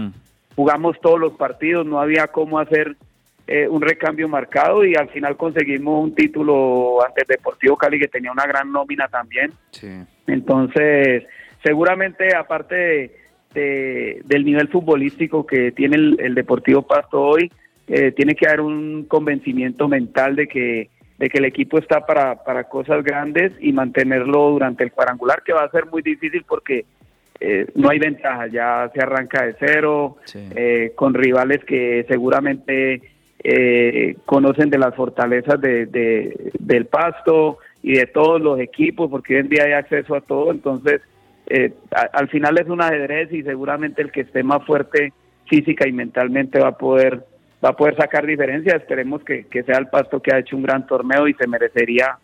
jugamos 0.57 1.01
todos 1.01 1.21
los 1.21 1.33
partidos, 1.35 1.87
no 1.87 2.01
había 2.01 2.27
cómo 2.29 2.59
hacer 2.59 2.97
eh, 3.49 3.67
un 3.67 3.81
recambio 3.81 4.29
marcado 4.29 4.85
y 4.85 4.95
al 4.95 5.09
final 5.09 5.37
conseguimos 5.37 6.05
un 6.05 6.15
título 6.15 7.05
ante 7.05 7.23
el 7.23 7.27
Deportivo 7.29 7.77
Cali 7.79 7.99
que 7.99 8.07
tenía 8.09 8.31
una 8.31 8.47
gran 8.47 8.71
nómina 8.71 9.09
también. 9.09 9.53
Entonces, 10.27 11.25
seguramente 11.63 12.37
aparte 12.37 12.75
de- 12.75 13.11
de- 13.55 14.21
del 14.27 14.45
nivel 14.45 14.69
futbolístico 14.69 15.47
que 15.47 15.73
tiene 15.73 15.97
el, 15.97 16.17
el 16.21 16.35
Deportivo 16.35 16.83
Pasto 16.83 17.21
hoy, 17.23 17.51
eh, 17.89 18.13
tiene 18.13 18.35
que 18.35 18.47
haber 18.47 18.61
un 18.61 19.05
convencimiento 19.09 19.89
mental 19.89 20.37
de 20.37 20.47
que 20.47 20.91
de 21.19 21.29
que 21.29 21.39
el 21.39 21.47
equipo 21.47 21.79
está 21.79 22.07
para, 22.07 22.45
para 22.45 22.69
cosas 22.69 23.03
grandes 23.03 23.51
y 23.59 23.73
mantenerlo 23.73 24.51
durante 24.51 24.85
el 24.85 24.93
cuadrangular, 24.93 25.43
que 25.43 25.53
va 25.53 25.65
a 25.65 25.71
ser 25.73 25.87
muy 25.87 26.01
difícil 26.01 26.45
porque 26.49 26.85
eh, 27.41 27.67
no 27.75 27.89
hay 27.91 27.99
ventaja, 27.99 28.47
ya 28.47 28.89
se 28.95 29.01
arranca 29.03 29.45
de 29.45 29.57
cero, 29.59 30.19
eh, 30.55 30.93
con 30.95 31.15
rivales 31.15 31.65
que 31.65 32.05
seguramente 32.09 33.03
eh, 33.45 34.16
conocen 34.26 34.70
de 34.70 34.78
las 34.78 34.95
fortalezas 34.95 35.61
de, 35.61 35.86
de- 35.86 36.51
del 36.59 36.86
pasto 36.86 37.59
y 37.82 37.93
de 37.95 38.07
todos 38.07 38.41
los 38.41 38.59
equipos, 38.61 39.09
porque 39.11 39.34
hoy 39.34 39.41
en 39.41 39.49
día 39.49 39.64
hay 39.64 39.72
acceso 39.72 40.14
a 40.16 40.20
todo, 40.20 40.51
entonces 40.51 41.01
eh, 41.47 41.72
al 42.12 42.28
final 42.28 42.59
es 42.59 42.68
un 42.68 42.82
ajedrez 42.82 43.32
y 43.32 43.43
seguramente 43.43 44.03
el 44.03 44.11
que 44.11 44.22
esté 44.22 44.43
más 44.43 44.64
fuerte 44.66 45.12
física 45.47 45.89
y 45.89 45.93
mentalmente 45.93 46.59
va 46.61 46.68
a 46.68 46.76
poder 46.78 47.24
va 47.64 47.70
a 47.70 47.76
poder 47.76 47.97
sacar 47.97 48.24
diferencias, 48.26 48.76
esperemos 48.76 49.24
que, 49.24 49.45
que 49.47 49.62
sea 49.64 49.78
el 49.78 49.89
pasto 49.89 50.20
que 50.20 50.32
ha 50.32 50.39
hecho 50.39 50.57
un 50.57 50.62
gran 50.62 50.86
torneo 50.86 51.26
y 51.26 51.34
se 51.34 51.47
merecería 51.49 52.16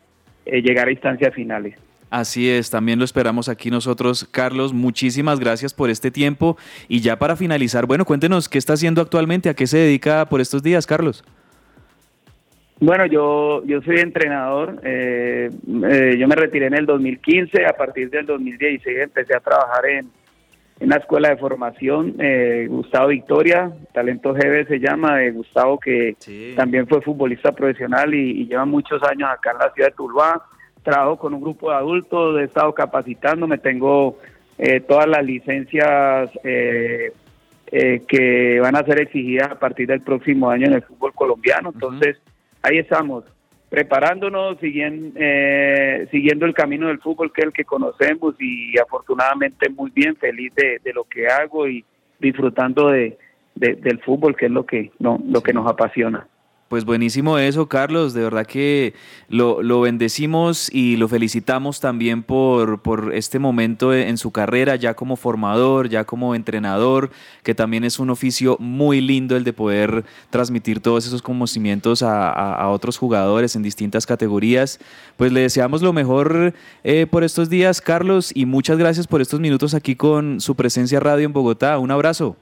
eh, 0.46 0.60
llegar 0.62 0.86
a 0.88 0.92
instancias 0.92 1.34
finales. 1.34 1.74
Así 2.14 2.48
es, 2.48 2.70
también 2.70 3.00
lo 3.00 3.04
esperamos 3.04 3.48
aquí 3.48 3.72
nosotros. 3.72 4.28
Carlos, 4.30 4.72
muchísimas 4.72 5.40
gracias 5.40 5.74
por 5.74 5.90
este 5.90 6.12
tiempo. 6.12 6.56
Y 6.86 7.00
ya 7.00 7.18
para 7.18 7.34
finalizar, 7.34 7.86
bueno, 7.86 8.04
cuéntenos 8.04 8.48
qué 8.48 8.56
está 8.56 8.74
haciendo 8.74 9.00
actualmente, 9.02 9.48
a 9.48 9.54
qué 9.54 9.66
se 9.66 9.78
dedica 9.78 10.24
por 10.26 10.40
estos 10.40 10.62
días, 10.62 10.86
Carlos. 10.86 11.24
Bueno, 12.78 13.06
yo, 13.06 13.64
yo 13.66 13.82
soy 13.82 13.96
entrenador, 13.96 14.80
eh, 14.84 15.50
eh, 15.90 16.16
yo 16.16 16.28
me 16.28 16.36
retiré 16.36 16.66
en 16.66 16.74
el 16.74 16.86
2015, 16.86 17.66
a 17.66 17.72
partir 17.72 18.08
del 18.10 18.26
2016 18.26 18.96
empecé 18.96 19.34
a 19.34 19.40
trabajar 19.40 19.84
en, 19.86 20.06
en 20.78 20.86
una 20.86 20.98
escuela 20.98 21.30
de 21.30 21.36
formación, 21.36 22.14
eh, 22.20 22.68
Gustavo 22.70 23.08
Victoria, 23.08 23.72
Talento 23.92 24.34
GB 24.34 24.68
se 24.68 24.78
llama, 24.78 25.16
de 25.16 25.32
Gustavo 25.32 25.80
que 25.80 26.14
también 26.54 26.86
fue 26.86 27.02
futbolista 27.02 27.50
profesional 27.50 28.14
y, 28.14 28.42
y 28.42 28.46
lleva 28.46 28.64
muchos 28.64 29.02
años 29.02 29.28
acá 29.30 29.50
en 29.50 29.58
la 29.58 29.72
ciudad 29.72 29.88
de 29.88 29.96
Tuluá, 29.96 30.42
trabajo 30.85 31.16
con 31.16 31.35
un 31.35 31.41
grupo 31.41 31.70
de 31.70 31.76
adultos, 31.76 32.39
he 32.39 32.45
estado 32.45 32.72
capacitándome, 32.72 33.59
tengo 33.59 34.18
eh, 34.59 34.78
todas 34.80 35.09
las 35.09 35.24
licencias 35.24 36.30
eh, 36.45 37.12
eh, 37.72 38.03
que 38.07 38.61
van 38.61 38.76
a 38.76 38.85
ser 38.85 39.01
exigidas 39.01 39.51
a 39.51 39.59
partir 39.59 39.89
del 39.89 40.03
próximo 40.03 40.49
año 40.51 40.66
en 40.66 40.74
el 40.74 40.82
fútbol 40.82 41.12
colombiano, 41.14 41.72
entonces 41.74 42.18
ahí 42.62 42.78
estamos, 42.78 43.24
preparándonos, 43.70 44.59
siguiendo, 44.61 45.18
eh, 45.20 46.07
siguiendo 46.12 46.47
el 46.47 46.55
camino 46.55 46.87
del 46.87 47.01
fútbol 47.01 47.32
que 47.32 47.41
es 47.41 47.47
el 47.49 47.53
que 47.53 47.64
conocemos 47.64 48.37
y 48.39 48.78
afortunadamente 48.78 49.68
muy 49.70 49.91
bien, 49.91 50.14
feliz 50.16 50.55
de, 50.55 50.78
de 50.85 50.93
lo 50.93 51.03
que 51.05 51.26
hago 51.26 51.66
y 51.66 51.85
disfrutando 52.20 52.91
de, 52.91 53.18
de- 53.57 53.74
del 53.74 53.99
fútbol 54.01 54.37
que 54.37 54.47
es 54.47 54.53
lo 54.53 54.64
que, 54.64 54.93
no, 55.01 55.18
lo 55.28 55.41
que 55.43 55.53
nos 55.53 55.66
apasiona. 55.68 56.28
Pues 56.68 56.84
buenísimo 56.84 57.38
eso, 57.38 57.68
Carlos. 57.68 58.14
De 58.14 58.22
verdad 58.22 58.46
que 58.46 58.94
lo, 59.28 59.62
lo 59.62 59.82
bendecimos 59.82 60.68
y 60.72 60.96
lo 60.96 61.06
felicitamos 61.06 61.78
también 61.78 62.22
por, 62.24 62.80
por 62.80 63.14
este 63.14 63.38
momento 63.38 63.94
en 63.94 64.16
su 64.18 64.32
carrera, 64.32 64.74
ya 64.74 64.94
como 64.94 65.14
formador, 65.16 65.88
ya 65.88 66.02
como 66.04 66.34
entrenador, 66.34 67.10
que 67.44 67.54
también 67.54 67.84
es 67.84 68.00
un 68.00 68.10
oficio 68.10 68.56
muy 68.58 69.00
lindo 69.00 69.36
el 69.36 69.44
de 69.44 69.52
poder 69.52 70.04
transmitir 70.30 70.80
todos 70.80 71.06
esos 71.06 71.22
conocimientos 71.22 72.02
a, 72.02 72.30
a- 72.30 72.54
a 72.54 72.68
otros 72.70 72.98
jugadores 72.98 73.54
en 73.54 73.62
distintas 73.62 74.04
categorías. 74.04 74.80
Pues 75.16 75.30
le 75.32 75.40
deseamos 75.42 75.80
lo 75.82 75.92
mejor 75.92 76.54
eh, 76.82 77.06
por 77.08 77.22
estos 77.22 77.50
días, 77.50 77.80
Carlos, 77.80 78.32
y 78.34 78.46
muchas 78.46 78.78
gracias 78.78 79.06
por 79.06 79.20
estos 79.20 79.38
minutos 79.38 79.74
aquí 79.74 79.94
con 79.94 80.40
su 80.40 80.56
presencia 80.56 80.98
radio 80.98 81.26
en 81.26 81.32
Bogotá. 81.34 81.78
Un 81.78 81.92
abrazo. 81.92 82.36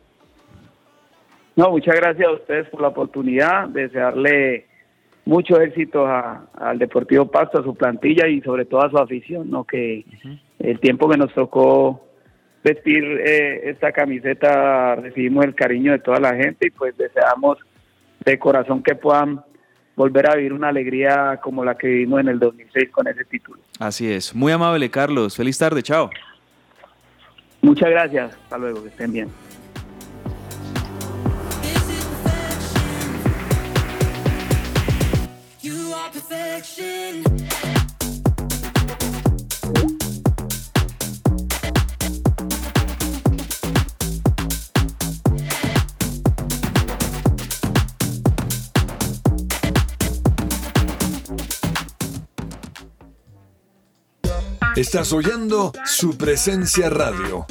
No, 1.56 1.70
muchas 1.70 1.96
gracias 1.96 2.26
a 2.28 2.32
ustedes 2.32 2.68
por 2.68 2.80
la 2.80 2.88
oportunidad, 2.88 3.68
desearle 3.68 4.66
mucho 5.24 5.60
éxito 5.60 6.06
a- 6.06 6.46
al 6.54 6.78
Deportivo 6.78 7.26
Pasto, 7.26 7.60
a 7.60 7.62
su 7.62 7.74
plantilla 7.74 8.26
y 8.26 8.40
sobre 8.40 8.64
todo 8.64 8.82
a 8.82 8.90
su 8.90 8.98
afición, 8.98 9.50
¿no? 9.50 9.64
que 9.64 10.04
el 10.58 10.80
tiempo 10.80 11.08
que 11.08 11.16
nos 11.16 11.32
tocó 11.34 12.08
vestir 12.64 13.04
eh, 13.24 13.70
esta 13.70 13.92
camiseta 13.92 14.94
recibimos 14.96 15.44
el 15.44 15.54
cariño 15.54 15.92
de 15.92 15.98
toda 15.98 16.20
la 16.20 16.34
gente 16.34 16.68
y 16.68 16.70
pues 16.70 16.96
deseamos 16.96 17.58
de 18.24 18.38
corazón 18.38 18.82
que 18.82 18.94
puedan 18.94 19.42
volver 19.96 20.30
a 20.30 20.36
vivir 20.36 20.52
una 20.52 20.68
alegría 20.68 21.38
como 21.42 21.64
la 21.64 21.76
que 21.76 21.86
vivimos 21.88 22.20
en 22.20 22.28
el 22.28 22.38
2006 22.38 22.88
con 22.90 23.06
ese 23.08 23.24
título. 23.26 23.60
Así 23.78 24.10
es. 24.10 24.34
Muy 24.34 24.52
amable, 24.52 24.90
Carlos. 24.90 25.36
Feliz 25.36 25.58
tarde. 25.58 25.82
Chao. 25.82 26.08
Muchas 27.60 27.90
gracias, 27.90 28.32
hasta 28.32 28.58
luego, 28.58 28.82
que 28.82 28.88
estén 28.88 29.12
bien. 29.12 29.28
Estás 54.74 55.12
oyendo 55.12 55.72
su 55.84 56.16
presencia 56.18 56.90
radio. 56.90 57.46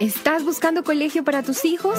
¿Estás 0.00 0.44
buscando 0.44 0.84
colegio 0.84 1.24
para 1.24 1.42
tus 1.42 1.64
hijos? 1.64 1.98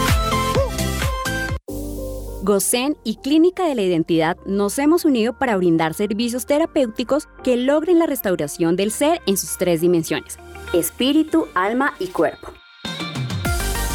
GOSEN 2.43 2.97
y 3.03 3.17
Clínica 3.17 3.67
de 3.67 3.75
la 3.75 3.83
Identidad 3.83 4.35
nos 4.47 4.79
hemos 4.79 5.05
unido 5.05 5.33
para 5.33 5.55
brindar 5.57 5.93
servicios 5.93 6.47
terapéuticos 6.47 7.27
que 7.43 7.55
logren 7.55 7.99
la 7.99 8.07
restauración 8.07 8.75
del 8.75 8.91
ser 8.91 9.21
en 9.27 9.37
sus 9.37 9.57
tres 9.59 9.81
dimensiones, 9.81 10.39
espíritu, 10.73 11.47
alma 11.53 11.93
y 11.99 12.07
cuerpo. 12.07 12.51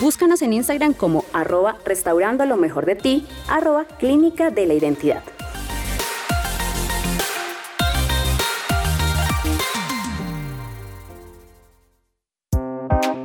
Búscanos 0.00 0.42
en 0.42 0.52
Instagram 0.52 0.92
como 0.92 1.24
arroba 1.32 1.78
restaurando 1.84 2.44
lo 2.46 2.56
mejor 2.56 2.86
de 2.86 2.94
ti, 2.94 3.26
arroba 3.48 3.86
clínica 3.86 4.50
de 4.50 4.66
la 4.66 4.74
identidad. 4.74 5.24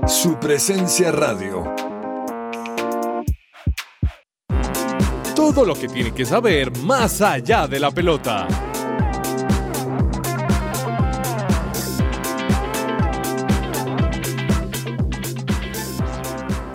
Su 0.07 0.39
presencia 0.39 1.11
radio. 1.11 1.92
Todo 5.43 5.65
lo 5.65 5.75
que 5.75 5.89
tiene 5.89 6.13
que 6.13 6.23
saber 6.23 6.71
más 6.77 7.19
allá 7.19 7.67
de 7.67 7.77
la 7.77 7.91
pelota. 7.91 8.47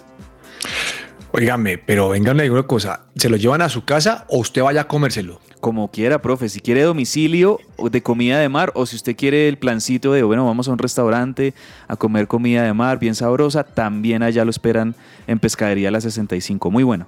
Óigame, 1.31 1.79
pero 1.79 2.09
vengan, 2.09 2.37
le 2.37 2.43
digo 2.43 2.53
una 2.53 2.67
cosa. 2.67 3.05
¿Se 3.15 3.27
lo 3.27 3.37
llevan 3.37 3.63
a 3.63 3.69
su 3.69 3.85
casa 3.85 4.25
o 4.29 4.37
usted 4.37 4.61
vaya 4.61 4.81
a 4.81 4.87
comérselo? 4.87 5.41
Como 5.63 5.89
quiera, 5.89 6.21
profe. 6.21 6.49
Si 6.49 6.59
quiere 6.59 6.81
domicilio 6.81 7.57
de 7.89 8.03
comida 8.03 8.37
de 8.37 8.49
mar 8.49 8.73
o 8.75 8.85
si 8.85 8.97
usted 8.97 9.15
quiere 9.15 9.47
el 9.47 9.57
plancito 9.57 10.11
de, 10.11 10.21
bueno, 10.21 10.45
vamos 10.45 10.67
a 10.67 10.73
un 10.73 10.77
restaurante 10.77 11.53
a 11.87 11.95
comer 11.95 12.27
comida 12.27 12.63
de 12.63 12.73
mar 12.73 12.99
bien 12.99 13.15
sabrosa, 13.15 13.63
también 13.63 14.23
allá 14.23 14.43
lo 14.43 14.49
esperan 14.51 14.93
en 15.25 15.39
Pescadería 15.39 15.89
La 15.89 16.01
65. 16.01 16.69
Muy 16.69 16.83
bueno. 16.83 17.07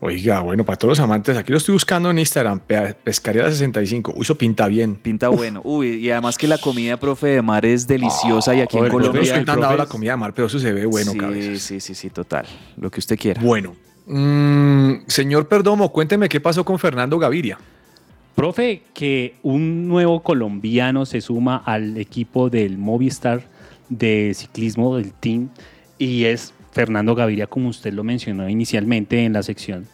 Oiga, 0.00 0.40
bueno, 0.40 0.64
para 0.66 0.76
todos 0.76 0.98
los 0.98 1.00
amantes, 1.00 1.34
aquí 1.34 1.50
lo 1.50 1.56
estoy 1.56 1.72
buscando 1.72 2.10
en 2.10 2.18
Instagram, 2.18 2.60
Pe- 2.60 2.92
Pescaría 2.92 3.48
65. 3.48 4.12
Uy, 4.14 4.20
eso 4.20 4.34
pinta 4.36 4.68
bien. 4.68 4.96
Pinta 4.96 5.28
bueno. 5.30 5.62
Uy, 5.64 5.92
y 5.94 6.10
además 6.10 6.36
que 6.36 6.46
la 6.46 6.58
comida, 6.58 6.98
profe, 6.98 7.28
de 7.28 7.40
mar 7.40 7.64
es 7.64 7.86
deliciosa 7.86 8.54
y 8.54 8.60
aquí 8.60 8.76
en 8.76 8.88
Colombia... 8.90 9.22
no 9.22 9.26
estoy 9.26 9.44
tan 9.46 9.60
dado 9.62 9.78
la 9.78 9.86
comida 9.86 10.10
de 10.10 10.16
mar, 10.18 10.34
pero 10.34 10.48
eso 10.48 10.58
se 10.58 10.74
ve 10.74 10.84
bueno, 10.84 11.12
sí, 11.12 11.16
cabezas. 11.18 11.62
Sí, 11.62 11.80
sí, 11.80 11.94
sí, 11.94 12.10
total. 12.10 12.44
Lo 12.76 12.90
que 12.90 13.00
usted 13.00 13.18
quiera. 13.18 13.40
Bueno. 13.40 13.74
Mm, 14.06 15.06
señor 15.06 15.48
Perdomo, 15.48 15.90
cuénteme 15.90 16.28
qué 16.28 16.38
pasó 16.38 16.66
con 16.66 16.78
Fernando 16.78 17.18
Gaviria. 17.18 17.56
Profe, 18.34 18.82
que 18.94 19.34
un 19.42 19.86
nuevo 19.86 20.22
colombiano 20.22 21.06
se 21.06 21.20
suma 21.20 21.56
al 21.56 21.96
equipo 21.96 22.50
del 22.50 22.78
Movistar 22.78 23.42
de 23.88 24.32
ciclismo 24.34 24.96
del 24.96 25.12
team 25.12 25.50
y 25.98 26.24
es 26.24 26.52
Fernando 26.72 27.14
Gaviria, 27.14 27.46
como 27.46 27.68
usted 27.68 27.92
lo 27.92 28.02
mencionó 28.02 28.48
inicialmente 28.48 29.24
en 29.24 29.34
la 29.34 29.44
sección. 29.44 29.86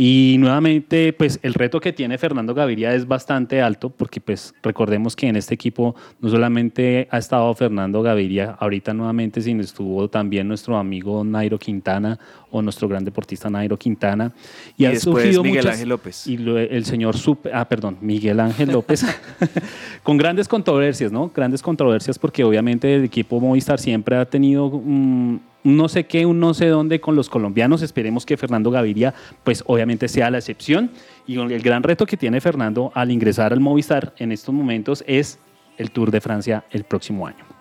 Y 0.00 0.36
nuevamente, 0.38 1.12
pues 1.12 1.40
el 1.42 1.54
reto 1.54 1.80
que 1.80 1.92
tiene 1.92 2.18
Fernando 2.18 2.54
Gaviria 2.54 2.94
es 2.94 3.08
bastante 3.08 3.60
alto, 3.60 3.90
porque 3.90 4.20
pues 4.20 4.54
recordemos 4.62 5.16
que 5.16 5.26
en 5.26 5.34
este 5.34 5.54
equipo 5.54 5.96
no 6.20 6.28
solamente 6.28 7.08
ha 7.10 7.18
estado 7.18 7.52
Fernando 7.56 8.00
Gaviria 8.00 8.56
ahorita 8.60 8.94
nuevamente, 8.94 9.40
sino 9.42 9.60
estuvo 9.60 10.06
también 10.08 10.46
nuestro 10.46 10.76
amigo 10.76 11.24
Nairo 11.24 11.58
Quintana 11.58 12.16
o 12.52 12.62
nuestro 12.62 12.86
gran 12.86 13.04
deportista 13.04 13.50
Nairo 13.50 13.76
Quintana. 13.76 14.32
Y 14.76 14.84
han 14.84 14.92
después 14.94 15.24
surgido 15.24 15.42
Miguel 15.42 15.58
muchas- 15.64 15.72
Ángel 15.74 15.88
López. 15.88 16.26
Y 16.28 16.38
lo- 16.38 16.58
el 16.58 16.84
señor, 16.84 17.16
Sup- 17.16 17.50
ah, 17.52 17.68
perdón, 17.68 17.98
Miguel 18.00 18.38
Ángel 18.38 18.70
López, 18.70 19.04
con 20.04 20.16
grandes 20.16 20.46
controversias, 20.46 21.10
¿no? 21.10 21.32
Grandes 21.34 21.60
controversias 21.60 22.20
porque 22.20 22.44
obviamente 22.44 22.94
el 22.94 23.02
equipo 23.02 23.40
Movistar 23.40 23.80
siempre 23.80 24.14
ha 24.16 24.24
tenido 24.26 24.66
un 24.66 25.40
no 25.64 25.88
sé 25.88 26.06
qué, 26.06 26.26
un 26.26 26.40
no 26.40 26.54
sé 26.54 26.66
dónde 26.66 27.00
con 27.00 27.16
los 27.16 27.28
colombianos. 27.28 27.82
Esperemos 27.82 28.24
que 28.24 28.36
Fernando 28.36 28.70
Gaviria, 28.70 29.14
pues 29.44 29.62
obviamente 29.66 30.08
sea 30.08 30.30
la 30.30 30.38
excepción. 30.38 30.90
Y 31.26 31.38
el 31.38 31.62
gran 31.62 31.82
reto 31.82 32.06
que 32.06 32.16
tiene 32.16 32.40
Fernando 32.40 32.92
al 32.94 33.10
ingresar 33.10 33.52
al 33.52 33.60
Movistar 33.60 34.14
en 34.18 34.32
estos 34.32 34.54
momentos 34.54 35.04
es 35.06 35.38
el 35.76 35.90
Tour 35.90 36.10
de 36.10 36.20
Francia 36.20 36.64
el 36.70 36.84
próximo 36.84 37.26
año. 37.26 37.57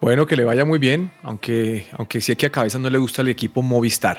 Bueno, 0.00 0.26
que 0.26 0.36
le 0.36 0.44
vaya 0.44 0.66
muy 0.66 0.78
bien, 0.78 1.10
aunque, 1.22 1.86
aunque 1.96 2.20
sé 2.20 2.36
que 2.36 2.46
a 2.46 2.50
cabeza 2.50 2.78
no 2.78 2.90
le 2.90 2.98
gusta 2.98 3.22
el 3.22 3.28
equipo 3.28 3.62
Movistar. 3.62 4.18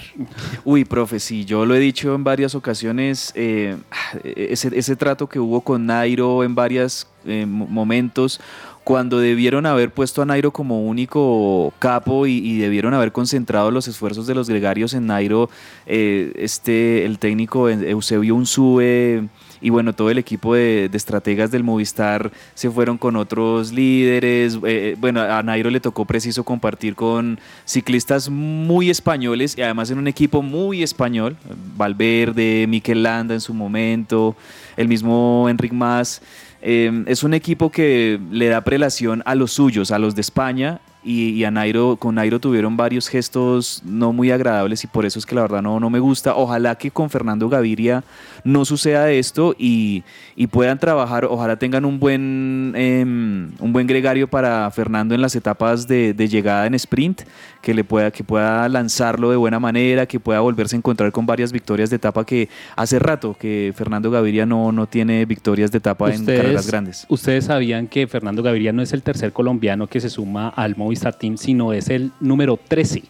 Uy, 0.66 0.86
profe, 0.86 1.20
sí, 1.20 1.46
yo 1.46 1.66
lo 1.66 1.76
he 1.76 1.80
dicho 1.80 2.16
en 2.16 2.24
varias 2.24 2.56
ocasiones, 2.56 3.32
eh, 3.36 3.78
ese, 4.24 4.96
trato 4.96 5.28
que 5.28 5.40
hubo 5.40 5.62
con 5.62 5.86
Nairo 5.86 6.44
en 6.44 6.56
varios 6.56 7.08
momentos, 7.26 8.42
cuando 8.84 9.20
debieron 9.20 9.66
haber 9.66 9.92
puesto 9.92 10.22
a 10.22 10.26
Nairo 10.26 10.52
como 10.52 10.82
único 10.82 11.74
capo 11.78 12.26
y, 12.26 12.58
debieron 12.58 12.94
haber 12.94 13.12
concentrado 13.12 13.70
los 13.70 13.88
esfuerzos 13.88 14.26
de 14.28 14.34
los 14.34 14.50
gregarios 14.50 14.94
en 14.94 15.06
Nairo, 15.06 15.50
eh, 15.86 16.32
este, 16.38 17.06
el 17.06 17.20
técnico 17.20 17.70
Eusebio 17.70 18.34
Unsue 18.34 19.28
y 19.62 19.70
bueno, 19.70 19.94
todo 19.94 20.10
el 20.10 20.18
equipo 20.18 20.56
de, 20.56 20.90
estrategas 20.94 21.52
del 21.52 21.64
Movistar 21.64 22.32
se 22.54 22.70
fueron 22.70 22.98
con 22.98 23.16
otros 23.16 23.72
líderes. 23.72 24.58
eh, 24.64 24.96
bueno, 25.00 25.22
a 25.22 25.44
Nairo 25.44 25.70
le 25.70 25.80
tocó 25.80 26.06
preciso 26.06 26.44
compartir 26.44 26.96
con 26.96 27.40
ciclistas 27.66 28.30
muy 28.30 28.90
españoles 28.90 29.56
y 29.58 29.62
además 29.62 29.92
en 29.92 30.00
un 30.00 30.08
equipo 30.08 30.42
muy 30.42 30.84
español. 30.84 31.38
Valverde, 31.76 32.66
Mikel 32.68 33.04
Landa 33.04 33.34
en 33.34 33.42
su 33.42 33.54
momento, 33.54 34.36
el 34.76 34.88
mismo 34.88 35.48
Enric 35.50 35.74
Mas. 35.74 36.22
Eh, 36.62 37.04
es 37.06 37.24
un 37.24 37.34
equipo 37.34 37.70
que 37.70 38.20
le 38.32 38.48
da 38.48 38.62
prelación 38.62 39.22
a 39.26 39.36
los 39.36 39.52
suyos, 39.52 39.92
a 39.92 40.00
los 40.00 40.16
de 40.16 40.22
España. 40.22 40.80
Y, 41.10 41.42
a 41.46 41.52
Nairo, 41.52 41.96
con 41.96 42.16
Nairo 42.16 42.42
tuvieron 42.42 42.76
varios 42.76 43.08
gestos 43.08 43.82
no 43.86 44.12
muy 44.12 44.30
agradables 44.30 44.84
y 44.84 44.88
por 44.88 45.06
eso 45.06 45.20
es 45.20 45.26
que 45.26 45.36
la 45.36 45.42
verdad 45.42 45.62
no, 45.62 45.80
no 45.80 45.90
me 45.90 46.00
gusta. 46.00 46.36
Ojalá 46.36 46.76
que 46.76 46.92
con 46.92 47.10
Fernando 47.10 47.48
Gaviria 47.48 48.04
no 48.44 48.66
suceda 48.66 49.10
esto 49.10 49.56
y, 49.58 50.04
y 50.36 50.48
puedan 50.48 50.80
trabajar, 50.80 51.24
ojalá 51.24 51.56
tengan 51.56 51.86
un 51.86 51.98
buen, 51.98 52.74
em, 52.76 53.52
un 53.60 53.72
buen 53.72 53.88
gregario 53.88 54.28
para 54.28 54.70
Fernando 54.72 55.16
en 55.16 55.22
las 55.22 55.34
etapas 55.36 55.88
de, 55.88 56.14
de 56.14 56.28
llegada 56.28 56.66
en 56.66 56.74
sprint, 56.74 57.22
que, 57.68 57.74
le 57.74 57.84
pueda, 57.84 58.12
que 58.12 58.24
pueda 58.24 58.70
lanzarlo 58.70 59.30
de 59.30 59.36
buena 59.36 59.60
manera, 59.60 60.06
que 60.06 60.22
pueda 60.22 60.40
volverse 60.40 60.74
a 60.74 60.78
encontrar 60.78 61.12
con 61.12 61.26
varias 61.26 61.52
victorias 61.52 61.90
de 61.90 61.98
etapa 61.98 62.26
que 62.26 62.48
hace 62.78 62.98
rato 62.98 63.36
que 63.38 63.74
Fernando 63.76 64.10
Gaviria 64.10 64.46
no, 64.46 64.72
no 64.72 64.88
tiene 64.88 65.26
victorias 65.26 65.70
de 65.70 65.80
etapa 65.80 66.14
en 66.14 66.26
carreras 66.26 66.66
grandes. 66.66 67.06
Ustedes 67.10 67.44
sabían 67.44 67.88
que 67.88 68.08
Fernando 68.08 68.42
Gaviria 68.42 68.72
no 68.72 68.82
es 68.82 68.94
el 68.94 69.04
tercer 69.04 69.34
colombiano 69.34 69.88
que 69.88 70.00
se 70.00 70.10
suma 70.10 70.48
al 70.48 70.78
Movistar 70.78 71.16
Team, 71.16 71.36
sino 71.36 71.74
es 71.74 71.90
el 71.90 72.14
número 72.22 72.56
13. 72.56 73.04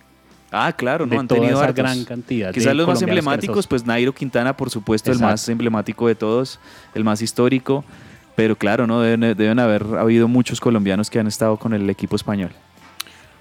Ah, 0.52 0.74
claro, 0.76 1.06
no 1.06 1.20
han 1.20 1.28
tenido 1.28 1.62
esa 1.62 1.72
gran 1.72 2.04
cantidad. 2.04 2.52
Quizás 2.52 2.76
los 2.76 2.88
más 2.88 3.00
emblemáticos, 3.04 3.68
pues 3.68 3.86
Nairo 3.86 4.12
Quintana, 4.12 4.58
por 4.58 4.72
supuesto, 4.72 5.12
Exacto. 5.12 5.28
el 5.28 5.34
más 5.34 5.50
emblemático 5.50 6.08
de 6.08 6.16
todos, 6.16 6.60
el 6.96 7.04
más 7.04 7.22
histórico. 7.22 7.86
Pero 8.36 8.56
claro, 8.56 8.88
no 8.88 9.02
deben, 9.02 9.38
deben 9.38 9.60
haber 9.60 9.84
habido 10.00 10.28
muchos 10.28 10.60
colombianos 10.60 11.12
que 11.12 11.20
han 11.20 11.28
estado 11.28 11.58
con 11.58 11.76
el 11.76 11.88
equipo 11.92 12.16
español. 12.16 12.50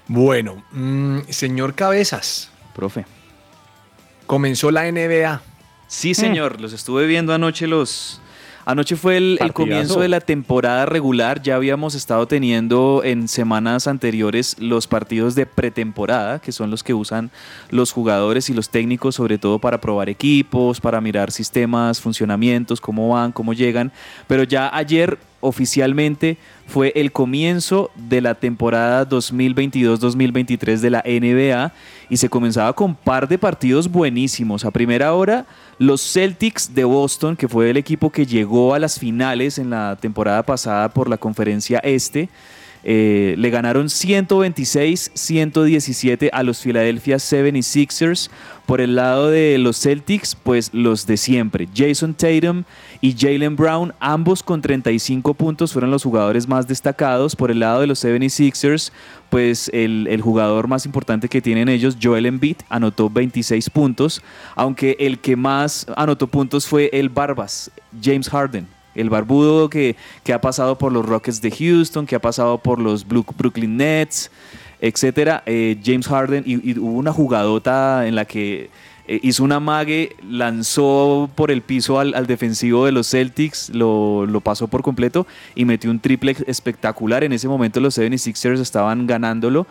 Bueno, 0.07 0.63
mm, 0.71 1.19
señor 1.29 1.75
Cabezas. 1.75 2.49
Profe. 2.75 3.05
Comenzó 4.25 4.71
la 4.71 4.89
NBA. 4.91 5.41
Sí, 5.87 6.13
señor, 6.13 6.59
los 6.59 6.73
estuve 6.73 7.05
viendo 7.07 7.33
anoche 7.33 7.67
los... 7.67 8.21
Anoche 8.65 8.97
fue 8.97 9.15
el, 9.15 9.37
el 9.39 9.53
comienzo 9.53 10.01
de 10.01 10.09
la 10.09 10.19
temporada 10.19 10.85
regular. 10.85 11.41
Ya 11.41 11.55
habíamos 11.55 11.95
estado 11.95 12.27
teniendo 12.27 13.01
en 13.05 13.29
semanas 13.29 13.87
anteriores 13.87 14.57
los 14.59 14.87
partidos 14.87 15.35
de 15.35 15.45
pretemporada, 15.45 16.39
que 16.39 16.51
son 16.51 16.69
los 16.69 16.83
que 16.83 16.93
usan 16.93 17.31
los 17.69 17.93
jugadores 17.93 18.49
y 18.49 18.53
los 18.53 18.69
técnicos, 18.69 19.15
sobre 19.15 19.37
todo 19.37 19.59
para 19.59 19.79
probar 19.79 20.09
equipos, 20.09 20.81
para 20.81 20.99
mirar 20.99 21.31
sistemas, 21.31 22.01
funcionamientos, 22.01 22.81
cómo 22.81 23.07
van, 23.07 23.31
cómo 23.31 23.53
llegan. 23.53 23.93
Pero 24.27 24.43
ya 24.43 24.69
ayer 24.75 25.17
oficialmente 25.39 26.37
fue 26.67 26.91
el 26.95 27.11
comienzo 27.11 27.91
de 27.95 28.21
la 28.21 28.35
temporada 28.35 29.07
2022-2023 29.07 30.79
de 30.79 30.89
la 30.89 31.03
NBA 31.05 31.73
y 32.09 32.17
se 32.17 32.29
comenzaba 32.29 32.73
con 32.73 32.95
par 32.95 33.27
de 33.27 33.37
partidos 33.37 33.89
buenísimos. 33.89 34.65
A 34.65 34.71
primera 34.71 35.13
hora, 35.13 35.45
los 35.77 36.01
Celtics 36.01 36.73
de 36.73 36.83
Boston, 36.83 37.35
que 37.35 37.47
fue 37.47 37.69
el 37.69 37.77
equipo 37.77 38.09
que 38.09 38.25
llegó 38.25 38.73
a 38.73 38.79
las 38.79 38.99
finales 38.99 39.57
en 39.59 39.69
la 39.69 39.97
temporada 39.99 40.43
pasada 40.43 40.89
por 40.89 41.09
la 41.09 41.17
conferencia 41.17 41.79
este, 41.79 42.29
Eh, 42.83 43.35
le 43.37 43.49
ganaron 43.49 43.87
126-117 43.87 46.29
a 46.31 46.43
los 46.43 46.61
Philadelphia 46.61 47.15
76ers. 47.17 48.29
Por 48.65 48.79
el 48.81 48.95
lado 48.95 49.29
de 49.29 49.57
los 49.57 49.79
Celtics, 49.79 50.35
pues 50.35 50.73
los 50.73 51.07
de 51.07 51.17
siempre. 51.17 51.69
Jason 51.73 52.13
Tatum 52.13 52.65
y 52.99 53.15
Jalen 53.17 53.55
Brown, 53.55 53.93
ambos 53.99 54.43
con 54.43 54.61
35 54.61 55.33
puntos, 55.35 55.71
fueron 55.71 55.89
los 55.89 56.03
jugadores 56.03 56.49
más 56.49 56.67
destacados. 56.67 57.35
Por 57.35 57.49
el 57.49 57.59
lado 57.59 57.81
de 57.81 57.87
los 57.87 58.03
76ers, 58.03 58.91
pues 59.29 59.69
el, 59.73 60.07
el 60.09 60.21
jugador 60.21 60.67
más 60.67 60.85
importante 60.85 61.29
que 61.29 61.41
tienen 61.41 61.69
ellos, 61.69 61.97
Joel 62.01 62.25
Embiid, 62.25 62.57
anotó 62.69 63.09
26 63.09 63.69
puntos, 63.69 64.21
aunque 64.55 64.95
el 64.99 65.19
que 65.19 65.35
más 65.35 65.85
anotó 65.95 66.27
puntos 66.27 66.67
fue 66.67 66.89
el 66.91 67.09
Barbas, 67.09 67.71
James 68.01 68.29
Harden. 68.29 68.76
El 68.97 69.09
barbudo 69.09 69.69
que, 69.69 69.95
que 70.23 70.33
ha 70.33 70.41
pasado 70.41 70.77
por 70.77 70.91
los 70.91 71.05
Rockets 71.05 71.41
de 71.41 71.51
Houston, 71.51 72.05
que 72.05 72.15
ha 72.15 72.21
pasado 72.21 72.57
por 72.57 72.79
los 72.79 73.05
Brooklyn 73.07 73.77
Nets, 73.77 74.29
etcétera. 74.81 75.43
Eh, 75.45 75.77
James 75.83 76.07
Harden, 76.07 76.43
y, 76.45 76.77
hubo 76.77 76.91
una 76.97 77.13
jugadota 77.13 78.07
en 78.07 78.15
la 78.15 78.25
que 78.25 78.69
eh, 79.07 79.19
hizo 79.23 79.43
una 79.43 79.59
mague, 79.59 80.15
lanzó 80.29 81.29
por 81.35 81.49
el 81.51 81.61
piso 81.61 81.99
al, 81.99 82.27
defensivo 82.27 82.85
de 82.85 82.91
los 82.91 83.09
Celtics, 83.09 83.69
lo, 83.69 84.25
lo 84.25 84.41
pasó 84.41 84.67
por 84.67 84.81
completo 84.81 85.25
y 85.55 85.65
metió 85.65 85.89
un 85.89 85.99
triple 85.99 86.35
espectacular. 86.45 87.23
En 87.23 87.31
ese 87.33 87.47
momento 87.47 87.79
los 87.79 87.97
76ers 87.97 88.59
estaban 88.59 89.07
ganándolo, 89.07 89.65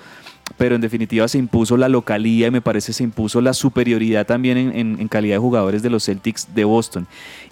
pero 0.56 0.74
en 0.74 0.80
definitiva 0.80 1.28
se 1.28 1.38
impuso 1.38 1.76
la 1.76 1.88
localía 1.88 2.46
y 2.46 2.50
me 2.50 2.60
parece 2.62 2.92
se 2.92 3.02
impuso 3.04 3.40
la 3.40 3.52
superioridad 3.52 4.26
también 4.26 4.56
en- 4.56 5.00
en 5.00 5.08
calidad 5.08 5.34
de 5.34 5.40
jugadores 5.40 5.82
de 5.82 5.90
los 5.90 6.04
Celtics 6.04 6.48
de 6.54 6.64
Boston. 6.64 7.06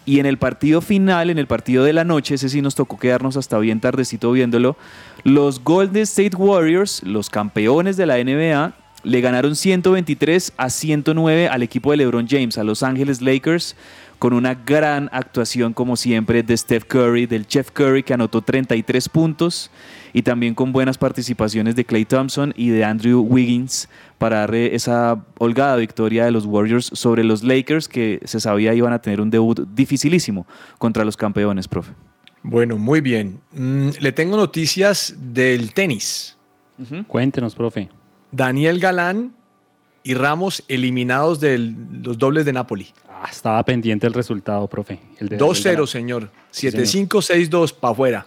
Y 0.07 0.21
en 0.21 0.27
el 0.27 0.39
partido 0.39 0.81
final, 0.81 1.31
en 1.31 1.39
el 1.39 1.47
partido 1.47 1.85
de 1.85 1.93
la 1.93 2.05
noche, 2.05 2.35
ese 2.35 2.49
sí 2.49 2.61
nos 2.61 2.75
tocó 2.75 2.99
quedarnos 2.99 3.37
hasta 3.37 3.59
bien 3.59 3.81
tardecito 3.81 4.31
viéndolo, 4.33 4.77
los 5.23 5.65
Golden 5.65 6.03
State 6.03 6.37
Warriors, 6.37 7.03
los 7.05 7.31
campeones 7.31 7.97
de 7.97 8.07
la 8.07 8.23
NBA, 8.23 8.75
le 9.03 9.21
ganaron 9.21 9.55
123 9.55 10.53
a 10.57 10.71
109 10.71 11.49
al 11.49 11.63
equipo 11.63 11.91
de 11.91 11.99
LeBron 11.99 12.27
James, 12.29 12.59
a 12.59 12.65
Los 12.65 12.83
Ángeles 12.83 13.21
Lakers, 13.21 13.77
con 14.19 14.33
una 14.33 14.55
gran 14.55 15.11
actuación 15.13 15.75
como 15.75 15.97
siempre 15.97 16.43
de 16.43 16.57
Steph 16.57 16.85
Curry, 16.85 17.27
del 17.27 17.47
Chef 17.47 17.71
Curry 17.71 18.03
que 18.03 18.15
anotó 18.15 18.41
33 18.41 19.09
puntos 19.09 19.71
y 20.15 20.23
también 20.23 20.55
con 20.55 20.73
buenas 20.73 20.97
participaciones 20.97 21.77
de 21.77 21.85
Clay 21.85 22.07
Thompson 22.07 22.55
y 22.57 22.71
de 22.71 22.85
Andrew 22.85 23.21
Wiggins 23.21 23.89
para 24.17 24.39
darle 24.39 24.75
esa 24.75 25.23
holgada 25.39 25.77
victoria 25.77 26.25
de 26.25 26.31
los 26.31 26.47
Warriors 26.47 26.87
sobre 26.95 27.25
los 27.25 27.43
Lakers 27.43 27.89
que 27.89 28.21
se 28.25 28.41
sabía 28.41 28.73
iban 28.73 28.93
a 28.95 29.01
tener 29.03 29.21
un 29.21 29.29
debut 29.29 29.61
dificilísimo 29.75 30.47
contra 30.79 31.05
los 31.05 31.17
campeones, 31.17 31.69
profe. 31.69 31.93
Bueno, 32.43 32.79
muy 32.79 33.01
bien. 33.01 33.41
Mm, 33.53 33.89
le 34.01 34.13
tengo 34.13 34.37
noticias 34.37 35.15
del 35.19 35.75
tenis. 35.75 36.37
Cuéntenos, 37.09 37.55
profe. 37.55 37.89
Daniel 38.31 38.79
Galán 38.81 39.33
y 40.03 40.15
Ramos 40.15 40.63
eliminados 40.69 41.41
de 41.41 41.59
los 41.59 42.19
dobles 42.19 42.45
de 42.45 42.53
Napoli. 42.53 42.89
Ah, 43.09 43.29
estaba 43.31 43.65
pendiente 43.65 44.07
el 44.07 44.13
resultado, 44.13 44.69
profe. 44.69 45.01
El 45.19 45.29
de- 45.29 45.39
2-0, 45.39 45.83
el- 45.83 45.89
señor. 45.89 46.31
Sí, 46.51 46.69
7-5, 46.69 47.23
6-2, 47.23 47.73
para 47.73 47.93
afuera. 47.93 48.27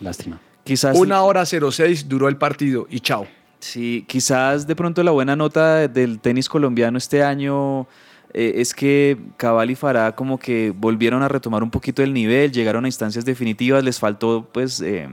Lástima. 0.00 0.40
Quizás 0.68 0.98
Una 0.98 1.22
hora 1.22 1.46
06 1.46 2.10
duró 2.10 2.28
el 2.28 2.36
partido 2.36 2.86
y 2.90 3.00
chao. 3.00 3.26
Sí, 3.58 4.04
quizás 4.06 4.66
de 4.66 4.76
pronto 4.76 5.02
la 5.02 5.12
buena 5.12 5.34
nota 5.34 5.88
del 5.88 6.20
tenis 6.20 6.46
colombiano 6.46 6.98
este 6.98 7.22
año 7.22 7.88
eh, 8.34 8.52
es 8.56 8.74
que 8.74 9.16
Cabal 9.38 9.70
y 9.70 9.74
Farah 9.76 10.14
como 10.14 10.38
que 10.38 10.74
volvieron 10.76 11.22
a 11.22 11.28
retomar 11.28 11.62
un 11.62 11.70
poquito 11.70 12.02
el 12.02 12.12
nivel, 12.12 12.52
llegaron 12.52 12.84
a 12.84 12.88
instancias 12.88 13.24
definitivas, 13.24 13.82
les 13.82 13.98
faltó 13.98 14.46
pues 14.52 14.82
eh, 14.82 15.08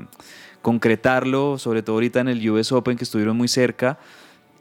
concretarlo, 0.61 1.57
sobre 1.57 1.81
todo 1.81 1.95
ahorita 1.95 2.19
en 2.19 2.27
el 2.27 2.49
US 2.49 2.73
Open 2.73 2.97
que 2.97 3.05
estuvieron 3.05 3.37
muy 3.37 3.47
cerca. 3.47 3.97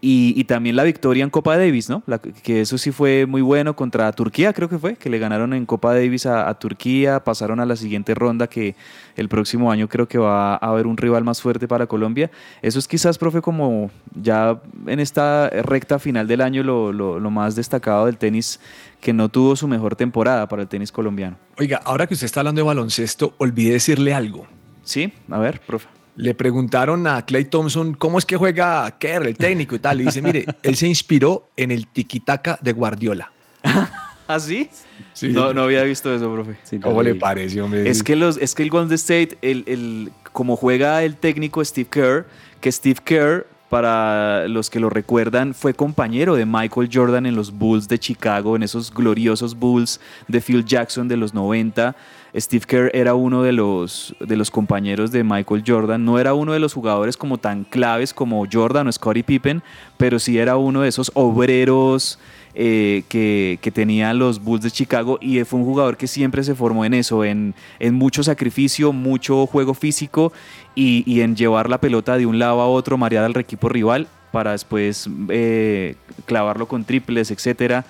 Y, 0.06 0.34
y 0.36 0.44
también 0.44 0.76
la 0.76 0.82
victoria 0.84 1.24
en 1.24 1.30
Copa 1.30 1.56
Davis, 1.56 1.88
¿no? 1.88 2.02
La- 2.06 2.18
que 2.18 2.60
eso 2.60 2.76
sí 2.76 2.90
fue 2.92 3.24
muy 3.24 3.40
bueno 3.40 3.74
contra 3.74 4.12
Turquía, 4.12 4.52
creo 4.52 4.68
que 4.68 4.76
fue, 4.78 4.96
que 4.96 5.08
le 5.08 5.18
ganaron 5.18 5.54
en 5.54 5.64
Copa 5.64 5.94
Davis 5.94 6.26
a, 6.26 6.46
a 6.46 6.58
Turquía, 6.58 7.24
pasaron 7.24 7.58
a 7.58 7.64
la 7.64 7.74
siguiente 7.74 8.14
ronda 8.14 8.46
que 8.46 8.74
el 9.16 9.30
próximo 9.30 9.72
año 9.72 9.88
creo 9.88 10.06
que 10.06 10.18
va 10.18 10.56
a 10.56 10.56
haber 10.56 10.86
un 10.86 10.98
rival 10.98 11.24
más 11.24 11.40
fuerte 11.40 11.66
para 11.66 11.86
Colombia. 11.86 12.30
Eso 12.60 12.78
es 12.78 12.86
quizás, 12.86 13.16
profe, 13.16 13.40
como 13.40 13.90
ya 14.14 14.60
en 14.86 15.00
esta 15.00 15.48
recta 15.48 15.98
final 15.98 16.26
del 16.28 16.42
año 16.42 16.62
lo, 16.62 16.92
lo- 16.92 17.18
lo 17.18 17.30
más 17.30 17.56
destacado 17.56 18.04
del 18.04 18.18
tenis 18.18 18.60
que 19.00 19.14
no 19.14 19.30
tuvo 19.30 19.56
su 19.56 19.66
mejor 19.68 19.96
temporada 19.96 20.46
para 20.48 20.60
el 20.62 20.68
tenis 20.68 20.92
colombiano. 20.92 21.36
Oiga, 21.58 21.80
ahora 21.82 22.06
que 22.06 22.12
usted 22.12 22.26
está 22.26 22.40
hablando 22.40 22.60
de 22.60 22.66
baloncesto, 22.66 23.32
olvidé 23.38 23.72
decirle 23.72 24.12
algo. 24.12 24.46
Sí, 24.82 25.14
a 25.30 25.38
ver, 25.38 25.60
profe. 25.66 25.88
Le 26.16 26.34
preguntaron 26.34 27.06
a 27.06 27.24
Clay 27.26 27.44
Thompson 27.46 27.94
cómo 27.94 28.18
es 28.18 28.24
que 28.24 28.36
juega 28.36 28.90
Kerr, 28.98 29.26
el 29.26 29.36
técnico 29.36 29.74
y 29.74 29.78
tal. 29.80 30.00
Y 30.00 30.04
dice, 30.04 30.22
mire, 30.22 30.46
él 30.62 30.76
se 30.76 30.86
inspiró 30.86 31.48
en 31.56 31.70
el 31.72 31.88
tiki-taka 31.88 32.58
de 32.60 32.72
Guardiola. 32.72 33.32
¿Ah, 34.26 34.40
sí? 34.40 34.70
Sí. 35.12 35.28
No, 35.28 35.52
no 35.52 35.62
había 35.64 35.82
visto 35.82 36.14
eso, 36.14 36.32
profe. 36.32 36.56
¿Cómo 36.80 37.02
le 37.02 37.14
parece, 37.16 37.60
hombre? 37.60 37.88
Es 37.88 38.02
que, 38.02 38.16
los, 38.16 38.38
es 38.38 38.54
que 38.54 38.62
el 38.62 38.70
Golden 38.70 38.94
State, 38.94 39.36
el, 39.42 39.64
el- 39.66 40.12
como 40.32 40.56
juega 40.56 41.02
el 41.02 41.16
técnico 41.16 41.64
Steve 41.64 41.88
Kerr, 41.90 42.26
que 42.60 42.72
Steve 42.72 43.00
Kerr, 43.04 43.46
para 43.68 44.46
los 44.48 44.70
que 44.70 44.78
lo 44.80 44.88
recuerdan, 44.88 45.52
fue 45.52 45.74
compañero 45.74 46.36
de 46.36 46.46
Michael 46.46 46.88
Jordan 46.92 47.26
en 47.26 47.34
los 47.34 47.50
Bulls 47.52 47.88
de 47.88 47.98
Chicago, 47.98 48.54
en 48.56 48.62
esos 48.62 48.92
gloriosos 48.94 49.56
Bulls 49.58 50.00
de 50.28 50.40
Phil 50.40 50.64
Jackson 50.64 51.08
de 51.08 51.16
los 51.16 51.34
90. 51.34 51.94
Steve 52.36 52.64
Kerr 52.66 52.90
era 52.94 53.14
uno 53.14 53.42
de 53.42 53.52
los, 53.52 54.14
de 54.18 54.36
los 54.36 54.50
compañeros 54.50 55.12
de 55.12 55.22
Michael 55.22 55.62
Jordan. 55.66 56.04
No 56.04 56.18
era 56.18 56.34
uno 56.34 56.52
de 56.52 56.58
los 56.58 56.74
jugadores 56.74 57.16
como 57.16 57.38
tan 57.38 57.64
claves 57.64 58.12
como 58.12 58.44
Jordan 58.50 58.88
o 58.88 58.92
Scottie 58.92 59.22
Pippen, 59.22 59.62
pero 59.96 60.18
sí 60.18 60.38
era 60.38 60.56
uno 60.56 60.82
de 60.82 60.88
esos 60.88 61.12
obreros 61.14 62.18
eh, 62.54 63.04
que, 63.08 63.58
que 63.62 63.70
tenían 63.70 64.18
los 64.18 64.42
Bulls 64.42 64.64
de 64.64 64.70
Chicago 64.70 65.18
y 65.20 65.42
fue 65.44 65.60
un 65.60 65.64
jugador 65.64 65.96
que 65.96 66.08
siempre 66.08 66.42
se 66.42 66.54
formó 66.54 66.84
en 66.84 66.94
eso, 66.94 67.24
en, 67.24 67.54
en 67.78 67.94
mucho 67.94 68.22
sacrificio, 68.24 68.92
mucho 68.92 69.46
juego 69.46 69.74
físico 69.74 70.32
y, 70.74 71.04
y 71.06 71.20
en 71.20 71.36
llevar 71.36 71.68
la 71.68 71.78
pelota 71.78 72.16
de 72.16 72.26
un 72.26 72.38
lado 72.38 72.60
a 72.60 72.68
otro, 72.68 72.98
marear 72.98 73.24
al 73.24 73.36
equipo 73.36 73.68
rival 73.68 74.08
para 74.34 74.50
después 74.50 75.08
eh, 75.28 75.94
clavarlo 76.26 76.66
con 76.66 76.84
triples, 76.84 77.30
etcétera. 77.30 77.86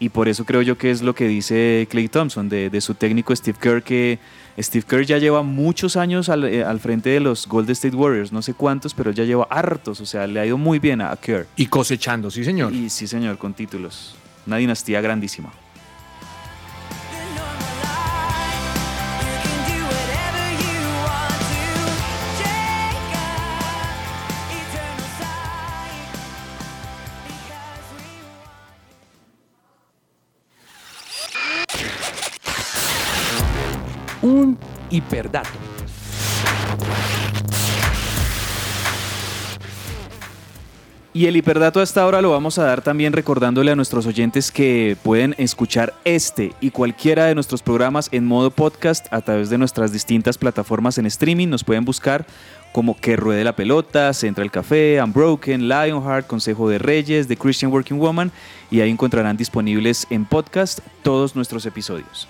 Y 0.00 0.10
por 0.10 0.28
eso 0.28 0.44
creo 0.44 0.62
yo 0.62 0.78
que 0.78 0.90
es 0.90 1.02
lo 1.02 1.14
que 1.14 1.26
dice 1.26 1.86
Clay 1.90 2.08
Thompson 2.08 2.48
de, 2.48 2.70
de 2.70 2.80
su 2.80 2.94
técnico 2.94 3.34
Steve 3.34 3.58
Kerr, 3.60 3.82
que 3.82 4.18
Steve 4.58 4.84
Kerr 4.88 5.04
ya 5.04 5.18
lleva 5.18 5.42
muchos 5.42 5.96
años 5.96 6.28
al, 6.28 6.44
eh, 6.44 6.64
al 6.64 6.80
frente 6.80 7.10
de 7.10 7.20
los 7.20 7.46
Golden 7.46 7.72
State 7.72 7.96
Warriors, 7.96 8.32
no 8.32 8.42
sé 8.42 8.54
cuántos, 8.54 8.94
pero 8.94 9.10
ya 9.10 9.24
lleva 9.24 9.46
hartos, 9.50 10.00
o 10.00 10.06
sea, 10.06 10.26
le 10.26 10.40
ha 10.40 10.46
ido 10.46 10.58
muy 10.58 10.78
bien 10.78 11.00
a 11.00 11.14
Kerr. 11.16 11.46
Y 11.56 11.66
cosechando, 11.66 12.30
sí, 12.30 12.44
señor. 12.44 12.72
Y 12.72 12.90
sí, 12.90 13.06
señor, 13.06 13.38
con 13.38 13.54
títulos. 13.54 14.14
Una 14.46 14.56
dinastía 14.56 15.00
grandísima. 15.00 15.52
Hiperdato. 34.98 35.48
Y 41.14 41.26
el 41.26 41.36
hiperdato 41.36 41.80
a 41.80 41.82
esta 41.82 42.06
hora 42.06 42.20
lo 42.20 42.30
vamos 42.30 42.58
a 42.58 42.64
dar 42.64 42.82
también 42.82 43.12
recordándole 43.12 43.72
a 43.72 43.76
nuestros 43.76 44.06
oyentes 44.06 44.52
que 44.52 44.96
pueden 45.02 45.34
escuchar 45.38 45.94
este 46.04 46.52
y 46.60 46.70
cualquiera 46.70 47.26
de 47.26 47.34
nuestros 47.34 47.62
programas 47.62 48.08
en 48.12 48.24
modo 48.24 48.50
podcast 48.50 49.12
a 49.12 49.20
través 49.20 49.50
de 49.50 49.58
nuestras 49.58 49.92
distintas 49.92 50.36
plataformas 50.36 50.98
en 50.98 51.06
streaming. 51.06 51.48
Nos 51.48 51.64
pueden 51.64 51.84
buscar 51.84 52.26
como 52.72 52.96
Que 53.00 53.16
Ruede 53.16 53.42
la 53.42 53.56
Pelota, 53.56 54.12
Central 54.12 54.50
Café, 54.50 55.00
Unbroken, 55.02 55.68
Lionheart, 55.68 56.26
Consejo 56.26 56.68
de 56.68 56.78
Reyes, 56.78 57.26
The 57.26 57.36
Christian 57.36 57.72
Working 57.72 57.98
Woman 57.98 58.30
y 58.70 58.80
ahí 58.80 58.90
encontrarán 58.90 59.36
disponibles 59.36 60.06
en 60.10 60.24
podcast 60.24 60.80
todos 61.02 61.34
nuestros 61.34 61.66
episodios. 61.66 62.28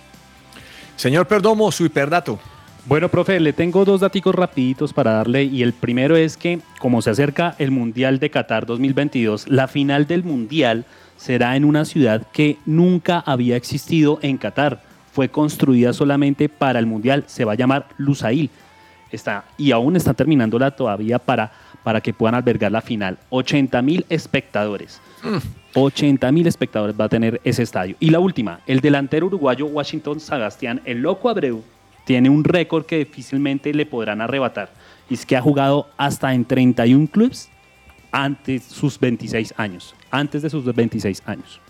Señor 0.99 1.29
Perdomo, 1.29 1.71
su 1.71 1.85
hiperdato. 1.85 2.41
Bueno, 2.89 3.11
profe, 3.11 3.39
le 3.39 3.53
tengo 3.53 3.84
dos 3.84 4.01
daticos 4.01 4.34
rapiditos 4.34 4.95
para 4.95 5.12
darle 5.12 5.45
y 5.45 5.62
el 5.62 5.74
primero 5.74 6.16
es 6.16 6.39
que 6.39 6.61
como 6.78 7.03
se 7.03 7.11
acerca 7.11 7.55
el 7.59 7.70
Mundial 7.70 8.18
de 8.18 8.30
Qatar 8.30 8.64
2022, 8.64 9.47
la 9.49 9.68
final 9.68 10.07
del 10.07 10.24
Mundial 10.24 10.86
será 11.18 11.55
en 11.57 11.66
una 11.66 11.84
ciudad 11.84 12.26
que 12.32 12.57
nunca 12.64 13.18
había 13.18 13.57
existido 13.57 14.18
en 14.22 14.39
Qatar. 14.39 14.80
Fue 15.12 15.28
construida 15.28 15.93
solamente 15.93 16.49
para 16.49 16.78
el 16.78 16.86
Mundial, 16.86 17.24
se 17.26 17.45
va 17.45 17.53
a 17.53 17.57
llamar 17.57 17.89
Lusail. 17.99 18.49
Está, 19.12 19.45
y 19.59 19.72
aún 19.72 19.95
está 19.95 20.14
terminándola 20.14 20.70
todavía 20.70 21.18
para, 21.18 21.53
para 21.84 22.01
que 22.01 22.14
puedan 22.14 22.36
albergar 22.36 22.72
la 22.72 22.80
final. 22.80 23.18
80 23.28 23.82
mil 23.82 24.07
espectadores. 24.09 25.03
80 25.74 26.32
mil 26.32 26.47
espectadores 26.47 26.99
va 26.99 27.05
a 27.05 27.11
tener 27.11 27.39
ese 27.45 27.64
estadio. 27.64 27.97
Y 28.01 28.09
la 28.09 28.18
última, 28.18 28.61
el 28.66 28.80
delantero 28.80 29.26
uruguayo 29.26 29.66
Washington 29.66 30.20
Sagastián, 30.20 30.80
el 30.86 31.03
loco 31.03 31.28
Abreu, 31.28 31.62
tiene 32.09 32.31
un 32.31 32.43
récord 32.43 32.87
que 32.87 32.97
difícilmente 32.97 33.75
le 33.75 33.85
podrán 33.85 34.23
arrebatar. 34.23 34.71
Y 35.11 35.15
es 35.15 35.27
que 35.27 35.37
ha 35.37 35.43
jugado 35.43 35.91
hasta 35.99 36.33
en 36.33 36.47
31 36.47 37.07
clubes 37.09 37.51
antes 38.11 38.63
sus 38.63 38.99
26 38.99 39.53
años. 39.59 39.95
Antes 40.11 40.41
de 40.41 40.49
sus 40.49 40.65
26 40.65 41.23
años. 41.27 41.61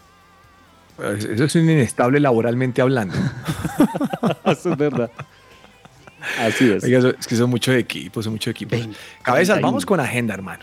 Eso 0.96 1.44
es 1.44 1.54
un 1.56 1.68
inestable 1.68 2.20
laboralmente 2.20 2.80
hablando. 2.80 3.16
Eso 4.44 4.70
es 4.70 4.78
verdad. 4.78 5.10
Así 6.38 6.70
es. 6.70 6.84
Oiga, 6.84 7.12
es 7.18 7.26
que 7.26 7.34
son 7.34 7.50
muchos 7.50 7.74
equipos, 7.74 8.22
son 8.22 8.34
muchos 8.34 8.52
equipos. 8.52 8.78
Cabezas, 9.22 9.56
31. 9.56 9.66
vamos 9.66 9.84
con 9.84 9.98
agenda, 9.98 10.34
hermano. 10.34 10.62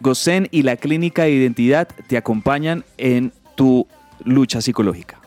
GOSEN 0.01 0.49
y 0.51 0.63
la 0.63 0.77
Clínica 0.77 1.25
de 1.25 1.33
Identidad 1.33 1.89
te 2.09 2.17
acompañan 2.17 2.83
en 2.97 3.31
tu 3.57 3.87
lucha 4.25 4.63
psicológica. 4.63 5.19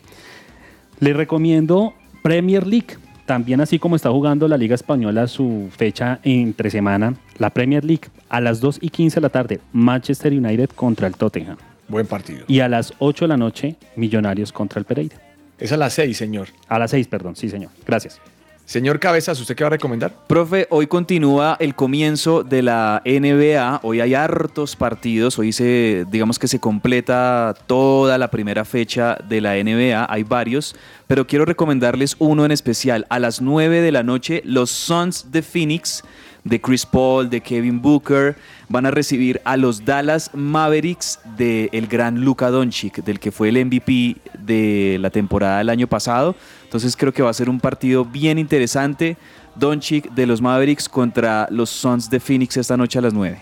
Le 1.00 1.12
recomiendo 1.12 1.94
Premier 2.22 2.66
League. 2.66 2.96
También 3.26 3.60
así 3.60 3.78
como 3.78 3.96
está 3.96 4.10
jugando 4.10 4.48
la 4.48 4.58
Liga 4.58 4.74
Española 4.74 5.26
su 5.26 5.68
fecha 5.74 6.20
entre 6.24 6.70
semana, 6.70 7.14
la 7.38 7.50
Premier 7.50 7.84
League 7.84 8.08
a 8.28 8.40
las 8.40 8.60
2 8.60 8.78
y 8.82 8.90
15 8.90 9.16
de 9.16 9.20
la 9.20 9.30
tarde, 9.30 9.60
Manchester 9.72 10.32
United 10.32 10.70
contra 10.70 11.06
el 11.06 11.14
Tottenham. 11.16 11.56
Buen 11.88 12.06
partido. 12.06 12.44
Y 12.48 12.60
a 12.60 12.68
las 12.68 12.92
8 12.98 13.24
de 13.24 13.28
la 13.28 13.36
noche, 13.36 13.76
Millonarios 13.96 14.52
contra 14.52 14.78
el 14.78 14.84
Pereira. 14.84 15.16
Es 15.58 15.72
a 15.72 15.76
las 15.76 15.94
6, 15.94 16.16
señor. 16.16 16.48
A 16.68 16.78
las 16.78 16.90
6, 16.90 17.08
perdón, 17.08 17.36
sí 17.36 17.48
señor. 17.48 17.70
Gracias. 17.86 18.20
Señor 18.66 18.98
Cabezas, 18.98 19.38
¿usted 19.38 19.54
qué 19.54 19.62
va 19.62 19.68
a 19.68 19.70
recomendar? 19.70 20.10
Profe, 20.26 20.66
hoy 20.70 20.86
continúa 20.86 21.56
el 21.60 21.74
comienzo 21.74 22.42
de 22.42 22.62
la 22.62 23.02
NBA. 23.04 23.80
Hoy 23.82 24.00
hay 24.00 24.14
hartos 24.14 24.74
partidos. 24.74 25.38
Hoy 25.38 25.52
se, 25.52 26.06
digamos 26.10 26.38
que 26.38 26.48
se 26.48 26.58
completa 26.58 27.54
toda 27.66 28.16
la 28.16 28.30
primera 28.30 28.64
fecha 28.64 29.18
de 29.28 29.42
la 29.42 29.54
NBA. 29.62 30.06
Hay 30.08 30.22
varios, 30.22 30.74
pero 31.06 31.26
quiero 31.26 31.44
recomendarles 31.44 32.16
uno 32.18 32.46
en 32.46 32.52
especial. 32.52 33.06
A 33.10 33.18
las 33.18 33.42
9 33.42 33.82
de 33.82 33.92
la 33.92 34.02
noche, 34.02 34.40
los 34.46 34.70
Suns 34.70 35.30
de 35.30 35.42
Phoenix, 35.42 36.02
de 36.44 36.60
Chris 36.60 36.84
Paul, 36.84 37.30
de 37.30 37.40
Kevin 37.40 37.80
Booker, 37.80 38.36
van 38.68 38.86
a 38.86 38.90
recibir 38.90 39.40
a 39.44 39.56
los 39.56 39.84
Dallas 39.84 40.30
Mavericks 40.34 41.18
del 41.36 41.86
gran 41.86 42.20
Luka 42.20 42.50
Doncic, 42.50 43.02
del 43.02 43.18
que 43.18 43.32
fue 43.32 43.48
el 43.48 43.64
MVP 43.64 44.16
de 44.38 44.98
la 45.00 45.10
temporada 45.10 45.58
del 45.58 45.70
año 45.70 45.86
pasado. 45.86 46.36
Entonces 46.62 46.96
creo 46.96 47.12
que 47.12 47.22
va 47.22 47.30
a 47.30 47.34
ser 47.34 47.48
un 47.48 47.60
partido 47.60 48.04
bien 48.04 48.38
interesante. 48.38 49.16
Doncic 49.54 50.10
de 50.12 50.26
los 50.26 50.40
Mavericks 50.40 50.88
contra 50.88 51.46
los 51.50 51.70
Suns 51.70 52.10
de 52.10 52.20
Phoenix 52.20 52.56
esta 52.56 52.76
noche 52.76 52.98
a 52.98 53.02
las 53.02 53.14
9. 53.14 53.40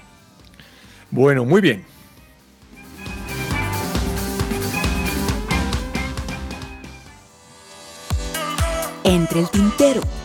Bueno, 1.11 1.45
muy 1.45 1.61
bien. 1.61 1.85
Entre 9.05 9.41
el 9.41 9.51
tintero. 9.51 10.22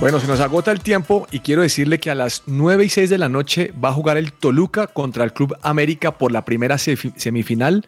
Bueno, 0.00 0.20
se 0.20 0.26
nos 0.26 0.40
agota 0.40 0.70
el 0.72 0.80
tiempo 0.80 1.26
y 1.30 1.38
quiero 1.40 1.62
decirle 1.62 1.98
que 1.98 2.10
a 2.10 2.14
las 2.14 2.42
9 2.46 2.84
y 2.84 2.88
6 2.88 3.08
de 3.08 3.16
la 3.18 3.28
noche 3.28 3.72
va 3.82 3.88
a 3.88 3.92
jugar 3.92 4.16
el 4.16 4.32
Toluca 4.32 4.86
contra 4.86 5.24
el 5.24 5.32
Club 5.32 5.56
América 5.62 6.18
por 6.18 6.30
la 6.32 6.44
primera 6.44 6.76
semifinal 6.78 7.86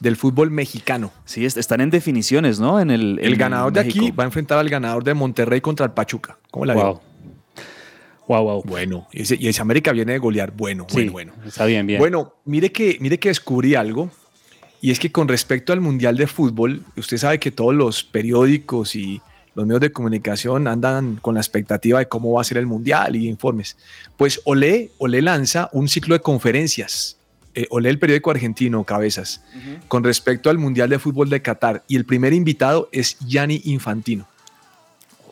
del 0.00 0.16
fútbol 0.16 0.50
mexicano. 0.50 1.12
Sí, 1.24 1.44
est- 1.44 1.58
están 1.58 1.80
en 1.80 1.90
definiciones, 1.90 2.58
¿no? 2.58 2.80
En 2.80 2.90
el, 2.90 3.18
El 3.20 3.34
en 3.34 3.38
ganador 3.38 3.72
de 3.72 3.80
aquí 3.80 4.10
va 4.10 4.24
a 4.24 4.26
enfrentar 4.26 4.58
al 4.58 4.68
ganador 4.68 5.04
de 5.04 5.14
Monterrey 5.14 5.60
contra 5.60 5.86
el 5.86 5.92
Pachuca. 5.92 6.38
¿Cómo 6.50 6.64
la 6.64 6.74
Wow. 6.74 6.82
veo? 6.84 7.02
Wow, 8.26 8.42
wow. 8.44 8.62
Bueno, 8.64 9.06
y 9.12 9.22
ese, 9.22 9.36
y 9.38 9.46
ese 9.46 9.62
América 9.62 9.92
viene 9.92 10.12
de 10.12 10.18
golear. 10.18 10.52
Bueno, 10.52 10.86
Sí, 10.88 11.08
bueno, 11.08 11.12
bueno. 11.12 11.32
Está 11.46 11.66
bien, 11.66 11.86
bien. 11.86 12.00
Bueno, 12.00 12.34
mire 12.44 12.72
que, 12.72 12.96
mire 13.00 13.18
que 13.20 13.28
descubrí 13.28 13.74
algo. 13.76 14.10
Y 14.80 14.90
es 14.90 14.98
que 14.98 15.12
con 15.12 15.28
respecto 15.28 15.72
al 15.72 15.80
Mundial 15.80 16.16
de 16.16 16.26
Fútbol, 16.26 16.82
usted 16.96 17.18
sabe 17.18 17.38
que 17.38 17.52
todos 17.52 17.72
los 17.74 18.02
periódicos 18.02 18.96
y 18.96 19.20
los 19.54 19.66
medios 19.66 19.80
de 19.80 19.92
comunicación 19.92 20.66
andan 20.66 21.16
con 21.16 21.34
la 21.34 21.40
expectativa 21.40 21.98
de 21.98 22.06
cómo 22.08 22.32
va 22.32 22.40
a 22.40 22.44
ser 22.44 22.58
el 22.58 22.66
Mundial 22.66 23.16
y 23.16 23.28
informes. 23.28 23.76
Pues 24.16 24.40
Olé, 24.44 24.90
Olé 24.98 25.20
lanza 25.22 25.68
un 25.72 25.88
ciclo 25.88 26.14
de 26.14 26.20
conferencias. 26.20 27.16
Eh, 27.54 27.66
Olé, 27.68 27.90
el 27.90 27.98
periódico 27.98 28.30
argentino, 28.30 28.82
Cabezas, 28.84 29.42
con 29.88 30.04
respecto 30.04 30.48
al 30.48 30.56
Mundial 30.56 30.88
de 30.88 30.98
Fútbol 30.98 31.28
de 31.28 31.42
Qatar. 31.42 31.82
Y 31.86 31.96
el 31.96 32.06
primer 32.06 32.32
invitado 32.32 32.88
es 32.92 33.18
Gianni 33.26 33.60
Infantino. 33.64 34.26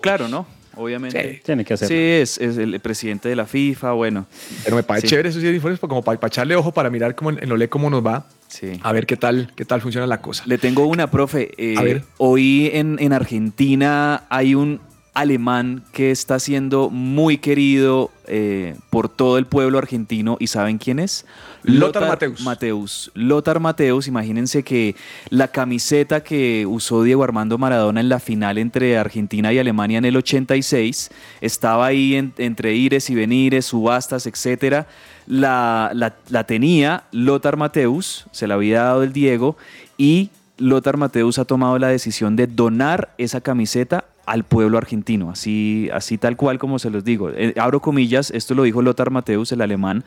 Claro, 0.02 0.28
¿no? 0.28 0.46
Obviamente. 0.76 1.34
Sí. 1.36 1.40
Tiene 1.44 1.64
que 1.64 1.74
hacerlo. 1.74 1.88
Sí, 1.94 2.00
es, 2.00 2.38
es 2.38 2.56
el 2.58 2.78
presidente 2.80 3.28
de 3.28 3.36
la 3.36 3.46
FIFA, 3.46 3.92
bueno. 3.92 4.26
Pero 4.64 4.76
me 4.76 4.82
parece 4.82 5.06
Sí. 5.06 5.10
chévere 5.10 5.28
esos 5.30 5.42
informes 5.42 5.80
como 5.80 6.02
para, 6.02 6.20
para 6.20 6.28
echarle 6.28 6.56
ojo, 6.56 6.72
para 6.72 6.90
mirar 6.90 7.14
cómo 7.14 7.30
en, 7.30 7.42
en 7.42 7.50
Olé 7.52 7.68
cómo 7.68 7.88
nos 7.90 8.04
va. 8.04 8.26
Sí. 8.50 8.72
A 8.82 8.92
ver 8.92 9.06
qué 9.06 9.16
tal, 9.16 9.52
qué 9.54 9.64
tal 9.64 9.80
funciona 9.80 10.06
la 10.06 10.20
cosa. 10.20 10.42
Le 10.46 10.58
tengo 10.58 10.86
una, 10.86 11.10
profe. 11.10 11.50
Eh, 11.56 11.76
A 11.78 11.82
ver. 11.82 12.02
Hoy 12.18 12.70
en, 12.74 12.98
en 13.00 13.12
Argentina 13.12 14.24
hay 14.28 14.56
un 14.56 14.80
alemán 15.20 15.82
que 15.92 16.10
está 16.10 16.38
siendo 16.38 16.88
muy 16.90 17.38
querido 17.38 18.10
eh, 18.26 18.76
por 18.90 19.08
todo 19.08 19.38
el 19.38 19.46
pueblo 19.46 19.78
argentino. 19.78 20.36
¿Y 20.40 20.46
saben 20.46 20.78
quién 20.78 20.98
es? 20.98 21.26
Lothar 21.62 22.08
Matthäus. 22.08 22.40
Mateus. 22.42 23.10
Lothar 23.14 23.60
Mateus, 23.60 24.08
imagínense 24.08 24.62
que 24.62 24.96
la 25.28 25.48
camiseta 25.48 26.22
que 26.22 26.64
usó 26.66 27.02
Diego 27.02 27.22
Armando 27.22 27.58
Maradona 27.58 28.00
en 28.00 28.08
la 28.08 28.18
final 28.18 28.56
entre 28.58 28.96
Argentina 28.96 29.52
y 29.52 29.58
Alemania 29.58 29.98
en 29.98 30.06
el 30.06 30.16
86 30.16 31.10
estaba 31.40 31.86
ahí 31.86 32.14
en- 32.14 32.32
entre 32.38 32.74
ires 32.74 33.10
y 33.10 33.14
venires, 33.14 33.66
subastas, 33.66 34.26
etcétera. 34.26 34.86
La, 35.26 35.90
la- 35.94 36.14
la 36.30 36.44
tenía 36.44 37.04
Lothar 37.12 37.56
Mateus, 37.56 38.26
se 38.32 38.46
la 38.46 38.54
había 38.54 38.82
dado 38.84 39.02
el 39.02 39.12
Diego, 39.12 39.56
y 39.98 40.30
Lothar 40.56 40.96
Mateus 40.96 41.38
ha 41.38 41.44
tomado 41.44 41.78
la 41.78 41.88
decisión 41.88 42.36
de 42.36 42.46
donar 42.46 43.10
esa 43.18 43.40
camiseta 43.40 44.04
al 44.26 44.44
pueblo 44.44 44.78
argentino, 44.78 45.30
así, 45.30 45.88
así 45.92 46.18
tal 46.18 46.36
cual 46.36 46.58
como 46.58 46.78
se 46.78 46.90
los 46.90 47.04
digo. 47.04 47.30
Eh, 47.30 47.54
abro 47.56 47.80
comillas, 47.80 48.30
esto 48.30 48.54
lo 48.54 48.62
dijo 48.62 48.82
Lothar 48.82 49.10
Mateus, 49.10 49.52
el 49.52 49.60
alemán, 49.60 50.04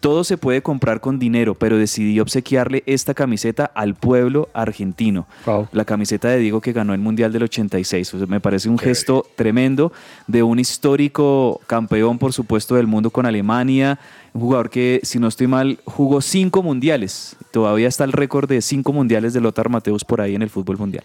todo 0.00 0.24
se 0.24 0.36
puede 0.36 0.62
comprar 0.62 1.00
con 1.00 1.18
dinero, 1.18 1.54
pero 1.54 1.78
decidí 1.78 2.20
obsequiarle 2.20 2.82
esta 2.86 3.14
camiseta 3.14 3.64
al 3.74 3.94
pueblo 3.94 4.48
argentino. 4.52 5.26
La 5.72 5.84
camiseta 5.84 6.28
de 6.28 6.38
Diego 6.38 6.60
que 6.60 6.72
ganó 6.72 6.94
el 6.94 7.00
Mundial 7.00 7.32
del 7.32 7.44
86. 7.44 8.14
O 8.14 8.18
sea, 8.18 8.26
me 8.26 8.40
parece 8.40 8.68
un 8.68 8.78
gesto 8.78 9.26
tremendo 9.36 9.92
de 10.26 10.42
un 10.42 10.58
histórico 10.58 11.60
campeón, 11.66 12.18
por 12.18 12.32
supuesto, 12.32 12.74
del 12.74 12.86
mundo 12.86 13.10
con 13.10 13.26
Alemania. 13.26 13.98
Un 14.32 14.42
jugador 14.42 14.70
que, 14.70 15.00
si 15.02 15.18
no 15.18 15.28
estoy 15.28 15.46
mal, 15.46 15.78
jugó 15.84 16.20
cinco 16.20 16.62
mundiales. 16.62 17.36
Todavía 17.50 17.88
está 17.88 18.04
el 18.04 18.12
récord 18.12 18.48
de 18.48 18.60
cinco 18.60 18.92
mundiales 18.92 19.32
de 19.32 19.40
Lothar 19.40 19.70
Mateus 19.70 20.04
por 20.04 20.20
ahí 20.20 20.34
en 20.34 20.42
el 20.42 20.50
fútbol 20.50 20.78
mundial. 20.78 21.04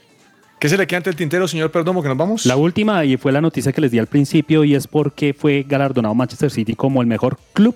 ¿Qué 0.62 0.70
se 0.70 0.78
le 0.78 0.86
queda 0.86 0.98
ante 0.98 1.10
el 1.10 1.16
tintero, 1.16 1.48
señor 1.48 1.72
Perdomo, 1.72 2.04
que 2.04 2.08
nos 2.08 2.18
vamos? 2.20 2.46
La 2.46 2.56
última, 2.56 3.04
y 3.04 3.18
fue 3.18 3.32
la 3.32 3.42
noticia 3.42 3.72
que 3.72 3.82
les 3.82 3.90
di 3.90 3.98
al 3.98 4.06
principio, 4.06 4.64
y 4.64 4.76
es 4.76 4.86
porque 4.86 5.34
fue 5.34 5.66
galardonado 5.68 6.14
Manchester 6.14 6.52
City 6.52 6.76
como 6.76 7.02
el 7.02 7.08
mejor 7.08 7.40
club. 7.54 7.76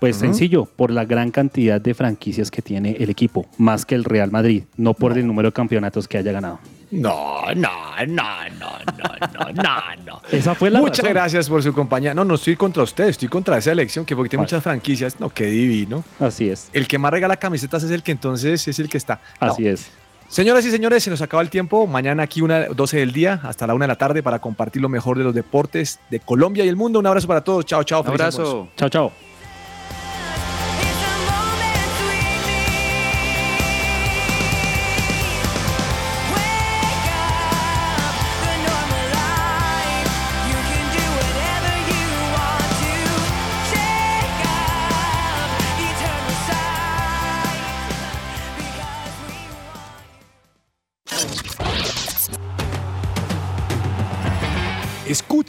Pues 0.00 0.16
sencillo, 0.16 0.66
por 0.66 0.90
la 0.90 1.06
gran 1.06 1.30
cantidad 1.30 1.80
de 1.80 1.94
franquicias 1.94 2.50
que 2.50 2.60
tiene 2.60 2.94
el 3.00 3.08
equipo, 3.08 3.46
más 3.56 3.86
que 3.86 3.94
el 3.94 4.04
Real 4.04 4.30
Madrid, 4.30 4.64
no 4.76 4.92
por 4.92 5.16
el 5.16 5.26
número 5.26 5.48
de 5.48 5.52
campeonatos 5.54 6.06
que 6.08 6.18
haya 6.18 6.30
ganado. 6.30 6.58
No, 6.90 7.40
no, 7.56 7.70
no, 8.06 8.24
no, 8.58 8.70
no, 8.98 9.52
no, 9.54 9.72
no. 10.04 10.22
Esa 10.30 10.54
fue 10.54 10.68
la 10.68 10.80
Muchas 10.80 10.98
razón. 10.98 11.14
gracias 11.14 11.48
por 11.48 11.62
su 11.62 11.72
compañía. 11.72 12.12
No, 12.12 12.26
no 12.26 12.34
estoy 12.34 12.54
contra 12.54 12.82
usted, 12.82 13.08
estoy 13.08 13.28
contra 13.28 13.56
esa 13.56 13.72
elección, 13.72 14.04
que 14.04 14.14
porque 14.14 14.28
tiene 14.28 14.42
muchas 14.42 14.62
franquicias. 14.62 15.18
No, 15.20 15.30
qué 15.30 15.46
divino. 15.46 16.04
Así 16.18 16.50
es. 16.50 16.68
El 16.74 16.86
que 16.86 16.98
más 16.98 17.12
regala 17.12 17.36
camisetas 17.36 17.82
es 17.82 17.90
el 17.90 18.02
que 18.02 18.12
entonces 18.12 18.68
es 18.68 18.78
el 18.78 18.90
que 18.90 18.98
está. 18.98 19.22
No. 19.40 19.52
Así 19.52 19.66
es. 19.66 19.90
Señoras 20.30 20.64
y 20.64 20.70
señores, 20.70 21.02
se 21.02 21.10
nos 21.10 21.20
acaba 21.22 21.42
el 21.42 21.50
tiempo. 21.50 21.88
Mañana 21.88 22.22
aquí 22.22 22.40
una 22.40 22.66
12 22.66 22.98
del 22.98 23.12
día 23.12 23.40
hasta 23.42 23.66
la 23.66 23.74
1 23.74 23.82
de 23.82 23.88
la 23.88 23.96
tarde 23.96 24.22
para 24.22 24.38
compartir 24.38 24.80
lo 24.80 24.88
mejor 24.88 25.18
de 25.18 25.24
los 25.24 25.34
deportes 25.34 25.98
de 26.08 26.20
Colombia 26.20 26.64
y 26.64 26.68
el 26.68 26.76
mundo. 26.76 27.00
Un 27.00 27.06
abrazo 27.08 27.26
para 27.26 27.42
todos. 27.42 27.66
Chao, 27.66 27.82
chao. 27.82 28.04
feliz 28.04 28.20
almuerzo. 28.20 28.68
Chao, 28.76 28.88
chao. 28.88 29.12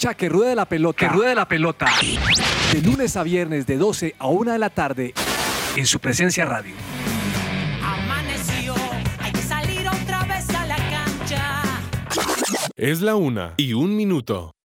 Escucha 0.01 0.17
que 0.17 0.29
ruede 0.29 0.55
la 0.55 0.65
pelota. 0.65 0.97
Que 0.97 1.09
ruede 1.09 1.35
la 1.35 1.47
pelota. 1.47 1.85
De 2.73 2.81
lunes 2.81 3.15
a 3.17 3.21
viernes 3.21 3.67
de 3.67 3.77
12 3.77 4.15
a 4.17 4.25
1 4.25 4.53
de 4.53 4.57
la 4.57 4.71
tarde 4.71 5.13
en 5.75 5.85
su 5.85 5.99
presencia 5.99 6.43
radio. 6.43 6.73
Amaneció, 7.83 8.73
hay 9.19 9.31
que 9.31 9.43
salir 9.43 9.87
otra 9.87 10.23
vez 10.23 10.49
a 10.55 10.65
la 10.65 10.77
cancha. 10.77 11.61
Es 12.75 13.01
la 13.01 13.13
una 13.13 13.53
y 13.57 13.73
un 13.73 13.95
minuto. 13.95 14.55